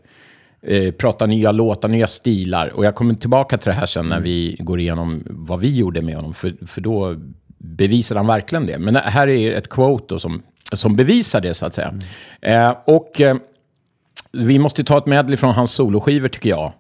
eh, 0.61 0.91
prata 0.91 1.25
nya 1.25 1.51
låtar, 1.51 1.89
nya 1.89 2.07
stilar. 2.07 2.67
Och 2.67 2.85
jag 2.85 2.95
kommer 2.95 3.13
tillbaka 3.13 3.57
till 3.57 3.69
det 3.69 3.75
här 3.75 3.85
sen 3.85 4.05
när 4.05 4.19
vi 4.19 4.57
går 4.59 4.79
igenom 4.79 5.23
vad 5.25 5.59
vi 5.59 5.77
gjorde 5.77 6.01
med 6.01 6.15
honom, 6.15 6.33
för, 6.33 6.53
för 6.67 6.81
då 6.81 7.15
bevisar 7.57 8.15
han 8.15 8.27
verkligen 8.27 8.65
det. 8.65 8.77
Men 8.77 8.95
här 8.95 9.27
är 9.27 9.51
ett 9.51 9.69
quote 9.69 10.05
då 10.07 10.19
som, 10.19 10.41
som 10.73 10.95
bevisar 10.95 11.41
det, 11.41 11.53
så 11.53 11.65
att 11.65 11.75
säga. 11.75 11.93
Eh, 12.41 12.75
och... 12.85 13.21
Vi 14.32 14.59
måste 14.59 14.84
ta 14.84 14.97
ett 14.97 15.05
medley 15.05 15.38
från 15.38 15.53
hans 15.53 15.71
soloskivor 15.71 16.30
tycker 16.30 16.49
jag. 16.49 16.71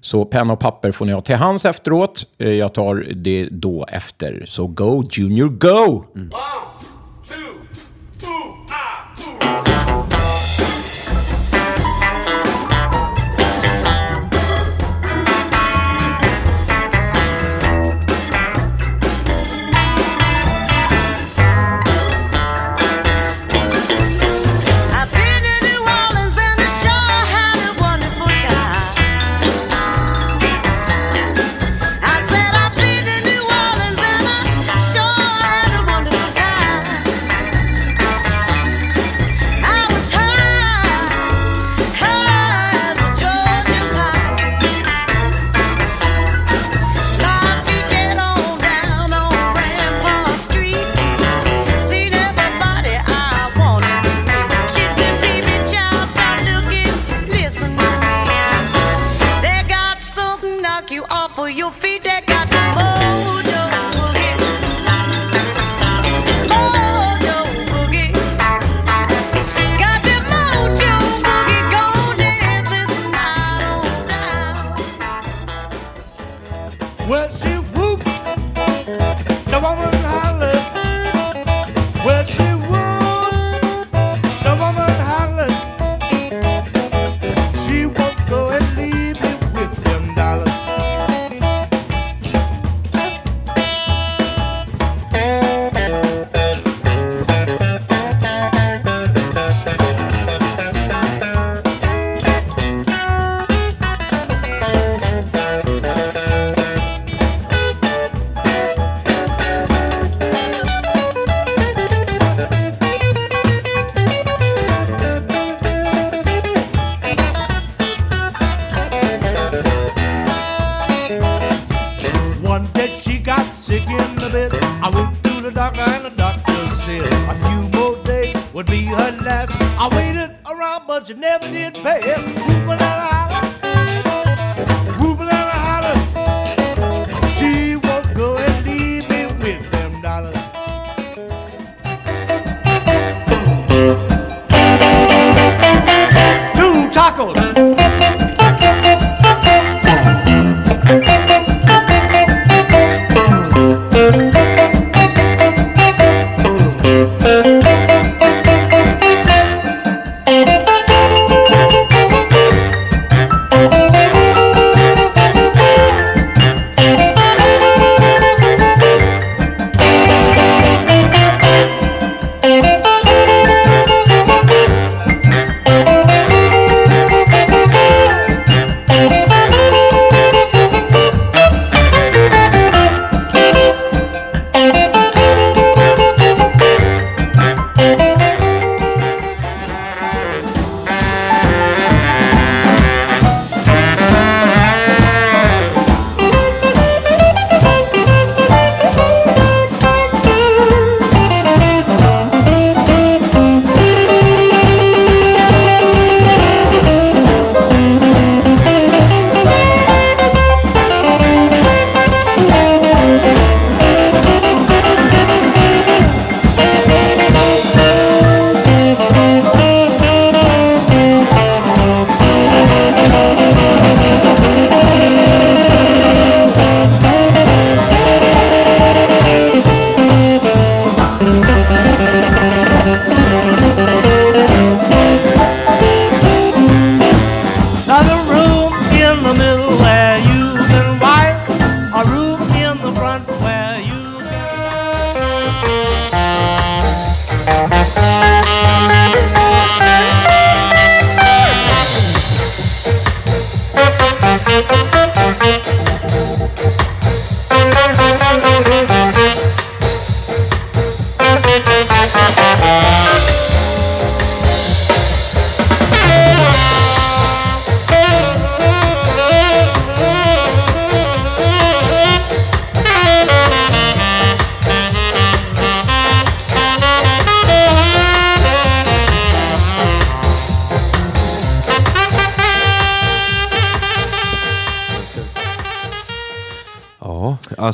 Så 0.00 0.24
penna 0.24 0.52
och 0.52 0.60
papper 0.60 0.92
får 0.92 1.06
ni 1.06 1.12
ha 1.12 1.20
till 1.20 1.34
hands 1.34 1.64
efteråt. 1.64 2.26
Eh, 2.38 2.48
jag 2.48 2.74
tar 2.74 2.94
det 3.14 3.48
då 3.50 3.86
efter. 3.88 4.44
Så 4.46 4.66
go 4.66 5.04
Junior, 5.12 5.48
go! 5.48 6.04
Mm. 6.14 6.30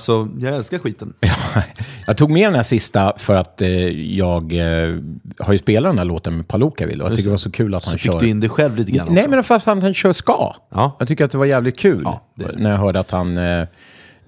Alltså 0.03 0.29
jag 0.47 0.55
älskar 0.57 0.79
skiten. 0.79 1.13
Jag 2.07 2.17
tog 2.17 2.31
med 2.31 2.47
den 2.47 2.55
här 2.55 2.63
sista 2.63 3.13
för 3.17 3.35
att 3.35 3.63
eh, 3.63 3.69
jag 4.17 4.53
eh, 4.53 4.97
har 5.39 5.53
ju 5.53 5.59
spelat 5.59 5.91
den 5.93 5.99
här 5.99 6.05
låten 6.05 6.37
med 6.37 6.49
Palookaville 6.49 7.05
och 7.05 7.11
jag 7.11 7.17
tycker 7.17 7.29
det 7.29 7.31
var 7.31 7.39
så 7.39 7.51
kul 7.51 7.75
att 7.75 7.83
Så 7.85 7.91
han 7.91 7.99
fick 7.99 8.13
kör... 8.13 8.21
du 8.21 8.29
in 8.29 8.41
det 8.41 8.49
själv 8.49 8.77
lite 8.77 8.93
grann 8.93 9.07
Nej, 9.11 9.19
också. 9.19 9.31
men 9.31 9.45
fast 9.45 9.67
han, 9.67 9.83
han 9.83 9.95
kör 9.95 10.13
ska. 10.13 10.55
Ja. 10.75 10.97
Jag 10.99 11.09
tycker 11.09 11.25
att 11.25 11.31
det 11.31 11.39
var 11.39 11.45
jävligt 11.45 11.79
kul 11.79 12.03
Ja, 12.05 12.23
det. 12.35 12.53
när 12.59 12.71
jag 12.71 12.79
hörde 12.79 13.01
att 13.01 13.11
han 13.11 13.37
eh, 13.37 13.67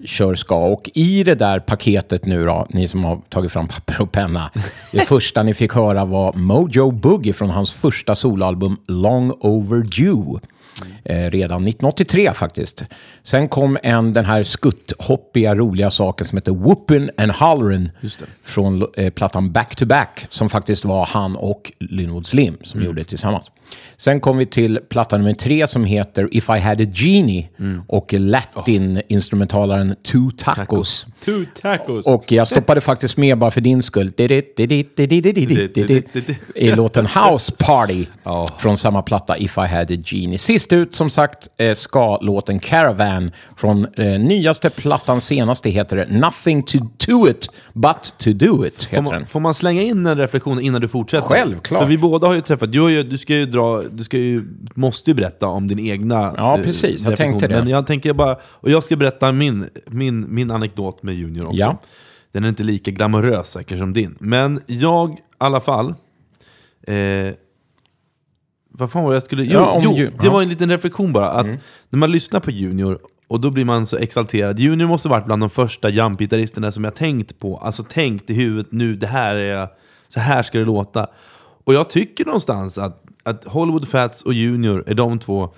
kör 0.05 0.35
ska. 0.35 0.55
Och 0.55 0.89
i 0.93 1.23
det 1.23 1.35
där 1.35 1.59
paketet 1.59 2.25
nu 2.25 2.45
då, 2.45 2.67
ni 2.69 2.87
som 2.87 3.03
har 3.03 3.21
tagit 3.29 3.51
fram 3.51 3.67
papper 3.67 4.01
och 4.01 4.11
penna. 4.11 4.51
det 4.91 4.99
första 4.99 5.43
ni 5.43 5.53
fick 5.53 5.73
höra 5.73 6.05
var 6.05 6.33
Mojo 6.33 6.91
Boogie 6.91 7.33
från 7.33 7.49
hans 7.49 7.71
första 7.71 8.15
soloalbum 8.15 8.77
Long 8.87 9.33
Overdue. 9.39 10.39
Eh, 11.05 11.29
redan 11.29 11.63
1983 11.63 12.31
faktiskt. 12.33 12.83
Sen 13.23 13.47
kom 13.49 13.77
en, 13.83 14.13
den 14.13 14.25
här 14.25 14.43
skutthoppiga, 14.43 15.55
roliga 15.55 15.91
saken 15.91 16.27
som 16.27 16.37
heter 16.37 16.51
Whoopin' 16.51 17.09
and 17.17 17.31
Hollerin' 17.31 17.89
från 18.43 18.87
eh, 18.97 19.09
plattan 19.09 19.51
Back 19.51 19.75
to 19.75 19.85
Back 19.85 20.25
som 20.29 20.49
faktiskt 20.49 20.85
var 20.85 21.05
han 21.05 21.35
och 21.35 21.71
Linwood 21.79 22.25
Slim 22.27 22.57
som 22.63 22.79
Mm. 22.79 22.87
gjorde 22.87 23.01
det 23.01 23.05
tillsammans. 23.05 23.51
Sen 23.97 24.19
kom 24.19 24.37
vi 24.37 24.45
till 24.45 24.79
platta 24.89 25.17
nummer 25.17 25.33
tre 25.33 25.67
som 25.67 25.83
heter 25.85 26.27
If 26.31 26.49
I 26.49 26.59
Had 26.59 26.81
A 26.81 26.85
Genie 26.93 27.49
Mm. 27.59 27.81
och 27.87 28.13
latin-instrumentalaren 28.13 29.95
Two 30.03 30.29
Tacos. 30.37 31.05
Two 31.25 31.45
tacos. 31.61 32.07
Och 32.07 32.31
jag 32.31 32.47
stoppade 32.47 32.81
faktiskt 32.81 33.17
med 33.17 33.37
bara 33.37 33.51
för 33.51 33.61
din 33.61 33.83
skull 33.83 34.13
i 36.55 36.71
låten 36.75 37.05
House 37.05 37.51
Party 37.59 38.05
från 38.57 38.77
samma 38.77 39.01
platta 39.01 39.37
If 39.37 39.57
I 39.57 39.61
Had 39.61 39.91
A 39.91 39.97
Genie. 40.05 40.37
Sist 40.37 40.73
ut 40.73 40.95
som 40.95 41.09
sagt 41.09 41.47
eh, 41.57 41.73
ska 41.73 42.17
låten 42.21 42.59
Caravan 42.59 43.31
från 43.57 43.87
eh, 43.97 44.05
nyaste 44.19 44.69
plattan 44.69 45.21
senaste 45.21 45.69
heter 45.69 45.95
det 45.95 46.05
Nothing 46.09 46.63
to 46.63 46.77
do 47.05 47.29
it 47.29 47.49
but 47.73 48.13
to 48.17 48.29
do 48.33 48.65
it. 48.65 48.83
Får 48.83 49.01
man, 49.01 49.25
får 49.25 49.39
man 49.39 49.53
slänga 49.53 49.81
in 49.81 50.05
en 50.05 50.17
reflektion 50.17 50.61
innan 50.61 50.81
du 50.81 50.87
fortsätter? 50.87 51.27
Självklart. 51.27 51.81
För 51.81 51.87
vi 51.87 51.97
båda 51.97 52.27
har 52.27 52.35
ju 52.35 52.41
träffat, 52.41 52.71
du, 52.71 52.81
har 52.81 52.89
ju, 52.89 53.03
du 53.03 53.17
ska 53.17 53.33
ju 53.33 53.45
dra, 53.55 53.81
du 53.81 54.03
ska 54.03 54.17
ju, 54.17 54.47
måste 54.73 55.09
ju 55.09 55.13
berätta 55.13 55.47
om 55.47 55.67
din 55.67 55.79
egna 55.79 56.33
Ja, 56.37 56.57
eh, 56.57 56.63
precis. 56.63 57.03
Jag 57.03 57.17
tänkte 57.17 57.47
det. 57.47 57.59
Men 57.59 57.67
jag 57.67 57.87
tänker 57.87 58.13
bara, 58.13 58.37
och 58.43 58.69
jag 58.69 58.83
ska 58.83 58.95
berätta 58.95 59.31
min, 59.31 59.69
min, 59.87 60.33
min 60.33 60.51
anekdot 60.51 61.03
med 61.03 61.15
Junior 61.15 61.45
också. 61.45 61.59
Ja. 61.59 61.79
Den 62.31 62.43
är 62.43 62.49
inte 62.49 62.63
lika 62.63 62.91
glamorös 62.91 63.51
säkert 63.51 63.77
som 63.77 63.93
din. 63.93 64.15
Men 64.19 64.59
jag, 64.67 65.11
i 65.11 65.17
alla 65.37 65.59
fall, 65.59 65.93
eh, 66.87 66.95
vad 68.71 68.91
fan 68.91 69.03
var 69.03 69.11
det 69.11 69.15
jag 69.15 69.23
skulle... 69.23 69.43
Jo, 69.43 69.51
Ja, 69.53 69.81
jo 69.83 69.93
det. 69.93 70.07
Mm. 70.07 70.33
var 70.33 70.41
en 70.41 70.49
liten 70.49 70.69
reflektion 70.69 71.13
bara. 71.13 71.29
Att 71.29 71.47
När 71.89 71.97
man 71.99 72.11
lyssnar 72.11 72.39
på 72.39 72.51
Junior, 72.51 72.99
och 73.27 73.39
då 73.39 73.51
blir 73.51 73.65
man 73.65 73.85
så 73.85 73.97
exalterad. 73.97 74.59
Junior 74.59 74.87
måste 74.87 75.09
varit 75.09 75.25
bland 75.25 75.41
de 75.41 75.49
första 75.49 75.89
jump-gitarristerna 75.89 76.71
som 76.71 76.83
jag 76.83 76.95
tänkt 76.95 77.39
på. 77.39 77.57
Alltså 77.57 77.83
tänkt 77.83 78.29
i 78.29 78.33
huvudet 78.33 78.71
nu, 78.71 78.95
det 78.95 79.07
här 79.07 79.35
är... 79.35 79.67
Så 80.07 80.19
här 80.19 80.43
ska 80.43 80.59
det 80.59 80.65
låta. 80.65 81.07
Och 81.63 81.73
jag 81.73 81.89
tycker 81.89 82.25
någonstans 82.25 82.77
att, 82.77 83.04
att 83.25 83.43
Hollywood 83.45 83.87
Fats 83.87 84.21
och 84.21 84.33
Junior 84.33 84.83
är 84.87 84.93
de 84.93 85.19
två. 85.19 85.49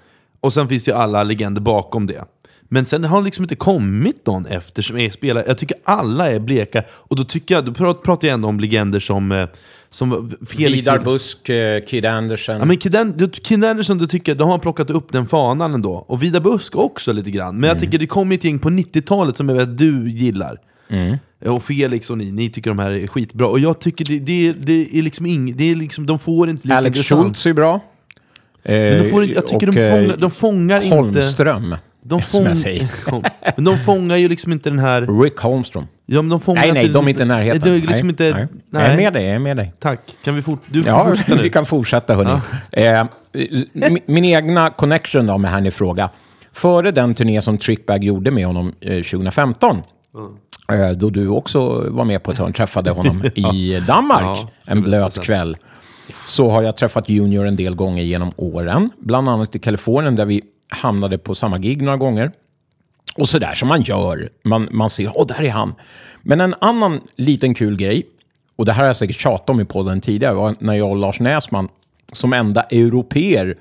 Och 0.41 0.53
sen 0.53 0.68
finns 0.68 0.84
det 0.84 0.91
ju 0.91 0.97
alla 0.97 1.24
legender 1.24 1.61
bakom 1.61 2.07
det. 2.07 2.24
Men 2.70 2.86
sen 2.86 3.03
har 3.03 3.18
det 3.18 3.26
liksom 3.26 3.43
inte 3.43 3.55
kommit 3.55 4.26
någon 4.26 4.45
efter 4.45 4.82
som 4.82 4.97
är 4.97 5.09
spelare. 5.09 5.43
Jag 5.47 5.57
tycker 5.57 5.78
alla 5.84 6.32
är 6.32 6.39
bleka. 6.39 6.84
Och 6.89 7.15
då 7.15 7.24
tycker 7.24 7.55
jag, 7.55 7.65
då 7.65 7.72
prat- 7.72 8.03
pratar 8.03 8.28
jag 8.28 8.34
ändå 8.34 8.47
om 8.47 8.59
legender 8.59 8.99
som, 8.99 9.32
eh, 9.32 9.47
som 9.89 10.32
Felix... 10.49 10.88
Vidar 10.88 10.99
Busk, 10.99 11.49
eh, 11.49 11.82
Kid 11.86 12.05
Anderson. 12.05 12.57
Ja, 12.59 12.65
men 12.65 12.78
Kid, 12.78 12.95
An- 12.95 13.13
du- 13.18 13.30
Kid 13.30 13.65
Anderson, 13.65 13.97
du 13.97 14.07
tycker, 14.07 14.36
de 14.36 14.49
har 14.49 14.57
plockat 14.59 14.89
upp 14.89 15.11
den 15.11 15.26
fanan 15.26 15.74
ändå. 15.74 15.93
Och 16.07 16.24
Vida 16.24 16.39
Busk 16.39 16.76
också 16.76 17.13
lite 17.13 17.32
grann. 17.32 17.55
Men 17.55 17.63
Mm. 17.63 17.68
jag 17.68 17.80
tycker 17.80 17.99
det 17.99 18.07
kom 18.07 18.32
ett 18.32 18.43
gäng 18.43 18.59
på 18.59 18.70
90-talet 18.70 19.38
som 19.38 19.49
jag 19.49 19.55
vet 19.55 19.63
att 19.70 19.78
du 19.78 20.09
gillar. 20.09 20.57
Mm. 20.89 21.17
Och 21.45 21.63
Felix 21.63 22.09
och 22.09 22.17
ni, 22.17 22.31
ni 22.31 22.49
tycker 22.49 22.69
de 22.69 22.79
här 22.79 22.91
är 22.91 23.07
skitbra. 23.07 23.47
Och 23.47 23.59
jag 23.59 23.79
tycker 23.79 24.05
det, 24.05 24.19
det, 24.19 24.53
det 24.53 24.99
är 24.99 25.01
liksom 25.01 25.25
ing, 25.25 25.57
det 25.57 25.71
är 25.71 25.75
liksom, 25.75 26.05
de 26.05 26.19
får 26.19 26.49
inte 26.49 26.67
lika 26.67 26.77
Alex. 26.77 26.99
Schultz 26.99 27.45
är 27.45 27.53
bra. 27.53 27.79
Men 28.63 29.03
de 29.03 29.09
får 29.09 29.23
inte, 29.23 29.35
jag 29.35 29.47
tycker 29.47 29.67
och, 29.67 29.73
de 29.73 29.81
eh, 29.81 29.91
fångar, 29.91 30.17
de 30.17 30.31
fångar 30.31 30.81
inte... 30.81 30.95
Holmström, 30.95 31.75
De 32.03 32.21
som 32.21 32.43
jag 32.43 32.51
fång- 32.51 32.55
säger. 32.55 32.88
men 33.55 33.65
de 33.65 33.79
fångar 33.79 34.17
ju 34.17 34.29
liksom 34.29 34.51
inte 34.51 34.69
den 34.69 34.79
här... 34.79 35.21
Rick 35.23 35.38
Holmström. 35.38 35.88
Ja, 36.05 36.21
men 36.21 36.29
de 36.29 36.39
fångar 36.41 36.61
Nej, 36.61 36.71
nej, 36.71 36.81
inte, 36.81 36.93
de 36.93 37.05
är 37.05 37.09
inte 37.09 37.23
i 37.23 37.25
närheten. 37.25 37.61
Det 37.61 37.69
är 37.69 37.88
liksom 37.88 38.07
nej, 38.07 38.09
inte... 38.09 38.33
nej. 38.33 38.47
Nej. 38.69 38.83
Jag 38.83 38.91
är 38.93 38.97
med 38.97 39.13
dig, 39.13 39.23
jag 39.25 39.35
är 39.35 39.39
med 39.39 39.57
dig. 39.57 39.73
Tack. 39.79 39.99
Kan 40.23 40.35
vi 40.35 40.41
fort, 40.41 40.59
du 40.67 40.83
Ja, 40.85 41.05
fortsätta 41.05 41.35
nu. 41.35 41.41
vi 41.43 41.49
kan 41.49 41.65
fortsätta 41.65 42.15
hörni. 42.15 42.39
Eh, 42.71 43.05
min, 43.73 43.99
min 44.05 44.25
egna 44.25 44.69
connection 44.69 45.25
då 45.25 45.38
med 45.38 45.51
han 45.51 45.65
i 45.65 45.71
fråga. 45.71 46.09
Före 46.53 46.91
den 46.91 47.15
turné 47.15 47.41
som 47.41 47.57
Trickbag 47.57 48.03
gjorde 48.03 48.31
med 48.31 48.45
honom 48.45 48.73
eh, 48.81 49.03
2015, 49.03 49.77
eh, 49.77 49.83
då 50.95 51.09
du 51.09 51.28
också 51.28 51.89
var 51.89 52.05
med 52.05 52.24
på 52.24 52.32
ett 52.32 52.38
hörn, 52.38 52.53
träffade 52.53 52.91
honom 52.91 53.24
i 53.36 53.80
Danmark 53.88 54.38
Ja, 54.38 54.49
en 54.68 54.82
blöt 54.82 55.18
100%. 55.18 55.22
kväll, 55.22 55.57
så 56.28 56.49
har 56.49 56.63
jag 56.63 56.76
träffat 56.78 57.09
Junior 57.09 57.47
en 57.47 57.55
del 57.55 57.76
gånger 57.76 58.03
genom 58.03 58.32
åren. 58.36 58.89
Bland 58.99 59.30
annat 59.30 59.55
i 59.55 59.59
Kalifornien 59.59 60.15
där 60.15 60.26
vi 60.26 60.41
hamnade 60.70 61.18
på 61.18 61.36
samma 61.36 61.57
gig 61.57 61.82
några 61.82 61.97
gånger. 61.97 62.32
Och 63.15 63.30
sådär 63.30 63.53
som 63.53 63.68
man 63.68 63.82
gör. 63.82 64.30
Man, 64.43 64.68
man 64.72 64.89
ser, 64.89 65.11
åh, 65.15 65.28
där 65.28 65.41
är 65.41 65.49
han. 65.51 65.76
Men 66.22 66.41
en 66.41 66.55
annan 66.61 67.01
liten 67.15 67.53
kul 67.53 67.76
grej, 67.78 68.03
och 68.55 68.65
det 68.65 68.72
här 68.72 68.80
har 68.80 68.88
jag 68.88 68.97
säkert 68.97 69.20
tjatat 69.20 69.49
om 69.49 69.59
i 69.61 69.65
podden 69.65 70.01
tidigare, 70.01 70.34
var 70.34 70.55
när 70.59 70.74
jag 70.74 70.89
och 70.89 70.95
Lars 70.97 71.20
Näsman 71.20 71.70
som 72.13 72.34
enda 72.34 72.61
europeer 72.63 73.55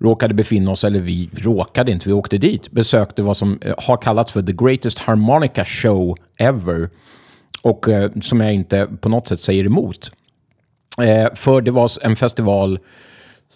råkade 0.00 0.34
befinna 0.34 0.70
oss, 0.70 0.84
eller 0.84 1.00
vi 1.00 1.30
råkade 1.32 1.92
inte, 1.92 2.08
vi 2.08 2.12
åkte 2.12 2.38
dit, 2.38 2.70
besökte 2.70 3.22
vad 3.22 3.36
som 3.36 3.58
eh, 3.62 3.74
har 3.78 3.96
kallats 3.96 4.32
för 4.32 4.42
the 4.42 4.52
greatest 4.52 4.98
harmonica 4.98 5.64
show 5.64 6.16
ever. 6.38 6.90
Och 7.62 7.88
eh, 7.88 8.10
som 8.20 8.40
jag 8.40 8.54
inte 8.54 8.88
på 9.00 9.08
något 9.08 9.28
sätt 9.28 9.40
säger 9.40 9.64
emot. 9.64 10.12
Eh, 11.02 11.34
för 11.34 11.60
det 11.60 11.70
var 11.70 11.90
en 12.02 12.16
festival 12.16 12.78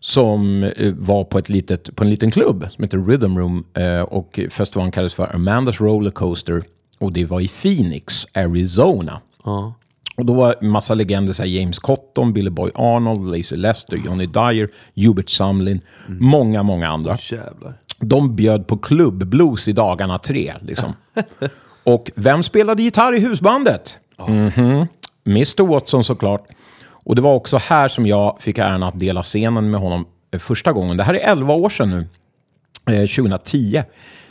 som 0.00 0.62
eh, 0.62 0.94
var 0.94 1.24
på, 1.24 1.38
ett 1.38 1.48
litet, 1.48 1.96
på 1.96 2.04
en 2.04 2.10
liten 2.10 2.30
klubb 2.30 2.68
som 2.72 2.84
heter 2.84 2.98
Rhythm 2.98 3.38
Room. 3.38 3.64
Eh, 3.74 4.00
och 4.00 4.40
festivalen 4.50 4.92
kallades 4.92 5.14
för 5.14 5.34
Amandas 5.34 5.80
Rollercoaster. 5.80 6.62
Och 6.98 7.12
det 7.12 7.24
var 7.24 7.40
i 7.40 7.48
Phoenix, 7.48 8.26
Arizona. 8.34 9.20
Och 10.16 10.24
då 10.24 10.34
var 10.34 10.56
en 10.60 10.68
massa 10.68 10.94
legender, 10.94 11.32
så 11.32 11.44
James 11.44 11.78
Cotton, 11.78 12.32
Billy 12.32 12.50
Boy 12.50 12.70
Arnold, 12.74 13.36
Lazy 13.36 13.56
Lester, 13.56 13.96
Johnny 13.96 14.26
Dyer, 14.26 14.68
Hubert 14.94 15.28
Sumlin, 15.28 15.80
många, 16.06 16.62
många 16.62 16.88
andra. 16.88 17.16
Jävlar. 17.30 17.74
De 17.98 18.36
bjöd 18.36 18.66
på 18.66 18.78
klubbblues 18.78 19.68
i 19.68 19.72
dagarna 19.72 20.18
tre. 20.18 20.54
Liksom. 20.60 20.92
och 21.84 22.10
vem 22.14 22.42
spelade 22.42 22.82
gitarr 22.82 23.12
i 23.12 23.20
husbandet? 23.20 23.96
Mhm. 24.28 24.86
Mr 25.26 25.66
Watson 25.66 26.04
såklart. 26.04 26.46
Och 27.04 27.16
det 27.16 27.22
var 27.22 27.34
också 27.34 27.56
här 27.56 27.88
som 27.88 28.06
jag 28.06 28.36
fick 28.40 28.58
äran 28.58 28.82
att 28.82 29.00
dela 29.00 29.22
scenen 29.22 29.70
med 29.70 29.80
honom 29.80 30.06
eh, 30.30 30.38
första 30.38 30.72
gången. 30.72 30.96
Det 30.96 31.02
här 31.02 31.14
är 31.14 31.30
11 31.32 31.54
år 31.54 31.70
sedan 31.70 31.90
nu, 31.90 32.08
eh, 32.94 33.06
2010. 33.08 33.82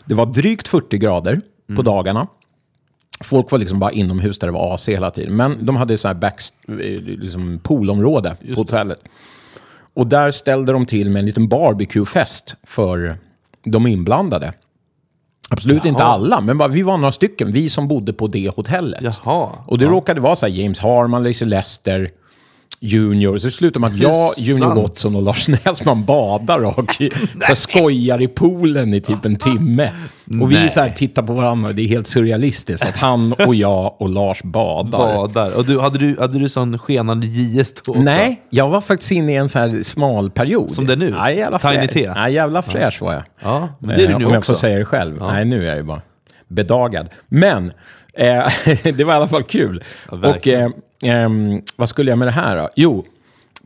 Det 0.05 0.13
var 0.13 0.25
drygt 0.25 0.67
40 0.67 0.97
grader 0.97 1.41
på 1.75 1.81
dagarna. 1.81 2.27
Folk 3.23 3.51
var 3.51 3.59
liksom 3.59 3.79
bara 3.79 3.91
inomhus 3.91 4.39
där 4.39 4.47
det 4.47 4.53
var 4.53 4.73
AC 4.75 4.89
hela 4.89 5.11
tiden. 5.11 5.35
Men 5.35 5.65
de 5.65 5.75
hade 5.75 5.97
så 5.97 6.07
här 6.07 6.15
back, 6.15 6.41
eh, 6.67 6.73
liksom 7.01 7.59
poolområde 7.63 8.35
på 8.55 8.61
hotellet. 8.61 8.99
Och 9.93 10.07
där 10.07 10.31
ställde 10.31 10.71
de 10.73 10.85
till 10.85 11.09
med 11.09 11.19
en 11.19 11.25
liten 11.25 11.47
barbecuefest 11.47 12.55
för 12.63 13.17
de 13.63 13.87
inblandade. 13.87 14.53
Absolut 15.49 15.85
inte 15.85 16.03
alla, 16.03 16.41
men 16.41 16.57
bara, 16.57 16.67
vi 16.67 16.81
var 16.81 16.97
några 16.97 17.11
stycken, 17.11 17.51
vi 17.51 17.69
som 17.69 17.87
bodde 17.87 18.13
på 18.13 18.27
det 18.27 18.49
hotellet. 18.55 19.03
Jaha. 19.23 19.49
Och 19.65 19.77
det 19.77 19.85
råkade 19.85 20.21
vara 20.21 20.35
så 20.35 20.45
här 20.45 20.53
James 20.53 20.79
Harman, 20.79 21.23
Lazy 21.23 21.45
Lester, 21.45 22.09
Junior. 22.85 23.37
Så 23.37 23.47
det 23.47 23.51
slutade 23.51 23.79
med 23.79 23.89
att 23.93 23.97
jag, 23.97 24.33
Junior. 24.37 24.75
Watson 24.75 25.15
och 25.15 25.21
Lars 25.21 25.47
Näsman 25.47 26.05
badar 26.05 26.65
och 26.65 26.93
så 26.97 27.09
här, 27.41 27.55
skojar 27.55 28.21
i 28.21 28.27
poolen 28.27 28.93
i 28.93 29.01
typ 29.01 29.25
en 29.25 29.35
timme. 29.35 29.91
Och 30.41 30.51
vi 30.51 30.55
Nej. 30.55 30.69
så 30.69 30.81
här 30.81 30.89
tittar 30.89 31.23
på 31.23 31.33
varandra 31.33 31.69
och 31.69 31.75
det 31.75 31.81
är 31.81 31.87
helt 31.87 32.07
surrealistiskt 32.07 32.89
att 32.89 32.97
han 32.97 33.33
och 33.33 33.55
jag 33.55 34.01
och 34.01 34.09
Lars 34.09 34.43
badar. 34.43 34.97
Badar. 34.97 35.57
Och 35.57 35.65
du, 35.65 35.79
hade, 35.79 35.97
du, 35.97 36.17
hade 36.19 36.39
du 36.39 36.49
sån 36.49 36.79
skenande 36.79 37.27
JS 37.27 37.73
då 37.73 37.91
också? 37.91 38.01
Nej, 38.01 38.41
jag 38.49 38.69
var 38.69 38.81
faktiskt 38.81 39.11
inne 39.11 39.31
i 39.31 39.35
en 39.35 39.49
så 39.49 39.59
här 39.59 39.83
smal 39.83 40.31
period. 40.31 40.71
Som 40.71 40.85
det 40.85 40.93
är 40.93 40.97
nu? 40.97 41.09
Ja, 41.09 41.31
jävla 41.31 41.59
Tiny 41.59 41.87
T? 41.87 42.09
Ja, 42.15 42.29
jävla 42.29 42.61
fräsch 42.61 43.01
var 43.01 43.13
jag. 43.13 43.23
Ja, 43.41 43.69
men 43.79 43.89
det 43.89 44.03
är 44.03 44.07
du 44.07 44.13
Eh, 44.13 44.19
nu 44.19 44.25
Om 44.25 44.31
jag 44.31 44.39
också. 44.39 44.53
får 44.53 44.59
säga 44.59 44.79
det 44.79 44.85
själv. 44.85 45.17
Nej, 45.21 45.45
nu 45.45 45.63
är 45.63 45.67
jag 45.67 45.77
ju 45.77 45.83
bara 45.83 46.01
bedagad. 46.47 47.09
Men 47.27 47.65
eh, 47.65 47.71
det 48.83 49.03
var 49.03 49.13
i 49.13 49.17
alla 49.17 49.27
fall 49.27 49.43
kul. 49.43 49.83
Ja, 50.11 50.17
och 50.29 50.47
eh, 50.47 50.69
ehm, 51.03 51.61
vad 51.75 51.89
skulle 51.89 52.11
jag 52.11 52.17
med 52.17 52.27
det 52.27 52.31
här 52.31 52.57
då? 52.57 52.69
Jo, 52.75 53.05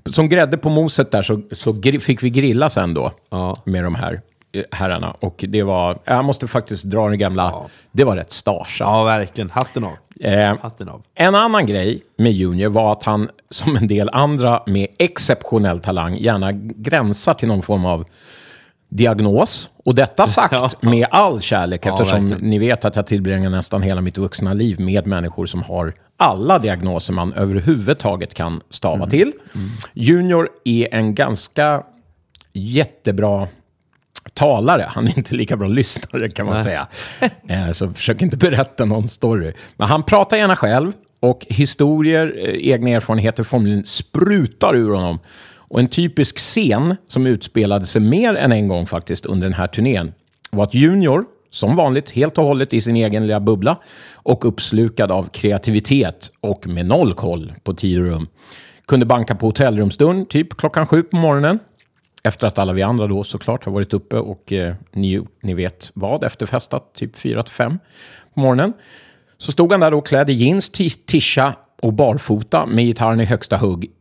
som 0.09 0.29
grädde 0.29 0.57
på 0.57 0.69
moset 0.69 1.11
där 1.11 1.21
så, 1.21 1.41
så 1.51 1.81
fick 2.01 2.23
vi 2.23 2.29
grilla 2.29 2.69
sen 2.69 2.93
då 2.93 3.11
Ja. 3.29 3.61
med 3.63 3.83
de 3.83 3.95
här 3.95 4.21
eh, 4.51 4.63
herrarna. 4.71 5.11
Och 5.19 5.45
det 5.47 5.63
var, 5.63 5.97
jag 6.05 6.25
måste 6.25 6.47
faktiskt 6.47 6.83
dra 6.83 7.09
den 7.09 7.17
gamla, 7.19 7.53
det 7.91 8.03
var 8.03 8.15
rätt 8.15 8.31
starsa. 8.31 8.83
Ja, 8.83 9.03
verkligen. 9.03 9.49
Hatten 9.49 9.83
av. 9.83 9.91
Eh, 10.19 10.57
Hatten 10.61 10.89
av. 10.89 11.01
en 11.15 11.35
annan 11.35 11.65
grej 11.65 12.01
med 12.17 12.31
Junior 12.31 12.69
var 12.69 12.91
att 12.91 13.03
han, 13.03 13.29
som 13.49 13.75
en 13.75 13.87
del 13.87 14.09
andra 14.13 14.63
med 14.65 14.87
exceptionell 14.99 15.79
talang, 15.79 16.17
gärna 16.17 16.51
gränsar 16.53 17.33
till 17.33 17.47
någon 17.47 17.61
form 17.61 17.85
av 17.85 18.05
diagnos. 18.89 19.69
Och 19.85 19.95
detta 19.95 20.27
sagt 20.27 20.81
med 20.81 21.07
all 21.11 21.41
kärlek, 21.41 21.85
eftersom 21.85 22.29
verkligen. 22.29 22.49
ni 22.49 22.59
vet 22.59 22.85
att 22.85 22.95
jag 22.95 23.07
tillbringar 23.07 23.49
nästan 23.49 23.81
hela 23.81 24.01
mitt 24.01 24.17
vuxna 24.17 24.53
liv 24.53 24.79
med 24.79 25.07
människor 25.07 25.45
som 25.45 25.63
har 25.63 25.93
alla 26.17 26.59
diagnoser 26.59 27.13
man 27.13 27.33
överhuvudtaget 27.33 28.33
kan 28.33 28.61
stava 28.69 28.95
Mm. 28.95 29.09
till. 29.09 29.31
Junior 29.93 30.49
är 30.65 30.93
en 30.93 31.15
ganska 31.15 31.83
jättebra 32.53 33.47
talare. 34.33 34.85
Han 34.89 35.07
är 35.07 35.17
inte 35.17 35.35
lika 35.35 35.57
bra 35.57 35.67
lyssnare 35.67 36.29
kan 36.29 36.45
man 36.45 36.63
säga. 36.63 36.87
Eh, 37.47 37.71
Så 37.71 37.93
försök 37.93 38.21
inte 38.21 38.37
berätta 38.37 38.85
någon 38.85 39.07
story. 39.07 39.53
Men 39.77 39.87
han 39.87 40.03
pratar 40.03 40.37
gärna 40.37 40.55
själv 40.55 40.91
och 41.19 41.45
historier, 41.49 42.33
eh, 42.37 42.71
egna 42.71 42.89
erfarenheter 42.89 43.43
formligen 43.43 43.85
sprutar 43.85 44.75
ur 44.75 44.93
honom. 44.93 45.19
Och 45.69 45.79
en 45.79 45.87
typisk 45.87 46.37
scen 46.37 46.95
som 47.07 47.27
utspelade 47.27 47.85
sig 47.85 48.01
mer 48.01 48.35
än 48.35 48.51
en 48.51 48.67
gång 48.67 48.85
faktiskt 48.85 49.25
under 49.25 49.47
den 49.47 49.53
här 49.53 49.67
turnén 49.67 50.13
var 50.51 50.63
att 50.63 50.73
Junior, 50.73 51.25
som 51.49 51.75
vanligt, 51.75 52.09
helt 52.09 52.37
och 52.37 52.43
hållet 52.43 52.73
i 52.73 52.81
sin 52.81 52.95
egen 52.95 53.27
lilla 53.27 53.39
bubbla 53.39 53.77
och 54.13 54.45
uppslukad 54.45 55.11
av 55.11 55.29
kreativitet 55.29 56.31
och 56.41 56.67
med 56.67 56.85
noll 56.85 57.13
koll 57.13 57.53
på 57.63 57.73
tid 57.73 57.99
och 57.99 58.05
rum, 58.05 58.27
kunde 58.85 59.05
banka 59.05 59.35
på 59.35 59.45
hotellrumsdörren 59.45 60.25
typ 60.25 60.57
klockan 60.57 60.87
sju 60.87 61.03
på 61.03 61.17
morgonen 61.17 61.59
efter 62.23 62.47
att 62.47 62.57
alla 62.57 62.73
vi 62.73 62.81
andra 62.81 63.07
då 63.07 63.23
såklart 63.23 63.65
har 63.65 63.71
varit 63.71 63.93
uppe 63.93 64.15
och 64.15 64.53
eh, 64.53 64.75
ni, 64.91 65.21
ni 65.41 65.53
vet 65.53 65.91
vad, 65.93 66.23
efterfestat 66.23 66.93
typ 66.93 67.17
4 67.17 67.43
till 67.43 67.53
5 67.53 67.79
på 68.33 68.39
morgonen. 68.39 68.73
Så 69.37 69.51
stod 69.51 69.71
han 69.71 69.79
där 69.79 69.91
då 69.91 70.01
klädd 70.01 70.29
i 70.29 70.33
jeans, 70.33 70.69
tisha 71.05 71.53
och 71.81 71.93
barfota 71.93 72.65
med 72.65 72.85
gitarren 72.85 73.21
i 73.21 73.25
högsta 73.25 73.57
hugg 73.57 73.91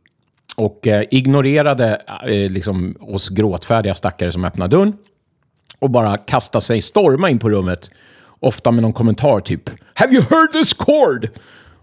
och 0.57 0.86
eh, 0.86 1.05
ignorerade 1.11 2.03
eh, 2.26 2.51
liksom 2.51 2.97
oss 3.01 3.28
gråtfärdiga 3.28 3.94
stackare 3.94 4.32
som 4.32 4.44
öppnade 4.44 4.76
dörren 4.76 4.92
och 5.78 5.90
bara 5.90 6.16
kastade 6.16 6.64
sig, 6.64 6.82
storma 6.82 7.30
in 7.30 7.38
på 7.38 7.51
rummet. 7.51 7.90
Ofta 8.40 8.70
med 8.70 8.82
någon 8.82 8.92
kommentar 8.92 9.40
typ 9.40 9.70
“Have 9.94 10.12
you 10.12 10.22
heard 10.30 10.53
this 10.53 10.74
chord?” 10.78 11.28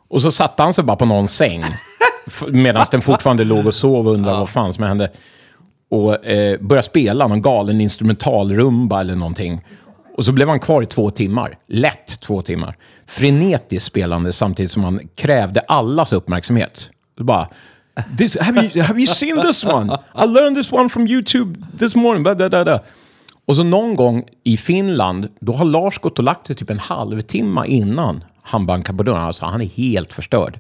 Och 0.08 0.22
så 0.22 0.32
satte 0.32 0.64
han 0.64 0.74
sig 0.74 0.84
bara 0.84 0.98
på 0.98 1.06
någon 1.06 1.28
säng 1.28 1.64
medan 2.48 2.86
den 2.92 3.02
fortfarande 3.02 3.44
låg 3.44 3.68
och 3.68 3.74
sov 3.74 4.08
och 4.08 4.14
undrade 4.14 4.38
vad 4.38 4.50
fan 4.50 4.74
som 4.74 4.84
hände 4.84 5.12
och 5.94 6.26
eh, 6.26 6.60
började 6.62 6.88
spela 6.88 7.28
någon 7.28 7.42
galen 7.42 7.82
instrumentalrumba 7.82 9.02
eller 9.02 9.16
någonting. 9.16 9.62
Och 10.18 10.26
så 10.26 10.32
blev 10.32 10.50
han 10.50 10.60
kvar 10.60 10.82
i 10.82 10.86
två 10.86 11.12
timmar. 11.12 11.58
Lätt 11.68 12.22
två 12.22 12.42
timmar. 12.42 12.76
Frenetiskt 13.06 13.88
spelande 13.88 14.34
samtidigt 14.34 14.72
som 14.72 14.84
han 14.84 15.00
krävde 15.16 15.60
allas 15.60 16.14
uppmärksamhet. 16.14 16.90
Och 17.20 17.26
bara, 17.26 17.48
this, 18.18 18.38
have, 18.40 18.64
you, 18.64 18.84
have 18.84 19.00
you 19.00 19.08
seen 19.08 19.42
this 19.42 19.66
one? 19.66 19.98
I 20.16 20.26
learned 20.26 20.58
this 20.58 20.72
one 20.72 20.90
from 20.90 21.08
YouTube 21.08 21.78
this 21.78 21.96
morning. 21.96 22.24
Blah, 22.24 22.36
blah, 22.36 22.64
blah. 22.64 22.80
Och 23.46 23.56
så 23.56 23.64
någon 23.64 23.96
gång 23.96 24.24
i 24.44 24.58
Finland, 24.58 25.28
då 25.40 25.54
har 25.54 25.66
Lars 25.66 26.00
gått 26.00 26.18
och 26.18 26.24
lagt 26.24 26.48
sig 26.48 26.56
typ 26.56 26.70
en 26.70 26.80
halvtimme 26.80 27.66
innan 27.68 28.24
han 28.42 28.66
bankar 28.66 28.94
på 28.94 29.04
dörren. 29.04 29.22
Alltså, 29.22 29.46
han 29.46 29.62
är 29.62 29.66
helt 29.66 30.14
förstörd. 30.14 30.60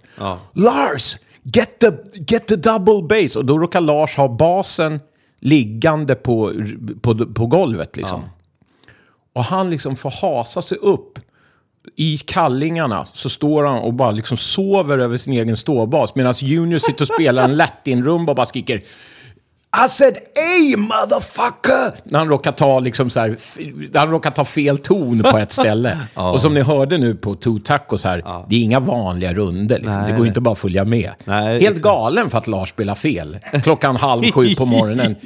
Lars! 0.53 1.17
Get 1.43 1.79
the, 1.79 1.91
get 2.27 2.47
the 2.47 2.55
double 2.55 3.03
bass! 3.09 3.36
Och 3.36 3.45
då 3.45 3.57
råkar 3.57 3.81
Lars 3.81 4.15
ha 4.15 4.27
basen 4.27 4.99
liggande 5.39 6.15
på, 6.15 6.53
på, 7.01 7.25
på 7.25 7.45
golvet 7.45 7.97
liksom. 7.97 8.23
Och 9.34 9.43
han 9.43 9.69
liksom 9.69 9.95
får 9.95 10.11
hasa 10.21 10.61
sig 10.61 10.77
upp. 10.77 11.19
I 11.95 12.17
kallingarna 12.17 13.05
så 13.13 13.29
står 13.29 13.63
han 13.63 13.79
och 13.79 13.93
bara 13.93 14.11
liksom 14.11 14.38
sover 14.38 14.97
över 14.97 15.17
sin 15.17 15.34
egen 15.34 15.57
ståbas 15.57 16.15
medan 16.15 16.34
Junior 16.38 16.79
sitter 16.79 17.01
och 17.01 17.07
spelar 17.07 17.43
en 17.43 17.57
latinrumba 17.57 18.31
och 18.31 18.36
bara 18.36 18.45
skriker 18.45 18.75
I 18.75 19.89
said 19.89 20.17
hey 20.36 20.77
motherfucker! 20.77 22.09
När 22.09 22.19
han 22.19 22.29
råkar 22.29 22.51
ta, 22.51 22.79
liksom 22.79 23.09
så 23.09 23.19
här, 23.19 23.38
han 23.97 24.09
råkar 24.09 24.31
ta 24.31 24.45
fel 24.45 24.77
ton 24.77 25.23
på 25.23 25.38
ett 25.38 25.51
ställe. 25.51 25.97
Och 26.13 26.41
som 26.41 26.53
ni 26.53 26.61
hörde 26.61 26.97
nu 26.97 27.15
på 27.15 27.36
Two 27.36 27.59
Tacos 27.65 28.03
här, 28.03 28.45
det 28.49 28.55
är 28.55 28.59
inga 28.59 28.79
vanliga 28.79 29.34
runder. 29.34 29.75
Liksom. 29.75 29.93
Nej, 29.93 30.05
det 30.07 30.11
går 30.11 30.19
nej. 30.19 30.27
inte 30.27 30.41
bara 30.41 30.51
att 30.51 30.59
följa 30.59 30.86
med. 30.86 31.11
Nej, 31.23 31.47
Helt 31.51 31.63
exakt. 31.63 31.81
galen 31.84 32.29
för 32.29 32.38
att 32.38 32.47
Lars 32.47 32.69
spelar 32.69 32.95
fel. 32.95 33.39
Klockan 33.63 33.95
halv 33.95 34.23
sju 34.31 34.55
på 34.55 34.65
morgonen. 34.65 35.15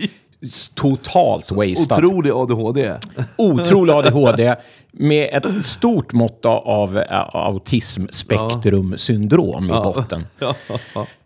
totalt 0.75 1.51
wastad. 1.51 1.95
Otrolig 1.95 2.31
ADHD. 2.31 2.91
Otrolig 3.37 3.93
ADHD 3.93 4.55
med 4.91 5.29
ett 5.33 5.65
stort 5.65 6.13
mått 6.13 6.45
av 6.45 6.97
eh, 6.97 7.35
autismspektrumsyndrom 7.35 9.65
i 9.65 9.69
botten. 9.69 10.25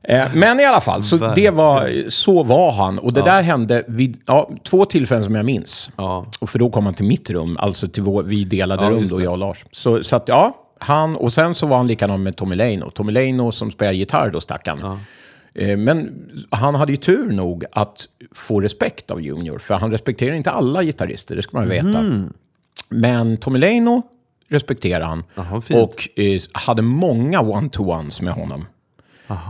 Eh, 0.03 0.27
Men 0.33 0.59
i 0.59 0.65
alla 0.65 0.81
fall, 0.81 1.03
så, 1.03 1.17
det 1.17 1.49
var, 1.49 2.09
så 2.09 2.43
var 2.43 2.71
han. 2.71 2.99
Och 2.99 3.13
det 3.13 3.21
där 3.21 3.41
hände 3.41 3.83
vid 3.87 4.21
ja, 4.25 4.49
två 4.63 4.85
tillfällen 4.85 5.23
som 5.23 5.35
jag 5.35 5.45
minns. 5.45 5.89
Ja. 5.97 6.25
Och 6.39 6.49
för 6.49 6.59
då 6.59 6.69
kom 6.69 6.85
han 6.85 6.93
till 6.93 7.05
mitt 7.05 7.29
rum, 7.29 7.57
alltså 7.59 7.87
till 7.87 8.03
vår, 8.03 8.23
vi 8.23 8.43
delade 8.43 8.83
Ja, 8.83 8.89
rum 8.89 9.07
då, 9.07 9.21
jag 9.21 9.31
och 9.31 9.37
Lars. 9.37 9.57
Så, 9.71 10.03
så 10.03 10.15
att 10.15 10.27
ja, 10.27 10.57
han, 10.79 11.15
och 11.15 11.33
sen 11.33 11.55
så 11.55 11.67
var 11.67 11.77
han 11.77 11.87
likadan 11.87 12.23
med 12.23 12.35
Tommy 12.35 12.55
Leino. 12.55 12.91
Tommy 12.91 13.11
Leino 13.11 13.51
som 13.51 13.71
spelar 13.71 13.91
gitarr 13.91 14.29
då, 14.29 14.41
stackarn. 14.41 14.99
Eh, 15.55 15.77
Men 15.77 16.29
han 16.49 16.75
hade 16.75 16.91
ju 16.91 16.97
tur 16.97 17.31
nog 17.31 17.65
att 17.71 18.05
få 18.35 18.59
respekt 18.61 19.11
av 19.11 19.21
Junior, 19.21 19.57
för 19.57 19.75
han 19.75 19.91
respekterar 19.91 20.33
inte 20.35 20.51
alla 20.51 20.83
gitarrister, 20.83 21.35
det 21.35 21.41
ska 21.41 21.57
man 21.57 21.69
veta. 21.69 21.87
Mhm. 22.01 22.33
Men 22.89 23.37
Tommy 23.37 23.59
Leino 23.59 24.01
respekterar 24.47 25.05
han 25.05 25.23
fint. 25.61 25.79
och 25.79 26.19
eh, 26.19 26.41
hade 26.51 26.81
många 26.81 27.41
one-to-ones 27.41 28.21
med 28.21 28.33
honom. 28.33 28.65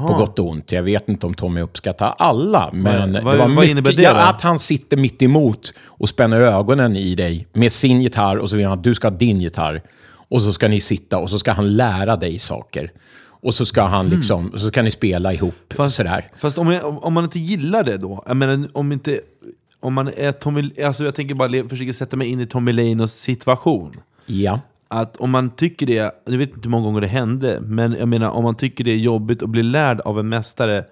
På 0.07 0.13
gott 0.13 0.39
och 0.39 0.49
ont. 0.49 0.71
Jag 0.71 0.83
vet 0.83 1.09
inte 1.09 1.25
om 1.25 1.33
Tommy 1.33 1.61
uppskattar 1.61 2.15
alla, 2.17 2.69
men 2.73 3.13
vad- 3.13 3.13
det 3.13 3.21
var 3.25 3.37
vad 3.37 3.49
mycket, 3.49 3.69
innebär 3.69 3.93
det 3.93 4.01
ja, 4.01 4.29
att 4.29 4.41
han 4.41 4.59
sitter 4.59 4.97
mitt 4.97 5.21
emot 5.21 5.73
och 5.85 6.09
spänner 6.09 6.37
ögonen 6.41 6.95
i 6.95 7.15
dig 7.15 7.47
med 7.53 7.71
sin 7.71 8.01
gitarr 8.01 8.37
och 8.37 8.49
så 8.49 8.55
vill 8.55 8.65
han 8.65 8.77
att 8.77 8.83
du 8.83 8.93
ska 8.95 9.09
ha 9.09 9.15
din 9.17 9.41
gitarr. 9.41 9.81
Och 10.11 10.41
så 10.41 10.53
ska 10.53 10.67
ni 10.67 10.81
sitta 10.81 11.17
och 11.17 11.29
så 11.29 11.39
ska 11.39 11.51
han 11.51 11.75
lära 11.75 12.15
dig 12.15 12.39
saker. 12.39 12.91
Och 13.43 13.53
så 13.53 13.65
ska 13.65 13.81
han 13.83 14.09
liksom, 14.09 14.49
och 14.53 14.59
så 14.59 14.67
ska 14.67 14.81
ni 14.81 14.91
spela 14.91 15.33
ihop 15.33 15.73
sådär. 15.89 16.27
Fast 16.39 16.57
om, 16.57 16.71
jag, 16.71 17.03
om- 17.05 17.13
man 17.13 17.23
inte 17.23 17.39
gillar 17.39 17.83
det 17.83 17.97
då? 17.97 18.23
Jag 18.27 18.37
menar, 18.37 18.67
om 18.73 18.91
inte... 18.91 19.21
Om 19.79 19.93
man 19.93 20.07
är 20.17 20.31
Tommy... 20.31 20.69
Alltså 20.85 21.03
jag 21.03 21.15
tänker 21.15 21.35
bara 21.35 21.69
försöka 21.69 21.93
sätta 21.93 22.17
mig 22.17 22.27
in 22.27 22.39
i 22.39 22.45
Tommy 22.45 22.71
Leinos 22.73 23.13
situation. 23.13 23.91
Ja. 24.25 24.59
Att 24.87 25.17
om 25.17 25.31
man 25.31 25.49
tycker 25.49 25.85
det, 25.85 25.93
jag 26.25 26.37
vet 26.37 26.49
inte 26.49 26.59
hur 26.63 26.69
många 26.69 26.83
gånger 26.85 27.01
det 27.01 27.07
hände, 27.07 27.59
men 27.61 27.95
jag 27.99 28.07
menar 28.07 28.29
om 28.29 28.43
man 28.43 28.55
tycker 28.55 28.83
det 28.83 28.91
är 28.91 28.97
jobbigt 28.97 29.43
att 29.43 29.49
bli 29.49 29.63
lärd 29.63 30.01
av 30.01 30.19
en 30.19 30.29
mästare 30.29 30.85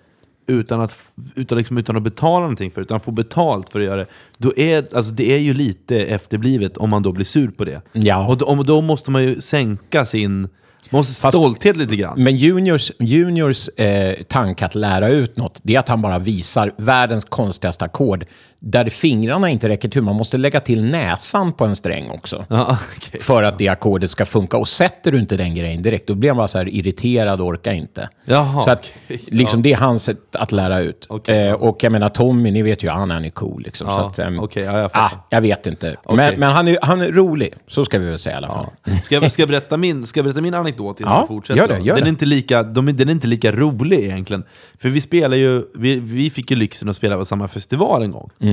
utan 0.47 0.81
att, 0.81 0.97
utan 1.35 1.57
liksom, 1.57 1.77
utan 1.77 1.97
att 1.97 2.03
betala 2.03 2.39
någonting 2.39 2.71
för 2.71 2.81
det, 2.81 2.85
utan 2.85 2.99
få 2.99 3.11
betalt 3.11 3.69
för 3.69 3.79
att 3.79 3.85
göra 3.85 3.95
det. 3.97 4.07
Då 4.37 4.53
är, 4.57 4.87
alltså, 4.95 5.11
det 5.13 5.33
är 5.35 5.39
ju 5.39 5.53
lite 5.53 5.97
efterblivet 6.05 6.77
om 6.77 6.89
man 6.89 7.03
då 7.03 7.11
blir 7.11 7.25
sur 7.25 7.47
på 7.47 7.65
det. 7.65 7.81
Ja. 7.93 8.27
Och 8.27 8.37
då, 8.37 8.45
om- 8.45 8.63
då 8.65 8.81
måste 8.81 9.11
man 9.11 9.23
ju 9.23 9.41
sänka 9.41 10.05
sin 10.05 10.49
måste 10.89 11.31
stolthet 11.31 11.77
lite 11.77 11.95
grann. 11.95 12.23
Men 12.23 12.35
Juniors, 12.35 12.91
juniors 12.99 13.69
eh, 13.69 14.23
tanke 14.23 14.65
att 14.65 14.75
lära 14.75 15.09
ut 15.09 15.37
något, 15.37 15.59
det 15.63 15.75
är 15.75 15.79
att 15.79 15.89
han 15.89 16.01
bara 16.01 16.19
visar 16.19 16.73
världens 16.77 17.25
konstigaste 17.25 17.85
ackord. 17.85 18.25
Där 18.59 18.89
fingrarna 18.89 19.49
inte 19.49 19.69
räcker 19.69 19.89
till. 19.89 20.01
Man 20.01 20.15
måste 20.15 20.37
lägga 20.37 20.59
till 20.59 20.83
näsan 20.83 21.53
på 21.53 21.65
en 21.65 21.75
sträng 21.75 22.09
också. 22.09 22.45
Ja, 22.49 22.77
okej. 22.97 23.21
För 23.21 23.43
att 23.43 23.57
det 23.57 23.67
ackordet 23.67 24.11
ska 24.11 24.25
funka. 24.25 24.57
Och 24.57 24.67
sätter 24.67 25.11
du 25.11 25.19
inte 25.19 25.37
den 25.37 25.55
grejen 25.55 25.81
direkt, 25.81 26.07
då 26.07 26.15
blir 26.15 26.29
han 26.29 26.37
bara 26.37 26.47
så 26.47 26.57
här 26.57 26.69
irriterad 26.69 27.41
och 27.41 27.47
orkar 27.47 27.73
inte. 27.73 28.09
Jaha, 28.25 28.61
så 28.61 28.71
att, 28.71 28.93
okej. 29.05 29.21
liksom, 29.27 29.61
det 29.61 29.73
är 29.73 29.77
hans 29.77 30.03
sätt 30.03 30.35
att 30.35 30.51
lära 30.51 30.79
ut. 30.79 31.05
Okej. 31.09 31.47
Eh, 31.47 31.53
och 31.53 31.83
jag 31.83 31.91
menar, 31.91 32.09
Tommy, 32.09 32.51
ni 32.51 32.61
vet 32.61 32.83
ju, 32.83 32.89
han 32.89 33.11
är 33.11 33.29
cool. 33.29 33.63
Liksom, 33.63 33.87
Ja, 33.87 34.11
så 34.15 34.21
att, 34.21 34.33
okej, 34.39 34.63
ja, 34.63 34.77
jag 34.79 34.89
ah, 34.93 35.09
jag 35.29 35.41
vet 35.41 35.67
inte. 35.67 35.95
Men, 36.05 36.39
men 36.39 36.51
han, 36.51 36.67
är, 36.67 36.77
han 36.81 37.01
är 37.01 37.11
rolig, 37.11 37.53
så 37.67 37.85
ska 37.85 37.99
vi 37.99 38.05
väl 38.09 38.19
säga 38.19 38.35
i 38.35 38.37
alla 38.37 38.47
fall. 38.47 38.65
Ska 39.03 39.15
jag, 39.15 39.31
ska, 39.31 39.41
jag 39.41 39.49
berätta 39.49 39.77
min, 39.77 40.07
ska 40.07 40.17
jag 40.17 40.25
berätta 40.25 40.41
min 40.41 40.53
anekdot 40.53 40.99
innan 40.99 41.13
Ja, 41.13 41.21
vi 41.21 41.27
fortsätter? 41.27 41.59
gör 41.61 41.67
det, 41.67 41.79
gör 41.79 41.95
den. 41.95 42.03
Är 42.03 42.09
inte 42.09 42.25
lika, 42.25 42.63
de, 42.63 42.85
den 42.85 43.09
är 43.09 43.13
inte 43.13 43.27
lika 43.27 43.51
rolig 43.51 43.99
egentligen. 43.99 44.43
För 44.77 44.89
vi 44.89 45.01
spelar 45.01 45.37
ju, 45.37 45.63
vi, 45.75 45.99
vi 45.99 46.29
fick 46.29 46.51
ju 46.51 46.57
lyxen 46.57 46.89
att 46.89 46.95
spela 46.95 47.17
på 47.17 47.25
samma 47.25 47.47
festival 47.47 48.03
en 48.03 48.11
gång. 48.11 48.29
Mm. 48.39 48.48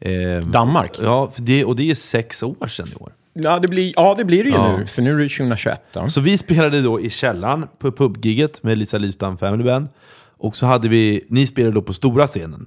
Eh, 0.00 0.46
Danmark. 0.46 0.98
Ja, 1.02 1.30
det, 1.36 1.64
och 1.64 1.76
det 1.76 1.90
är 1.90 1.94
sex 1.94 2.42
år 2.42 2.66
sedan 2.66 2.86
i 2.92 2.94
år. 3.02 3.12
Ja, 3.32 3.58
det 3.58 3.68
blir, 3.68 3.92
ja, 3.96 4.14
det 4.18 4.24
blir 4.24 4.44
det 4.44 4.50
ju 4.50 4.54
Ja. 4.56 4.76
nu. 4.78 4.86
För 4.86 5.02
nu 5.02 5.10
är 5.14 5.18
det 5.18 5.28
2021. 5.28 5.82
Ja. 5.94 6.08
Så 6.08 6.20
vi 6.20 6.38
spelade 6.38 6.82
då 6.82 7.00
i 7.00 7.10
källaren 7.10 7.66
på 7.78 7.92
pubgigget 7.92 8.62
med 8.62 8.78
Lisa 8.78 8.98
Lystam 8.98 9.38
Family 9.38 9.64
Band. 9.64 9.88
Och 10.38 10.56
så 10.56 10.66
hade 10.66 10.88
vi, 10.88 11.24
ni 11.28 11.46
spelade 11.46 11.74
då 11.74 11.82
på 11.82 11.92
stora 11.92 12.26
scenen. 12.26 12.66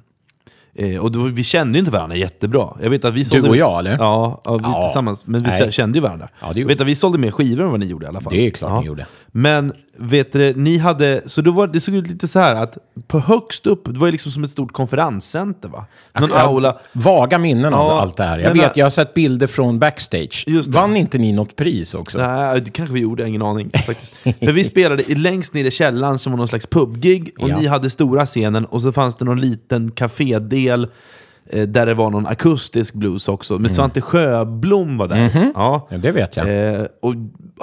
Eh, 0.75 0.97
och 0.97 1.11
då, 1.11 1.19
vi 1.19 1.43
kände 1.43 1.73
ju 1.73 1.79
inte 1.79 1.91
varandra 1.91 2.15
jättebra. 2.15 2.77
Jag 2.83 2.89
vet 2.89 3.05
att 3.05 3.13
vi 3.13 3.25
sålde, 3.25 3.49
och 3.49 3.57
jag, 3.57 3.79
eller? 3.79 3.97
Ja, 3.99 4.41
ja 4.45 4.53
vi 4.57 4.63
Ja. 4.63 4.81
tillsammans. 4.81 5.25
Men 5.27 5.43
vi 5.43 5.49
Nej. 5.59 5.71
kände 5.71 5.97
ju 5.97 6.01
varandra. 6.01 6.29
Ja, 6.41 6.51
jag 6.55 6.67
vet 6.67 6.81
att 6.81 6.87
vi 6.87 6.95
sålde 6.95 7.17
mer 7.17 7.31
skivor 7.31 7.63
än 7.63 7.69
vad 7.71 7.79
ni 7.79 7.85
gjorde 7.85 8.05
i 8.05 8.09
alla 8.09 8.21
fall. 8.21 8.33
Det 8.33 8.45
är 8.47 8.49
klart 8.49 8.81
ni 8.81 8.87
gjorde. 8.87 9.05
Men 9.27 9.73
vet 9.99 10.31
du, 10.31 10.53
ni 10.55 10.77
hade, 10.77 11.21
så 11.25 11.41
då 11.41 11.51
var, 11.51 11.67
det 11.67 11.79
såg 11.81 11.95
ut 11.95 12.07
lite 12.07 12.27
så 12.27 12.39
här 12.39 12.55
att 12.55 12.77
på 13.07 13.19
högst 13.19 13.67
upp, 13.67 13.81
det 13.85 13.99
var 13.99 14.07
ju 14.07 14.11
liksom 14.11 14.31
som 14.31 14.43
ett 14.43 14.49
stort 14.51 14.71
konferenscenter 14.71 15.69
va? 15.69 15.85
Någon 16.19 16.29
Jag 16.29 16.39
aula. 16.39 16.77
Vaga 16.93 17.37
minnen 17.39 17.73
av 17.73 17.87
Ja, 17.87 18.01
allt 18.01 18.17
det 18.17 18.23
här. 18.23 18.37
Jag 18.39 18.53
vet, 18.53 18.77
jag 18.77 18.85
har 18.85 18.89
sett 18.89 19.13
bilder 19.13 19.47
från 19.47 19.79
backstage. 19.79 20.45
Vann 20.69 20.95
inte 20.97 21.17
ni 21.17 21.33
något 21.33 21.55
pris 21.55 21.93
också? 21.93 22.19
Nej, 22.19 22.61
det 22.61 22.71
kanske 22.71 22.93
vi 22.93 22.99
gjorde, 22.99 23.27
ingen 23.27 23.41
aning. 23.41 23.69
Faktiskt. 23.85 24.15
För 24.23 24.51
vi 24.51 24.63
spelade 24.63 25.11
i- 25.11 25.15
längst 25.15 25.53
ner 25.53 25.65
i 25.65 25.71
källaren 25.71 26.19
som 26.19 26.31
var 26.31 26.37
någon 26.37 26.47
slags 26.47 26.67
pubgig, 26.67 27.31
och 27.39 27.49
Ja. 27.49 27.57
ni 27.59 27.67
hade 27.67 27.89
stora 27.89 28.25
scenen, 28.25 28.65
och 28.65 28.81
så 28.81 28.91
fanns 28.91 29.15
det 29.15 29.25
någon 29.25 29.41
liten 29.41 29.91
kafédel 29.91 30.87
eh, 31.49 31.63
där 31.67 31.85
det 31.85 31.93
var 31.93 32.09
någon 32.09 32.27
akustisk 32.27 32.93
blues 32.93 33.27
också. 33.29 33.59
Men 33.59 33.69
Svante 33.71 34.01
Sjöblom 34.01 34.97
var 34.97 35.07
där. 35.07 35.15
Ja. 35.17 35.21
Mm. 35.29 35.39
Mhm. 35.43 35.51
Ja, 35.55 35.87
det 36.01 36.11
vet 36.11 36.37
jag. 36.37 36.73
Eh, 36.73 36.85
och 37.01 37.13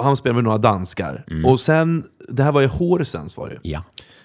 han 0.03 0.15
spelade 0.15 0.35
med 0.35 0.43
några 0.43 0.57
danskar. 0.57 1.25
Och 1.45 1.59
sen, 1.59 2.03
det 2.29 2.43
här 2.43 2.51
var 2.51 2.61
ju 2.61 2.67
Horsens 2.67 3.37
var 3.37 3.49
det. 3.49 3.59
Ja. 3.61 3.83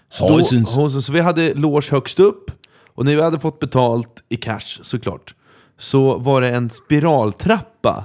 Så, 0.09 0.29
då, 0.29 0.35
Horsens. 0.35 0.75
Horsens, 0.75 1.07
så 1.07 1.13
vi 1.13 1.21
hade 1.21 1.55
loge 1.55 1.89
högst 1.91 2.21
upp, 2.21 2.51
och 2.95 3.05
när 3.05 3.17
vi 3.17 3.23
hade 3.23 3.39
fått 3.39 3.59
betalt 3.59 4.25
i 4.29 4.37
cash 4.37 4.83
såklart, 4.83 5.35
så 5.79 6.19
var 6.19 6.41
det 6.43 6.49
en 6.49 6.71
spiraltrappa 6.71 8.05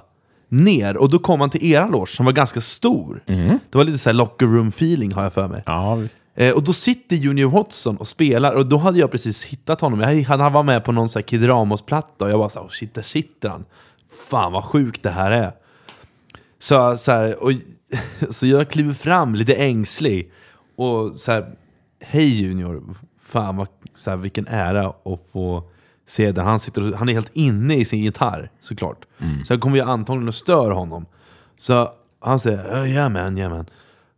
ner, 0.50 0.98
och 0.98 1.10
då 1.10 1.20
kom 1.20 1.40
man 1.40 1.50
till 1.50 1.72
era 1.74 1.88
loge 1.88 2.10
som 2.10 2.26
var 2.26 2.34
ganska 2.34 2.62
stor. 2.62 3.24
Det 3.72 3.78
var 3.78 3.84
lite 3.84 3.98
så 3.98 4.10
här 4.10 4.14
locker 4.14 4.46
room 4.46 4.68
feeling 4.68 5.14
har 5.14 5.24
jag 5.24 5.34
för 5.34 5.48
mig. 5.48 5.64
Ja, 5.66 6.00
Eh, 6.36 6.54
och 6.54 6.64
då 6.64 6.74
sitter 6.74 7.16
Junior 7.16 7.50
Watson 7.50 7.98
och 7.98 8.08
spelar, 8.08 8.54
och 8.54 8.66
då 8.66 8.78
hade 8.78 9.00
jag 9.00 9.12
precis 9.12 9.44
hittat 9.44 9.82
honom. 9.82 10.00
Jag, 10.00 10.24
han 10.24 10.54
var 10.54 10.64
med 10.64 10.84
på 10.84 10.92
någon 10.92 11.10
så 11.10 11.20
här 11.20 11.24
Kid 11.24 11.48
Ramos-platta, 11.48 12.26
och 12.26 12.32
jag 12.32 12.40
bara 12.40 12.50
så 12.50 12.60
här, 12.60 12.68
oh, 12.68 12.70
shit, 12.70 12.94
där 12.94 13.02
sitter 13.02 13.50
han. 13.50 13.66
Fan 14.30 14.52
vad 14.52 14.64
sjukt 14.64 15.04
det 15.04 15.10
här 15.10 15.32
är. 15.32 15.52
Så, 16.60 16.98
så, 16.98 17.12
här, 17.12 17.44
och, 17.44 17.52
så 18.30 18.46
jag 18.48 18.70
kliver 18.70 18.94
fram 18.94 19.36
lite 19.36 19.56
ängslig 19.56 20.32
och 20.76 21.16
så 21.16 21.32
här, 21.32 21.56
hej 22.02 22.42
Junior, 22.42 22.84
fan 23.24 23.56
vad, 23.58 23.68
så 23.96 24.10
här, 24.10 24.18
vilken 24.18 24.48
ära 24.48 24.88
att 24.88 25.20
få 25.32 25.64
se 26.08 26.32
det. 26.32 26.42
Han, 26.42 26.60
sitter 26.60 26.92
och, 26.92 26.98
han 26.98 27.10
är 27.10 27.14
helt 27.14 27.36
inne 27.36 27.76
i 27.76 27.86
sin 27.86 28.00
gitarr 28.00 28.52
såklart. 28.62 29.06
Så 29.46 29.54
jag 29.54 29.62
kommer 29.62 29.76
ju 29.76 29.82
antagligen 29.84 30.30
att 30.30 30.36
störa 30.36 30.74
honom. 30.74 31.06
Så 31.58 31.92
han 32.20 32.40
säger 32.40 32.78
"Ja, 32.78 32.86
yeah 32.88 33.10
man, 33.10 33.38
yeah 33.38 33.52
man. 33.52 33.66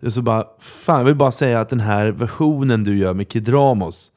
Och 0.03 0.13
så 0.13 0.21
bara, 0.21 0.45
fan 0.59 0.97
jag 0.97 1.05
vill 1.05 1.15
bara 1.15 1.31
säga 1.31 1.59
att 1.61 1.69
den 1.69 1.79
här 1.79 2.07
versionen 2.07 2.83
du 2.83 2.97
gör 2.97 3.13
med 3.13 3.29
Kid 3.29 3.53
Ramos, 3.53 4.11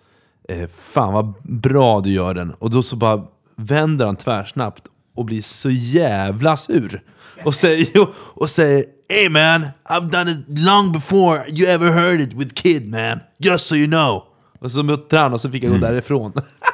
eh, 0.49 0.69
fan 0.69 1.13
vad 1.13 1.35
bra 1.43 2.01
du 2.01 2.11
gör 2.11 2.35
den. 2.35 2.51
Och 2.51 2.71
då 2.71 2.83
så 2.83 2.97
bara 2.97 3.25
vänder 3.57 4.07
han 4.07 4.17
tvärsnabbt 4.17 4.83
och 5.17 5.25
blir 5.25 5.43
så 5.43 5.71
jävla 5.71 6.57
sur. 6.57 7.03
Och 7.45 7.55
säger, 7.55 8.07
och 8.17 8.51
säger 8.51 8.85
Hey 9.09 9.29
man, 9.29 9.73
I've 9.89 10.11
done 10.11 10.29
it 10.29 10.39
long 10.49 10.93
before 10.93 11.45
you 11.49 11.67
ever 11.67 11.93
heard 11.93 12.21
it 12.21 12.35
with 12.35 12.55
Kid 12.55 12.89
man. 12.89 13.21
Just 13.39 13.67
so 13.67 13.77
you 13.77 13.87
know. 13.87 14.25
Och 14.59 14.73
så 14.73 14.83
muttrar 14.83 15.23
han 15.23 15.33
och 15.33 15.41
så 15.41 15.51
fick 15.51 15.65
jag 15.65 15.73
gå 15.73 15.79
därifrån. 15.79 16.33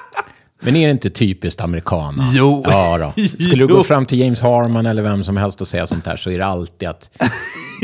Men 0.65 0.77
är 0.77 0.87
det 0.87 0.93
inte 0.93 1.11
typiskt 1.11 1.61
amerikaner? 1.61 2.25
Jo. 2.33 2.65
Ja 2.69 2.99
då. 3.17 3.23
Skulle 3.23 3.65
du 3.65 3.71
Jo. 3.71 3.77
gå 3.77 3.85
fram 3.85 4.07
till 4.07 4.19
James 4.21 4.41
Harman 4.41 4.87
eller 4.87 5.03
vem 5.03 5.25
som 5.25 5.37
helst 5.37 5.61
och 5.61 5.69
säga 5.69 5.87
sånt 5.87 6.05
där 6.05 6.17
så 6.17 6.31
är 6.31 6.39
det 6.39 6.47
alltid 6.47 6.89
att... 6.89 7.11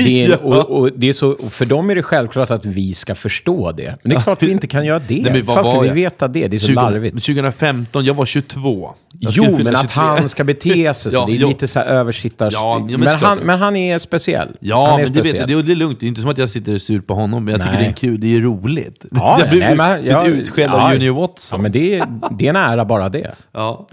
Det 0.04 0.24
är, 0.24 0.28
Ja. 0.30 0.36
och, 0.36 0.70
och 0.80 0.90
det 0.96 1.08
är 1.08 1.12
så, 1.12 1.36
för 1.50 1.64
dem 1.66 1.90
är 1.90 1.94
det 1.94 2.02
självklart 2.02 2.50
att 2.50 2.66
vi 2.66 2.94
ska 2.94 3.14
förstå 3.14 3.72
det. 3.72 3.94
Men 4.02 4.10
det 4.10 4.16
är 4.16 4.20
klart 4.20 4.42
vi 4.42 4.50
inte 4.50 4.66
kan 4.66 4.84
göra 4.86 4.98
det. 5.08 5.14
Nej, 5.22 5.32
men 5.32 5.44
vad 5.44 5.56
Fan 5.56 5.64
ska 5.64 5.80
vi 5.80 5.88
veta 5.88 6.28
det? 6.28 6.48
Det 6.48 6.56
är 6.56 6.58
så 6.60 6.66
20, 6.66 6.74
larvigt. 6.74 7.14
2015, 7.26 8.04
jag 8.04 8.14
var 8.14 8.26
22. 8.26 8.90
Jag 9.20 9.32
Jo, 9.36 9.44
men 9.58 9.76
att 9.76 9.80
23. 9.82 10.02
han 10.02 10.28
ska 10.28 10.44
bete 10.44 10.94
sig 10.94 10.94
så. 11.12 11.18
Ja, 11.18 11.26
det 11.26 11.32
är 11.32 11.36
jo. 11.36 11.48
lite 11.48 11.68
så 11.68 11.78
här 11.78 11.86
översittars... 11.86 12.54
Ja, 12.54 12.88
men 12.98 13.08
han, 13.08 13.38
men 13.38 13.58
han 13.58 13.76
är 13.76 13.98
speciell. 13.98 14.48
Ja, 14.60 14.88
är 14.98 15.02
men 15.02 15.12
det, 15.12 15.18
vet 15.20 15.26
speciell. 15.26 15.50
jag, 15.50 15.64
det 15.64 15.72
är 15.72 15.76
lugnt. 15.76 16.00
Det 16.00 16.06
är 16.06 16.08
inte 16.08 16.20
som 16.20 16.30
att 16.30 16.38
jag 16.38 16.48
sitter 16.48 16.74
sur 16.74 17.00
på 17.00 17.14
honom, 17.14 17.44
men 17.44 17.52
jag 17.52 17.60
tycker 17.62 17.74
Nej. 17.74 17.82
det 17.84 17.90
är 17.90 17.92
kul. 17.94 18.20
Det 18.20 18.36
är 18.36 18.40
roligt. 18.40 19.04
Ja, 19.10 19.36
jag 19.40 19.50
blev 19.50 19.60
nej, 19.60 19.76
men- 19.76 20.00
lite 20.02 20.12
ja, 20.14 20.26
utskälld 20.26 20.72
ja. 20.72 20.82
av 20.86 20.92
Junior 20.92 21.14
Ja, 21.16 21.20
Watson. 21.20 21.62
men 21.62 21.72
det 21.72 21.94
är, 21.98 22.04
det 22.38 22.46
är 22.46 22.50
en 22.50 22.56
ära 22.72 22.84
bara 22.84 23.08
det. 23.08 23.34
Ja. 23.52 23.88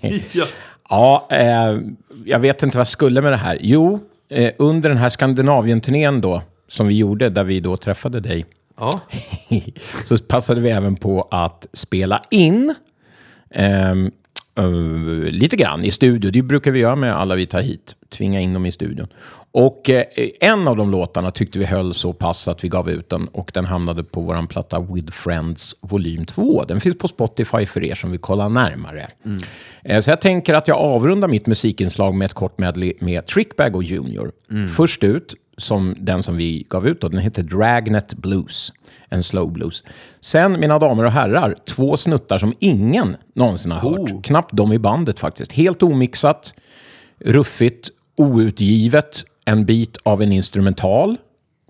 ja. 0.32 0.44
Ja, 0.88 1.28
eh, 1.30 1.78
jag 2.24 2.38
vet 2.38 2.62
inte 2.62 2.76
vad 2.76 2.80
jag 2.80 2.88
skulle 2.88 3.22
med 3.22 3.32
det 3.32 3.36
här. 3.36 3.58
Jo, 3.60 4.00
eh, 4.30 4.52
under 4.58 4.88
den 4.88 4.98
här 4.98 5.10
Skandinavien-turnén 5.10 6.20
då, 6.20 6.42
som 6.68 6.86
vi 6.86 6.94
gjorde, 6.94 7.28
där 7.28 7.44
vi 7.44 7.60
då 7.60 7.76
träffade 7.76 8.20
dig, 8.20 8.46
Ja. 8.80 9.00
så 10.04 10.18
passade 10.18 10.60
vi 10.60 10.70
även 10.70 10.96
på 10.96 11.28
att 11.30 11.66
spela 11.72 12.22
in. 12.30 12.74
Ehm, 13.50 14.10
Eh, 14.60 15.30
lite 15.32 15.56
grann 15.56 15.84
i 15.84 15.90
studio. 15.90 16.30
Det 16.30 16.42
brukar 16.42 16.70
vi 16.70 16.78
göra 16.78 16.96
med 16.96 17.16
alla 17.16 17.34
vi 17.34 17.46
tar 17.46 17.60
hit. 17.60 17.96
Tvinga 18.08 18.40
in 18.40 18.52
dem 18.52 18.66
i 18.66 18.72
studion. 18.72 19.08
Och 19.52 19.90
eh, 19.90 20.04
en 20.40 20.68
av 20.68 20.76
de 20.76 20.90
låtarna 20.90 21.30
tyckte 21.30 21.58
vi 21.58 21.64
höll 21.64 21.94
så 21.94 22.12
pass 22.12 22.48
att 22.48 22.64
vi 22.64 22.68
gav 22.68 22.90
ut 22.90 23.08
den. 23.08 23.28
Och 23.28 23.50
den 23.54 23.64
hamnade 23.64 24.04
på 24.04 24.20
vår 24.20 24.46
platta 24.46 24.80
With 24.80 25.12
Friends 25.12 25.76
volym 25.80 26.26
2. 26.26 26.64
Den 26.64 26.80
finns 26.80 26.98
på 26.98 27.08
Spotify 27.08 27.66
för 27.66 27.84
er 27.84 27.94
som 27.94 28.10
vill 28.10 28.20
kolla 28.20 28.48
närmare. 28.48 29.10
Eh, 29.82 30.00
så 30.00 30.10
jag 30.10 30.20
tänker 30.20 30.54
att 30.54 30.68
jag 30.68 30.78
avrundar 30.78 31.28
mitt 31.28 31.46
musikinslag 31.46 32.14
med 32.14 32.26
ett 32.26 32.34
kort 32.34 32.58
medley 32.58 32.94
med 33.00 33.26
Trickbag 33.26 33.76
och 33.76 33.82
Junior. 33.82 34.32
Först 34.76 35.04
ut, 35.04 35.34
som 35.56 35.94
den 35.98 36.22
som 36.22 36.36
vi 36.36 36.66
gav 36.68 36.86
ut, 36.86 37.00
då, 37.00 37.08
den 37.08 37.20
heter 37.20 37.42
Dragnet 37.42 38.14
Blues. 38.14 38.72
En 39.12 39.22
slow 39.22 39.52
blues. 39.52 39.84
Sen, 40.20 40.60
mina 40.60 40.78
damer 40.78 41.04
och 41.04 41.12
herrar, 41.12 41.56
två 41.64 41.96
snuttar 41.96 42.38
som 42.38 42.54
ingen 42.58 43.16
någonsin 43.34 43.72
har 43.72 43.90
hört. 43.90 44.24
Knappt 44.24 44.56
de 44.56 44.72
i 44.72 44.78
bandet 44.78 45.20
faktiskt. 45.20 45.52
Helt 45.52 45.82
omixat, 45.82 46.54
ruffigt, 47.18 47.90
outgivet. 48.16 49.24
En 49.44 49.64
bit 49.64 49.98
av 50.02 50.22
en 50.22 50.32
instrumental. 50.32 51.16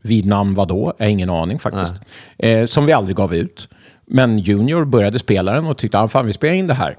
Vid 0.03 0.27
namn 0.27 0.55
vadå? 0.55 0.95
Jag 0.99 1.05
har 1.05 1.11
ingen 1.11 1.31
aning 1.31 1.59
faktiskt. 1.59 1.95
Eh, 2.39 2.67
som 2.67 2.87
vi 2.87 2.93
aldrig 2.93 3.17
gav 3.17 3.35
ut. 3.35 3.69
Men 4.07 4.39
Junior 4.39 4.85
började 4.85 5.19
spela 5.19 5.53
den 5.53 5.67
och 5.67 5.79
tyckte 5.79 5.99
att 5.99 6.13
fan, 6.13 6.27
vi 6.27 6.33
spelar 6.33 6.55
in 6.55 6.67
det 6.67 6.75
här. 6.75 6.97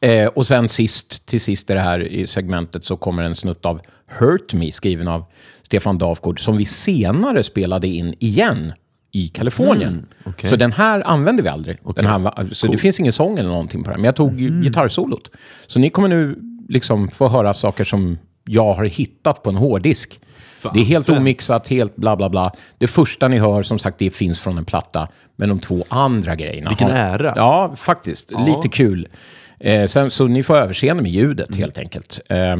Eh, 0.00 0.26
och 0.26 0.46
sen 0.46 0.68
sist, 0.68 1.26
till 1.26 1.40
sist 1.40 1.70
i 1.70 1.74
det 1.74 1.80
här 1.80 2.00
i 2.00 2.26
segmentet 2.26 2.84
så 2.84 2.96
kommer 2.96 3.22
en 3.22 3.34
snutt 3.34 3.66
av 3.66 3.80
Hurt 4.06 4.54
Me 4.54 4.72
skriven 4.72 5.08
av 5.08 5.24
Stefan 5.62 5.98
Dafgård 5.98 6.44
som 6.44 6.56
vi 6.56 6.64
senare 6.64 7.42
spelade 7.42 7.88
in 7.88 8.14
igen 8.18 8.72
i 9.12 9.28
Kalifornien. 9.28 10.06
Så 10.44 10.56
den 10.56 10.72
här 10.72 11.06
använder 11.06 11.42
vi 11.42 11.48
aldrig. 11.48 11.78
Den 11.96 12.06
här, 12.06 12.54
så 12.54 12.66
det 12.66 12.78
finns 12.78 13.00
ingen 13.00 13.12
sång 13.12 13.38
eller 13.38 13.48
någonting 13.48 13.84
på 13.84 13.90
den. 13.90 14.00
Men 14.00 14.04
jag 14.04 14.16
tog 14.16 14.40
mm. 14.40 14.62
gitarrsolot. 14.62 15.30
Så 15.66 15.78
ni 15.78 15.90
kommer 15.90 16.08
nu 16.08 16.38
liksom 16.68 17.08
få 17.08 17.28
höra 17.28 17.54
saker 17.54 17.84
som 17.84 18.18
jag 18.44 18.74
har 18.74 18.84
hittat 18.84 19.42
på 19.42 19.50
en 19.50 19.56
hårddisk. 19.56 20.20
det 20.74 20.80
är 20.80 20.84
helt 20.84 21.08
omixat, 21.08 21.68
helt 21.68 21.96
bla 21.96 22.16
bla 22.16 22.28
bla. 22.28 22.52
Det 22.78 22.86
första 22.86 23.28
ni 23.28 23.38
hör, 23.38 23.62
som 23.62 23.78
sagt, 23.78 23.98
det 23.98 24.10
finns 24.10 24.40
från 24.40 24.58
en 24.58 24.64
platta. 24.64 25.08
Men 25.36 25.48
de 25.48 25.58
två 25.58 25.84
andra 25.88 26.36
grejerna... 26.36 26.70
Vilken 26.70 26.90
har- 26.90 26.96
ära. 26.96 27.32
Ja, 27.36 27.74
faktiskt. 27.76 28.30
Lite 28.46 28.68
kul. 28.68 29.08
Eh, 29.60 29.86
sen, 29.86 30.10
så 30.10 30.26
ni 30.26 30.42
får 30.42 30.56
överseende 30.56 31.02
med 31.02 31.12
ljudet 31.12 31.56
helt 31.56 31.78
enkelt. 31.78 32.20
Eh, 32.28 32.56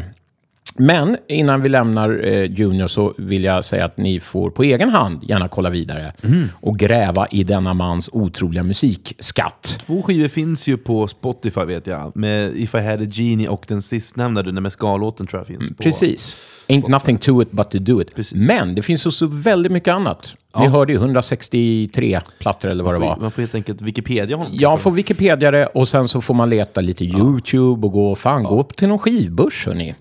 men 0.75 1.17
innan 1.29 1.63
vi 1.63 1.69
lämnar 1.69 2.27
eh, 2.27 2.45
Junior 2.45 2.87
så 2.87 3.15
vill 3.19 3.45
jag 3.45 3.65
säga 3.65 3.85
att 3.85 3.97
ni 3.97 4.21
får 4.21 4.51
på 4.51 4.63
egen 4.63 4.89
hand 4.91 5.25
gärna 5.25 5.49
kolla 5.49 5.71
vidare 5.71 6.13
och 6.61 6.79
gräva 6.79 7.27
i 7.29 7.45
denna 7.45 7.75
mans 7.75 8.11
otroliga 8.13 8.63
musikskatt. 8.63 9.79
Två 9.87 10.03
skivor 10.03 10.29
finns 10.29 10.69
ju 10.69 10.77
på 10.77 11.07
Spotify 11.09 11.61
vet 11.61 11.87
jag. 11.87 12.17
Med 12.17 12.57
If 12.57 12.75
I 12.75 12.79
had 12.79 13.03
a 13.03 13.07
genie 13.11 13.49
och 13.49 13.65
den 13.69 13.83
sistnämnda, 13.83 14.43
den 14.43 14.63
med 14.63 14.73
ska-låten 14.73 15.27
tror 15.27 15.41
jag 15.41 15.47
finns 15.47 15.69
på. 15.69 15.83
Precis. 15.83 16.37
Ain't 16.69 16.89
nothing 16.91 17.19
to 17.19 17.43
it 17.43 17.51
but 17.51 17.71
to 17.71 17.79
do 17.79 18.03
it. 18.03 18.15
Precis. 18.15 18.49
Men 18.49 18.75
det 18.75 18.83
finns 18.83 19.07
också 19.07 19.27
väldigt 19.27 19.73
mycket 19.73 19.95
annat. 19.95 20.35
Ni 20.59 20.67
hörde 20.67 20.93
ju 20.93 20.99
163 20.99 22.21
plattor 22.39 22.69
eller 22.71 22.85
vad 22.85 22.95
det 22.95 22.99
Man 22.99 23.09
var. 23.09 23.15
får, 23.15 23.23
man 23.23 23.31
får 23.31 23.43
helt 23.43 23.55
enkelt 23.55 23.83
Wikipedia 23.83 24.37
honom. 24.37 24.53
Jag 24.57 24.81
får 24.81 24.91
Wikipedia 24.91 25.51
det 25.51 25.67
och 25.67 25.89
sen 25.89 26.09
så 26.09 26.21
får 26.21 26.35
man 26.35 26.51
leta 26.51 26.81
lite 26.81 27.05
YouTube 27.05 27.87
och 27.87 27.93
gå, 27.93 28.17
fan, 28.17 28.43
gå 28.45 28.61
upp 28.61 28.77
till 28.77 28.89
någon 28.89 28.99
skivbörs 28.99 29.67
hörni. 29.67 29.95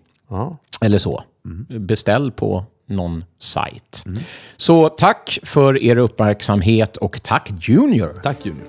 Eller 0.82 0.98
så. 0.98 1.24
Beställ 1.70 2.32
på 2.32 2.66
någon 2.86 3.24
sajt. 3.40 4.04
Så 4.58 4.90
tack 4.90 5.40
för 5.44 5.84
er 5.84 5.98
uppmärksamhet 5.98 6.98
och 6.98 7.24
tack 7.24 7.52
Junior. 7.60 8.20
Tack 8.24 8.46
Junior. 8.46 8.68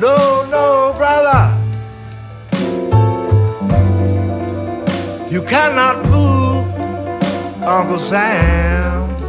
No, 0.00 0.44
no, 0.50 0.94
brother. 0.96 1.60
You 5.32 5.46
cannot 5.46 6.06
fool 6.06 6.64
Uncle 7.66 7.98
Sam. 7.98 9.19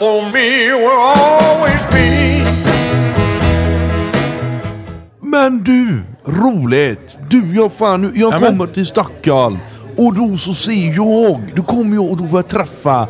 For 0.00 0.22
me 0.32 0.72
will 0.72 0.88
always 0.90 1.82
be. 1.90 2.44
Men 5.22 5.62
du, 5.64 6.02
roligt! 6.24 7.16
Du, 7.30 7.54
jag 7.56 7.72
fan, 7.72 8.02
nu- 8.02 8.12
jag 8.14 8.32
Ja, 8.32 8.38
men- 8.40 8.48
kommer 8.58 8.66
till 8.72 8.86
Stockholm 8.86 9.58
och 9.96 10.14
då 10.14 10.36
så 10.36 10.54
ser 10.54 10.94
jag, 10.96 11.40
då 11.56 11.62
kommer 11.62 11.94
jag 11.94 12.10
och 12.10 12.16
då 12.16 12.26
får 12.26 12.38
jag 12.38 12.48
träffa 12.48 13.08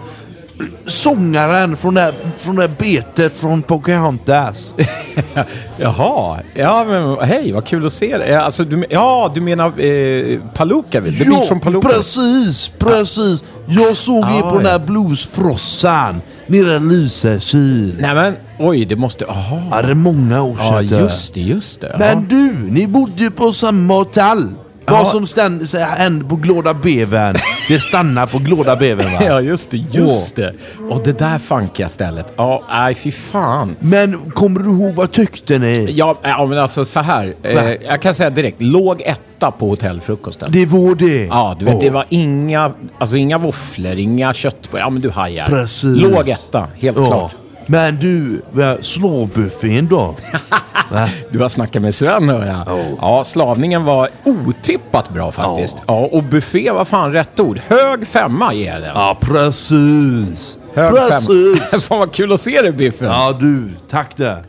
sångaren 0.86 1.76
från 1.76 1.94
det 1.94 2.00
här, 2.00 2.14
från 2.38 2.56
det 2.56 2.62
här 2.62 2.70
betet 2.78 3.36
från 3.36 3.62
Pocahontas. 3.62 4.74
Jaha, 5.78 6.38
ja 6.54 6.84
men 6.84 7.16
hej 7.28 7.52
vad 7.52 7.64
kul 7.66 7.86
att 7.86 7.92
se 7.92 8.18
dig. 8.18 8.34
Alltså, 8.34 8.64
du, 8.64 8.84
ja, 8.90 9.30
du 9.34 9.40
menar 9.40 9.80
eh, 9.80 10.38
Paluka, 10.54 11.00
väl? 11.00 11.16
The 11.18 11.24
Beat 11.24 11.48
från 11.48 11.60
Paluka? 11.60 11.88
precis, 11.88 12.72
precis! 12.78 13.44
Jag 13.68 13.96
såg 13.96 14.24
er 14.24 14.42
Ah, 14.42 14.50
på 14.50 14.56
den 14.56 14.64
ja. 14.66 14.70
här 14.70 14.78
bluesfrossan 14.78 16.20
nere 16.46 16.76
i 16.76 16.80
Lysekil. 16.80 17.96
Nej 18.00 18.14
men, 18.14 18.34
oj, 18.58 18.84
det 18.84 18.96
måste... 18.96 19.24
Jaha. 19.28 19.62
Ja, 19.70 19.82
det 19.82 19.90
är 19.90 19.94
många 19.94 20.42
år 20.42 20.56
Ja, 20.58 20.82
sedan. 20.88 20.98
just 21.02 21.34
det, 21.34 21.40
just 21.40 21.80
det. 21.80 21.96
Men 21.98 22.28
du, 22.28 22.52
ni 22.70 22.86
bodde 22.86 23.22
ju 23.22 23.30
på 23.30 23.52
samma 23.52 23.94
hotell. 23.94 24.48
Vad 24.90 25.08
som 25.08 25.26
här 25.74 25.96
hände 25.98 26.24
på 26.24 26.36
Glåda 26.36 26.74
Bevern, 26.74 27.36
det 27.68 27.80
stannar 27.80 28.26
på 28.26 28.38
Glåda 28.38 28.76
Bevern 28.76 29.06
va? 29.06 29.18
Ja, 29.26 29.40
just 29.40 29.70
det, 29.70 29.76
just 29.76 30.36
det. 30.36 30.54
Och 30.90 31.02
det 31.04 31.18
där 31.18 31.38
funkiga 31.38 31.88
stället. 31.88 32.32
Ja, 32.36 32.62
nej 32.70 32.94
fy 32.94 33.12
fan. 33.12 33.76
Men 33.80 34.30
kommer 34.30 34.60
du 34.60 34.70
ihåg 34.70 34.94
vad 34.94 35.12
tyckte 35.12 35.58
ni? 35.58 35.92
Ja, 35.92 36.18
ja 36.22 36.46
men 36.46 36.58
alltså 36.58 36.84
så 36.84 37.00
här. 37.00 37.34
Eh, 37.42 37.70
jag 37.72 38.02
kan 38.02 38.14
säga 38.14 38.30
direkt, 38.30 38.62
låg 38.62 39.02
etta 39.04 39.50
på 39.50 39.68
hotellfrukosten. 39.68 40.52
Det 40.52 40.66
var 40.66 40.94
det. 40.94 41.24
Ja, 41.26 41.56
du 41.58 41.64
vet, 41.64 41.74
Åh. 41.74 41.80
det 41.80 41.90
var 41.90 42.04
inga, 42.08 42.72
alltså 42.98 43.16
inga 43.16 43.38
våfflor, 43.38 43.94
inga 43.94 44.34
köttbullar. 44.34 44.84
Ja, 44.84 44.90
men 44.90 45.02
du 45.02 45.10
hajar. 45.10 45.46
Precis. 45.46 46.02
Låg 46.02 46.28
etta, 46.28 46.66
helt 46.80 46.96
Ja. 46.98 47.06
klart. 47.06 47.32
Men 47.70 47.96
du, 47.96 48.42
slavbuffén 48.80 49.88
då? 49.88 50.14
Du 51.30 51.38
har 51.38 51.48
snackat 51.48 51.82
med 51.82 51.94
Sven 51.94 52.28
hör 52.28 52.46
jag. 52.46 52.78
Ja. 52.78 52.96
Ja, 53.00 53.24
slavningen 53.24 53.84
var 53.84 54.10
otippat 54.24 55.10
bra 55.10 55.32
faktiskt. 55.32 55.76
Ja. 55.86 55.94
och 56.12 56.22
buffé 56.22 56.70
var 56.70 56.84
fan 56.84 57.12
rätt 57.12 57.40
ord. 57.40 57.60
Hög 57.68 58.06
femma 58.06 58.54
ger 58.54 58.80
den. 58.80 58.92
Ja, 58.94 59.18
precis. 59.20 60.58
Hög 60.74 60.94
precis. 60.94 61.26
femma. 61.26 61.80
fan 61.88 61.98
vad 61.98 62.12
kul 62.12 62.32
att 62.32 62.40
se 62.40 62.62
dig 62.62 62.72
Biffen. 62.72 63.06
Ja 63.08 63.36
du, 63.40 63.68
tack 63.88 64.16
det. 64.16 64.44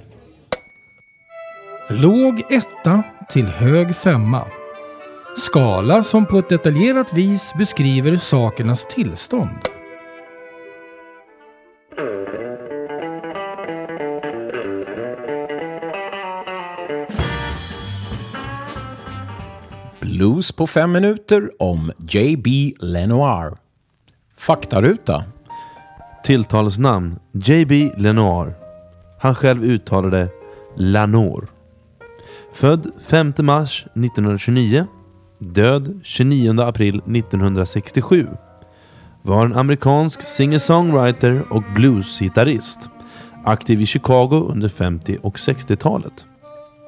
Låg 1.90 2.42
etta 2.50 3.04
till 3.30 3.48
hög 3.48 3.96
femma. 3.96 4.46
Skala 5.38 6.04
som 6.04 6.26
på 6.26 6.40
ett 6.40 6.50
detaljerat 6.50 7.14
vis 7.14 7.54
beskriver 7.58 8.18
sakernas 8.18 8.86
tillstånd. 8.86 9.60
Blues 20.22 20.52
på 20.52 20.68
fem 20.68 20.92
minuter 20.92 21.52
om 21.60 21.92
J.B. 21.98 22.74
Lenoir. 22.80 23.58
Faktaruta. 24.38 25.24
Tilltalsnamn 26.24 27.20
J.B. 27.32 27.92
Lenoir. 27.98 28.54
Han 29.20 29.36
själv 29.36 29.64
uttalade 29.64 30.30
Lanor. 30.76 31.48
Född 32.54 32.92
5 33.06 33.34
mars 33.38 33.86
1929. 33.86 34.86
Död 35.40 36.00
29 36.04 36.62
april 36.62 36.96
1967. 36.96 38.28
Var 39.22 39.46
en 39.46 39.56
amerikansk 39.56 40.22
singer-songwriter 40.22 41.44
och 41.50 41.64
bluesgitarrist. 41.76 42.90
Aktiv 43.46 43.82
i 43.82 43.86
Chicago 43.86 44.48
under 44.52 44.70
50 44.70 45.18
och 45.22 45.36
60-talet. 45.36 46.26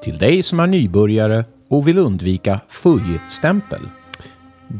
Till 0.03 0.17
dig 0.17 0.43
som 0.43 0.59
är 0.59 0.67
nybörjare 0.67 1.45
och 1.73 1.87
vill 1.87 1.97
undvika 1.97 2.59
fuj-stämpel. 2.69 3.81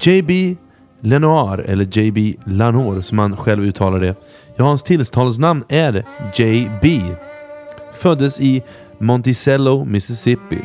JB 0.01 0.57
Lenoir, 1.01 1.57
eller 1.57 1.97
JB 1.97 2.35
Lanor 2.45 3.01
som 3.01 3.19
han 3.19 3.37
själv 3.37 3.63
uttalar 3.63 3.99
det. 3.99 4.15
Ja, 4.55 4.65
hans 4.65 4.83
tilltalsnamn 4.83 5.63
är 5.69 6.05
JB. 6.35 7.01
Föddes 7.93 8.41
i 8.41 8.63
Monticello, 8.99 9.85
Mississippi. 9.85 10.59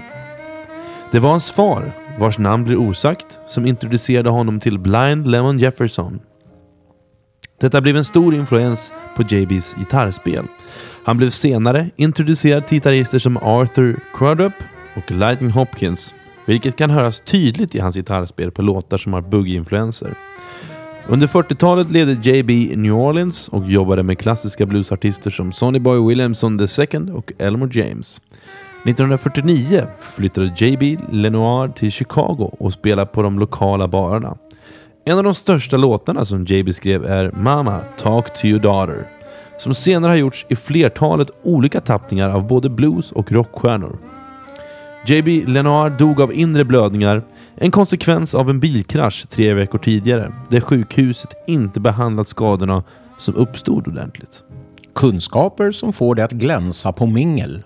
Det 1.12 1.18
var 1.18 1.31
hans 1.31 1.51
far, 1.51 1.93
vars 2.18 2.39
namn 2.39 2.64
blir 2.64 2.76
osagt, 2.76 3.39
som 3.47 3.66
introducerade 3.66 4.31
honom 4.31 4.61
till 4.61 4.79
Blind 4.79 5.29
Lemon 5.29 5.59
Jefferson. 5.59 6.20
Detta 7.61 7.81
blev 7.81 7.97
en 7.97 8.05
stor 8.05 8.35
influens 8.35 8.93
på 9.16 9.22
JBs 9.22 9.74
gitarrspel. 9.74 10.47
Han 11.05 11.16
blev 11.16 11.31
senare 11.31 11.91
introducerad 11.97 12.66
till 12.66 12.76
gitarrister 12.76 13.18
som 13.18 13.37
Arthur 13.37 14.01
Crudup 14.14 14.55
och 14.99 15.11
Lightning 15.11 15.51
Hopkins, 15.51 16.15
vilket 16.47 16.77
kan 16.77 16.91
höras 16.91 17.21
tydligt 17.21 17.75
i 17.75 17.79
hans 17.79 17.97
gitarrspel 17.97 18.51
på 18.51 18.63
låtar 18.63 18.97
som 18.99 19.13
har 19.13 19.21
boogie-influenser. 19.21 20.15
Under 21.09 21.27
40-talet 21.27 21.91
levde 21.91 22.31
JB 22.31 22.51
i 22.51 22.77
New 22.77 22.93
Orleans 22.93 23.49
och 23.49 23.67
jobbade 23.67 24.03
med 24.03 24.19
klassiska 24.19 24.67
bluesartister 24.67 25.31
som 25.31 25.53
Sonny 25.53 25.79
Boy 25.79 26.09
Williamson 26.09 26.61
II 26.61 27.11
och 27.13 27.33
Elmore 27.39 27.81
James. 27.81 28.21
1949 28.85 29.87
flyttade 30.01 30.53
JB 30.57 30.99
Lenoir 31.13 31.69
till 31.69 31.93
Chicago 31.93 32.57
och 32.59 32.73
spelade 32.73 33.07
på 33.07 33.23
de 33.23 33.39
lokala 33.39 33.89
barerna. 33.89 34.37
En 35.05 35.19
av 35.19 35.25
de 35.25 35.35
största 35.35 35.77
låtarna 35.77 36.25
som 36.25 36.45
JB 36.45 36.75
skrev 36.75 37.05
är 37.05 37.33
Mama, 37.33 37.81
Talk 37.99 38.41
to 38.41 38.47
your 38.47 38.61
daughter, 38.61 39.07
som 39.59 39.75
senare 39.75 40.11
har 40.11 40.17
gjorts 40.17 40.47
i 40.49 40.57
flertalet 40.57 41.31
olika 41.43 41.81
tappningar 41.81 42.29
av 42.29 42.47
både 42.47 42.71
blues 42.71 43.13
och 43.13 43.33
rockstjärnor. 43.33 44.08
JB 45.09 45.47
Lenoir 45.47 45.91
dog 45.91 46.21
av 46.21 46.35
inre 46.35 46.65
blödningar, 46.65 47.23
en 47.57 47.71
konsekvens 47.71 48.35
av 48.35 48.51
en 48.51 48.61
bilkrasch 48.61 49.29
tre 49.29 49.55
veckor 49.55 49.79
tidigare, 49.79 50.33
där 50.51 50.61
sjukhuset 50.61 51.31
inte 51.47 51.81
behandlat 51.81 52.29
skadorna 52.29 52.85
som 53.19 53.35
uppstod 53.35 53.89
ordentligt. 53.89 54.43
Kunskaper 54.95 55.71
som 55.73 55.93
får 55.93 56.15
dig 56.15 56.25
att 56.25 56.33
glänsa 56.33 56.93
på 56.93 57.07
mingel. 57.07 57.65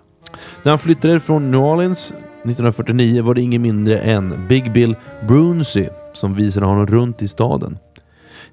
När 0.62 0.72
han 0.72 0.78
flyttade 0.78 1.20
från 1.20 1.50
New 1.50 1.60
Orleans 1.60 2.10
1949 2.10 3.22
var 3.22 3.34
det 3.34 3.42
ingen 3.42 3.62
mindre 3.62 3.98
än 3.98 4.48
Big 4.48 4.72
Bill 4.72 4.96
Brunsey 5.28 5.88
som 6.12 6.34
visade 6.34 6.66
honom 6.66 6.86
runt 6.86 7.22
i 7.22 7.28
staden. 7.28 7.78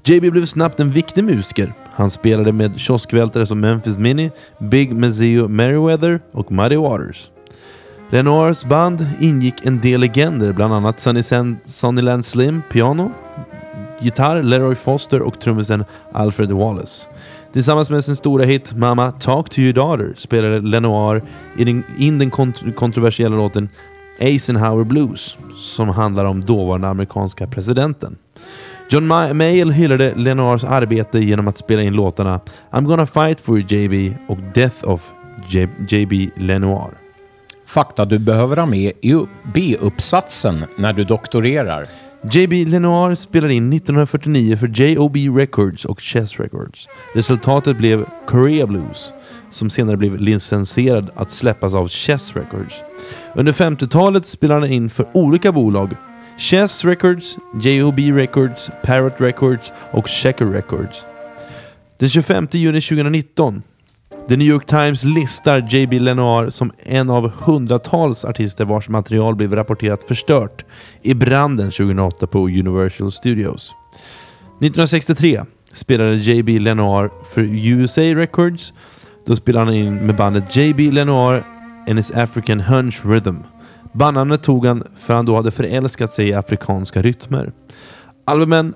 JB 0.04 0.32
blev 0.32 0.46
snabbt 0.46 0.80
en 0.80 0.92
viktig 0.92 1.24
musiker. 1.24 1.74
Han 1.94 2.10
spelade 2.10 2.52
med 2.52 2.80
kioskvältare 2.80 3.46
som 3.46 3.60
Memphis 3.60 3.98
Minnie, 3.98 4.32
Big 4.60 4.96
Mazzeo 4.96 5.48
Merriweather 5.48 6.20
och 6.32 6.52
Muddy 6.52 6.76
Waters. 6.76 7.32
Lenoirs 8.12 8.66
band 8.66 9.08
ingick 9.20 9.66
en 9.66 9.80
del 9.82 10.00
legender, 10.00 10.54
bland 10.54 10.74
annat 10.74 11.00
Sonny 11.00 11.24
San- 11.24 11.58
Sonnyland 11.64 12.26
Slim, 12.26 12.62
piano, 12.72 13.12
gitarr 14.00 14.44
Leroy 14.44 14.76
Foster 14.76 15.22
och 15.22 15.40
trummisen 15.40 15.86
Alfred 16.14 16.52
Wallace. 16.52 17.08
Tillsammans 17.54 17.90
med 17.90 18.04
sin 18.04 18.16
stora 18.16 18.44
hit 18.46 18.74
Mama 18.74 19.12
Talk 19.12 19.50
to 19.50 19.60
your 19.62 19.74
daughter 19.74 20.14
spelade 20.18 20.60
Lenoir 20.62 21.22
in 21.58 21.66
den, 21.66 21.84
in 21.98 22.20
den 22.20 22.32
kont- 22.32 22.74
kontroversiella 22.76 23.36
låten 23.38 23.70
Eisenhower 24.20 24.84
Blues 24.84 25.38
som 25.56 25.90
handlar 25.90 26.26
om 26.26 26.42
dåvarande 26.46 26.88
amerikanska 26.88 27.48
presidenten. 27.48 28.16
John 28.90 29.12
Ma- 29.12 29.34
Mayall 29.34 29.72
hyllade 29.72 30.16
Lenoirs 30.16 30.64
arbete 30.64 31.20
genom 31.20 31.48
att 31.48 31.58
spela 31.58 31.82
in 31.82 31.94
låtarna 31.94 32.40
I'm 32.72 32.86
gonna 32.86 33.06
fight 33.06 33.42
for 33.42 33.58
you 33.60 33.66
JB 33.70 34.14
och 34.28 34.38
Death 34.54 34.84
of 34.90 35.12
JB 35.90 36.30
Lenoir. 36.36 36.92
Fakta 37.70 38.06
du 38.06 38.20
behöver 38.20 38.58
ha 38.58 38.66
med 38.66 38.94
i 39.02 39.26
B-uppsatsen 39.54 40.66
när 40.78 40.94
du 40.94 41.04
doktorerar. 41.04 41.86
JB 42.32 42.52
Lenoir 42.52 43.16
spelade 43.16 43.54
in 43.54 43.74
1949 43.74 44.58
för 44.58 44.68
J.O.B. 44.68 45.20
Records 45.20 45.86
och 45.86 46.02
Chess 46.02 46.40
Records. 46.40 46.88
Resultatet 47.16 47.78
blev 47.78 48.06
Korea 48.28 48.68
Blues, 48.68 49.14
som 49.50 49.70
senare 49.70 49.98
blev 49.98 50.18
licensierad 50.18 51.10
att 51.16 51.32
släppas 51.32 51.74
av 51.74 51.88
Chess 51.88 52.36
Records. 52.36 52.84
Under 53.36 53.52
50-talet 53.52 54.26
spelade 54.26 54.60
han 54.60 54.72
in 54.72 54.90
för 54.90 55.08
olika 55.14 55.52
bolag. 55.52 55.92
Chess 56.38 56.86
Records, 56.86 57.38
J.O.B. 57.62 58.12
Records, 58.12 58.70
Parrot 58.84 59.22
Records 59.22 59.74
och 59.92 60.08
Checker 60.08 60.46
Records. 60.46 61.06
Den 61.98 62.10
25 62.10 62.48
juni 62.52 62.82
2019 62.82 63.64
The 64.10 64.38
New 64.38 64.48
York 64.48 64.66
Times 64.66 65.04
listar 65.04 65.68
JB 65.70 66.00
Lenoir 66.00 66.50
som 66.50 66.72
en 66.78 67.10
av 67.10 67.32
hundratals 67.32 68.26
artister 68.26 68.66
vars 68.66 68.90
material 68.90 69.36
blev 69.36 69.56
rapporterat 69.56 70.04
förstört 70.04 70.66
i 71.02 71.14
branden 71.14 71.72
2008 71.72 72.28
på 72.28 72.40
Universal 72.40 73.12
Studios. 73.12 73.76
1963 74.48 75.42
spelade 75.74 76.16
JB 76.16 76.60
Lenoir 76.60 77.10
för 77.34 77.42
USA 77.42 78.02
Records. 78.02 78.74
Då 79.26 79.36
spelade 79.36 79.66
han 79.66 79.76
in 79.76 79.96
med 79.96 80.16
bandet 80.16 80.56
JB 80.56 80.80
Lenoir 80.80 81.44
and 81.88 81.98
his 81.98 82.12
African 82.12 82.60
Hunch 82.60 83.06
Rhythm. 83.06 83.38
Bandnamnet 83.94 84.44
tog 84.44 84.66
han 84.66 84.84
för 85.00 85.14
han 85.14 85.26
då 85.26 85.36
hade 85.36 85.52
förälskat 85.52 86.14
sig 86.14 86.28
i 86.28 86.34
afrikanska 86.34 87.02
rytmer. 87.02 87.52
Albumen 88.26 88.74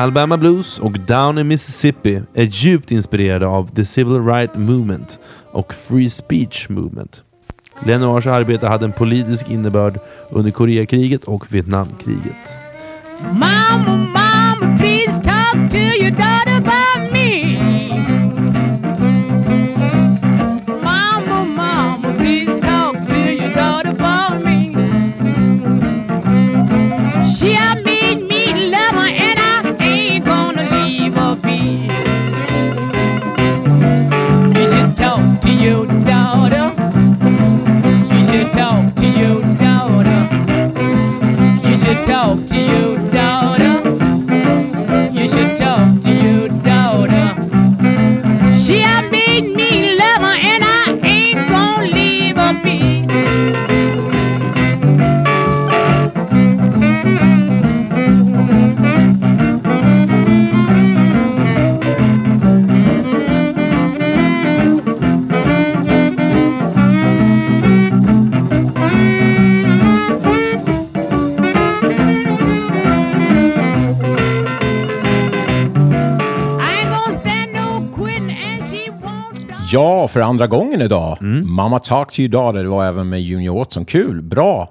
Alabama 0.00 0.36
Blues 0.36 0.78
och 0.78 0.92
Down 0.92 1.38
in 1.38 1.48
Mississippi 1.48 2.22
är 2.34 2.42
djupt 2.42 2.90
inspirerade 2.90 3.46
av 3.46 3.74
the 3.74 3.84
Civil 3.84 4.24
Rights 4.24 4.56
Movement 4.56 5.18
och 5.52 5.74
Free 5.74 6.10
Speech 6.10 6.68
Movement. 6.68 7.22
Lenoirs 7.86 8.26
arbete 8.26 8.66
hade 8.66 8.84
en 8.84 8.92
politisk 8.92 9.50
innebörd 9.50 10.00
under 10.30 10.50
Koreakriget 10.50 11.24
och 11.24 11.54
Vietnamkriget. 11.54 12.56
Mama, 13.32 13.96
mama, 13.96 14.40
talk 42.04 42.46
to 42.46 42.58
your 42.58 42.89
Ja, 79.72 80.08
för 80.08 80.20
andra 80.20 80.46
gången 80.46 80.82
idag. 80.82 81.18
Mamma 81.44 81.78
Talk 81.78 82.12
to 82.12 82.20
your 82.20 82.30
daughter, 82.30 82.62
det 82.62 82.68
var 82.68 82.84
även 82.84 83.08
med 83.08 83.22
Junior 83.22 83.58
Watson. 83.58 83.84
Kul, 83.84 84.22
bra. 84.22 84.70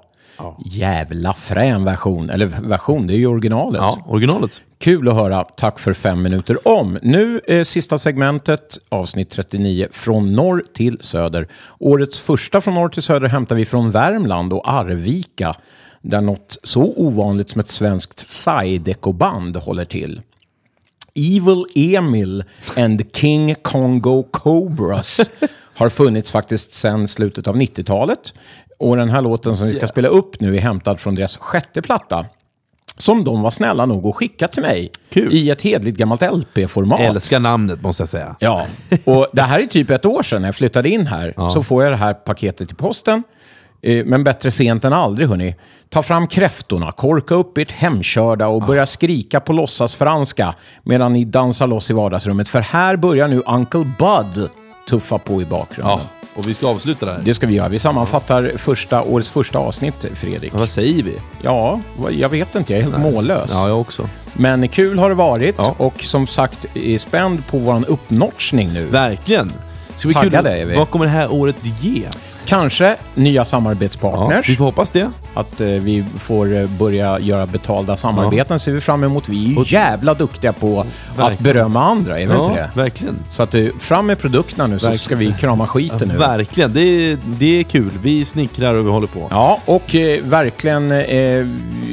Jävla 0.66 1.32
frän 1.32 1.84
version. 1.84 2.30
Eller 2.30 2.46
version, 2.46 3.06
det 3.06 3.14
är 3.14 3.18
ju 3.18 3.26
originalet. 3.26 3.80
Ja, 3.80 3.98
originalet. 4.06 4.62
Kul 4.78 5.08
att 5.08 5.14
höra. 5.14 5.44
Tack 5.44 5.78
för 5.78 5.92
fem 5.92 6.22
minuter 6.22 6.68
om. 6.68 6.98
Nu 7.02 7.40
är 7.46 7.64
sista 7.64 7.98
segmentet, 7.98 8.78
avsnitt 8.88 9.30
39, 9.30 9.86
från 9.92 10.32
norr 10.32 10.64
till 10.74 10.98
söder. 11.00 11.48
Årets 11.78 12.20
första 12.20 12.60
från 12.60 12.74
norr 12.74 12.88
till 12.88 13.02
söder 13.02 13.28
hämtar 13.28 13.56
vi 13.56 13.64
från 13.66 13.90
Värmland 13.90 14.52
och 14.52 14.72
Arvika, 14.72 15.54
där 16.02 16.20
något 16.20 16.58
så 16.64 16.82
ovanligt 16.96 17.50
som 17.50 17.60
ett 17.60 17.68
svenskt 17.68 18.28
Zydeco-band 18.28 19.56
håller 19.56 19.84
till. 19.84 20.20
Evil 21.14 21.66
Emil 21.74 22.44
and 22.76 23.16
King 23.16 23.54
Congo 23.62 24.22
Cobras 24.22 25.30
har 25.74 25.88
funnits 25.88 26.30
faktiskt 26.30 26.72
sedan 26.72 27.08
slutet 27.08 27.48
av 27.48 27.56
90-talet. 27.56 28.32
Och 28.78 28.96
den 28.96 29.10
här 29.10 29.22
låten 29.22 29.56
som 29.56 29.66
vi 29.66 29.74
ska 29.74 29.88
spela 29.88 30.08
upp 30.08 30.40
nu 30.40 30.56
är 30.56 30.60
hämtad 30.60 31.00
från 31.00 31.14
deras 31.14 31.36
sjätte 31.36 31.82
platta. 31.82 32.26
Som 32.96 33.24
de 33.24 33.42
var 33.42 33.50
snälla 33.50 33.86
nog 33.86 34.06
att 34.06 34.14
skicka 34.14 34.48
till 34.48 34.62
mig 34.62 34.90
Kul. 35.10 35.34
i 35.34 35.50
ett 35.50 35.62
hedligt 35.62 35.98
gammalt 35.98 36.22
LP-format. 36.22 37.00
Älskar 37.00 37.40
namnet 37.40 37.82
måste 37.82 38.00
jag 38.02 38.08
säga. 38.08 38.36
Ja, 38.38 38.66
och 39.04 39.26
det 39.32 39.42
här 39.42 39.60
är 39.60 39.66
typ 39.66 39.90
ett 39.90 40.04
år 40.06 40.22
sedan 40.22 40.44
jag 40.44 40.54
flyttade 40.54 40.88
in 40.88 41.06
här. 41.06 41.50
Så 41.50 41.62
får 41.62 41.82
jag 41.82 41.92
det 41.92 41.96
här 41.96 42.14
paketet 42.14 42.72
i 42.72 42.74
posten. 42.74 43.22
Eh, 43.82 44.04
Men 44.04 44.24
bättre 44.24 44.50
sent 44.50 44.84
än 44.84 44.92
aldrig, 44.92 45.28
hörni. 45.28 45.54
Ta 45.88 46.02
fram 46.02 46.26
kräftorna, 46.26 46.92
korka 46.92 47.34
upp 47.34 47.58
ert 47.58 47.70
hemkörda 47.72 48.46
och 48.46 48.62
börja 48.62 48.86
skrika 48.86 49.40
på 49.40 49.52
låtsasfranska 49.52 50.54
medan 50.82 51.12
ni 51.12 51.24
dansar 51.24 51.66
loss 51.66 51.90
i 51.90 51.92
vardagsrummet. 51.92 52.48
För 52.48 52.60
här 52.60 52.96
börjar 52.96 53.28
nu 53.28 53.42
Uncle 53.46 53.84
Bud 53.98 54.48
tuffa 54.88 55.18
på 55.18 55.42
i 55.42 55.44
bakgrunden. 55.44 55.98
Ja, 55.98 56.00
och 56.34 56.48
vi 56.48 56.54
ska 56.54 56.68
avsluta 56.68 57.06
det 57.06 57.12
här. 57.12 57.20
Det 57.24 57.34
ska 57.34 57.46
vi 57.46 57.54
göra. 57.54 57.68
Vi 57.68 57.78
sammanfattar 57.78 58.52
första, 58.56 59.02
årets 59.02 59.28
första 59.28 59.58
avsnitt, 59.58 60.06
Fredrik. 60.14 60.52
Vad 60.54 60.68
säger 60.68 61.02
vi? 61.02 61.14
Ja, 61.42 61.80
jag 62.10 62.28
vet 62.28 62.54
inte. 62.54 62.72
Jag 62.72 62.80
är 62.80 62.84
helt 62.84 62.98
mållös. 62.98 63.50
Ja, 63.54 63.68
jag 63.68 63.80
också. 63.80 64.08
Men 64.32 64.68
kul 64.68 64.98
har 64.98 65.08
det 65.08 65.14
varit. 65.14 65.54
Ja. 65.58 65.74
Och 65.78 66.02
som 66.02 66.26
sagt, 66.26 66.66
är 66.76 66.98
spänd 66.98 67.46
på 67.46 67.58
vår 67.58 67.84
uppnotchning 67.90 68.72
nu. 68.72 68.86
Verkligen. 68.86 69.48
Ska 70.00 70.08
bli 70.08 70.30
Taggade 70.30 70.50
är 70.62 70.66
vi. 70.66 70.76
Vad 70.76 70.90
kommer 70.90 71.04
det 71.04 71.10
här 71.10 71.32
året 71.32 71.56
ge? 71.80 72.02
Kanske 72.46 72.96
nya 73.14 73.32
Ja, 73.40 73.44
samarbetspartners. 73.44 74.48
vi 74.48 74.56
får 74.56 74.64
hoppas 74.64 74.90
det. 74.90 75.10
Att 75.40 75.60
eh, 75.60 75.66
vi 75.66 76.04
får 76.18 76.56
eh, 76.56 76.66
börja 76.66 77.18
göra 77.20 77.46
betalda 77.46 77.96
samarbeten 77.96 78.58
ser 78.60 78.72
vi 78.72 78.80
fram 78.80 79.04
emot. 79.04 79.28
Vi 79.28 79.44
är 79.46 79.48
ju 79.50 79.56
Och- 79.56 79.72
jävla 79.72 80.14
duktiga 80.14 80.52
på 80.52 80.80
att 80.80 80.86
Verkligen. 81.18 81.42
berömma 81.42 81.84
andra, 81.84 82.20
är 82.20 82.26
vi 82.26 82.34
inte 82.34 82.52
det? 82.54 82.70
verkligen. 82.74 83.16
Så 83.30 83.42
att, 83.42 83.54
eh, 83.54 83.66
fram 83.80 84.06
med 84.06 84.18
produkterna 84.18 84.66
nu 84.66 84.78
så 84.78 84.86
Verkligen. 84.86 84.98
ska 85.04 85.16
vi 85.16 85.32
krama 85.40 85.66
skiten 85.66 86.08
nu. 86.08 86.16
Verkligen. 86.16 86.72
Det 86.72 86.80
är, 86.80 87.18
det 87.24 87.60
är 87.60 87.62
kul. 87.62 87.90
Vi 88.02 88.24
snickrar 88.24 88.74
och 88.74 88.86
vi 88.86 88.90
håller 88.90 89.06
på. 89.06 89.26
Ja, 89.30 89.60
och 89.64 89.94
eh, 89.94 90.22
verkligen 90.24 90.90
eh, 90.92 91.46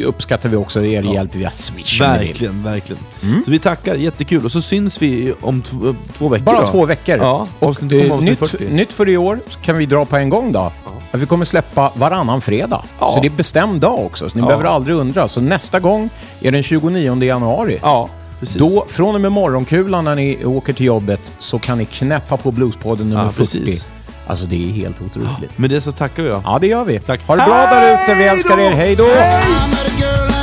uppskattar 0.06 0.50
vi 0.50 0.56
också 0.56 0.86
er 0.86 1.02
hjälp 1.14 1.36
via 1.36 1.52
Swish. 1.52 2.02
Verkligen, 2.02 2.64
verkligen. 2.64 3.02
Så 3.46 3.52
vi 3.52 3.60
tackar, 3.60 3.96
jättekul. 3.96 4.46
Och 4.46 4.52
så 4.52 4.62
syns 4.62 5.02
vi 5.02 5.34
om 5.42 5.62
tv- 5.62 5.96
två 6.14 6.30
veckor 6.30 6.46
Bara 6.46 6.62
då. 6.62 6.68
två 6.68 6.86
veckor. 6.86 7.18
Ja, 7.18 7.48
och 7.60 7.78
kommer 7.80 8.10
avsnitt 8.10 8.30
nytt, 8.30 8.40
40. 8.52 8.66
nytt 8.70 8.94
för 8.94 9.10
i 9.10 9.18
år 9.18 9.40
så 9.50 9.60
kan 9.60 9.78
vi 9.78 9.86
dra 9.86 10.06
på 10.06 10.18
en 10.18 10.30
gång 10.30 10.52
då. 10.52 10.72
Att 11.12 11.20
vi 11.20 11.26
kommer 11.26 11.46
släppa 11.46 11.92
varannan 11.96 12.42
fredag. 12.42 12.82
Ja. 13.00 13.12
Så 13.16 13.22
det 13.22 13.28
är 13.28 13.32
bestämd 13.32 13.82
dag 13.82 14.00
också, 14.06 14.30
så 14.30 14.38
ni 14.38 14.42
Ja. 14.42 14.48
behöver 14.48 14.66
aldrig 14.66 14.96
undra. 14.96 15.28
Så 15.28 15.42
nästa 15.42 15.80
gång 15.80 16.10
är 16.42 16.52
den 16.52 16.64
29 16.64 17.24
januari. 17.24 17.80
Ja, 17.82 18.10
precis. 18.40 18.56
Då, 18.58 18.86
från 18.90 19.16
och 19.16 19.22
med 19.22 19.32
morgonkulan 19.32 20.04
när 20.04 20.16
ni 20.16 20.46
åker 20.46 20.74
till 20.74 20.86
jobbet, 20.86 21.32
så 21.40 21.60
kan 21.60 21.78
ni 21.78 21.86
knäppa 21.86 22.38
på 22.38 22.52
Bluespodden 22.52 23.10
nummer 23.10 23.24
Ja, 23.24 23.30
40. 23.30 23.38
precis. 23.60 23.86
Alltså 24.28 24.46
det 24.46 24.56
är 24.70 24.72
helt 24.74 25.02
otroligt. 25.02 25.58
Med 25.58 25.70
det 25.70 25.82
så 25.82 25.92
tackar 25.92 26.24
vi 26.24 26.30
då. 26.30 26.42
Ja, 26.46 26.58
det 26.62 26.68
gör 26.68 26.84
vi. 26.86 27.00
Tack. 27.00 27.28
Ha 27.28 27.36
det 27.36 27.44
bra 27.46 27.56
där 27.56 27.94
ute. 27.94 28.14
Vi 28.14 28.28
älskar 28.28 28.60
er. 28.60 28.72
Hej 28.72 28.96
då! 28.96 29.04
Girl 29.04 30.37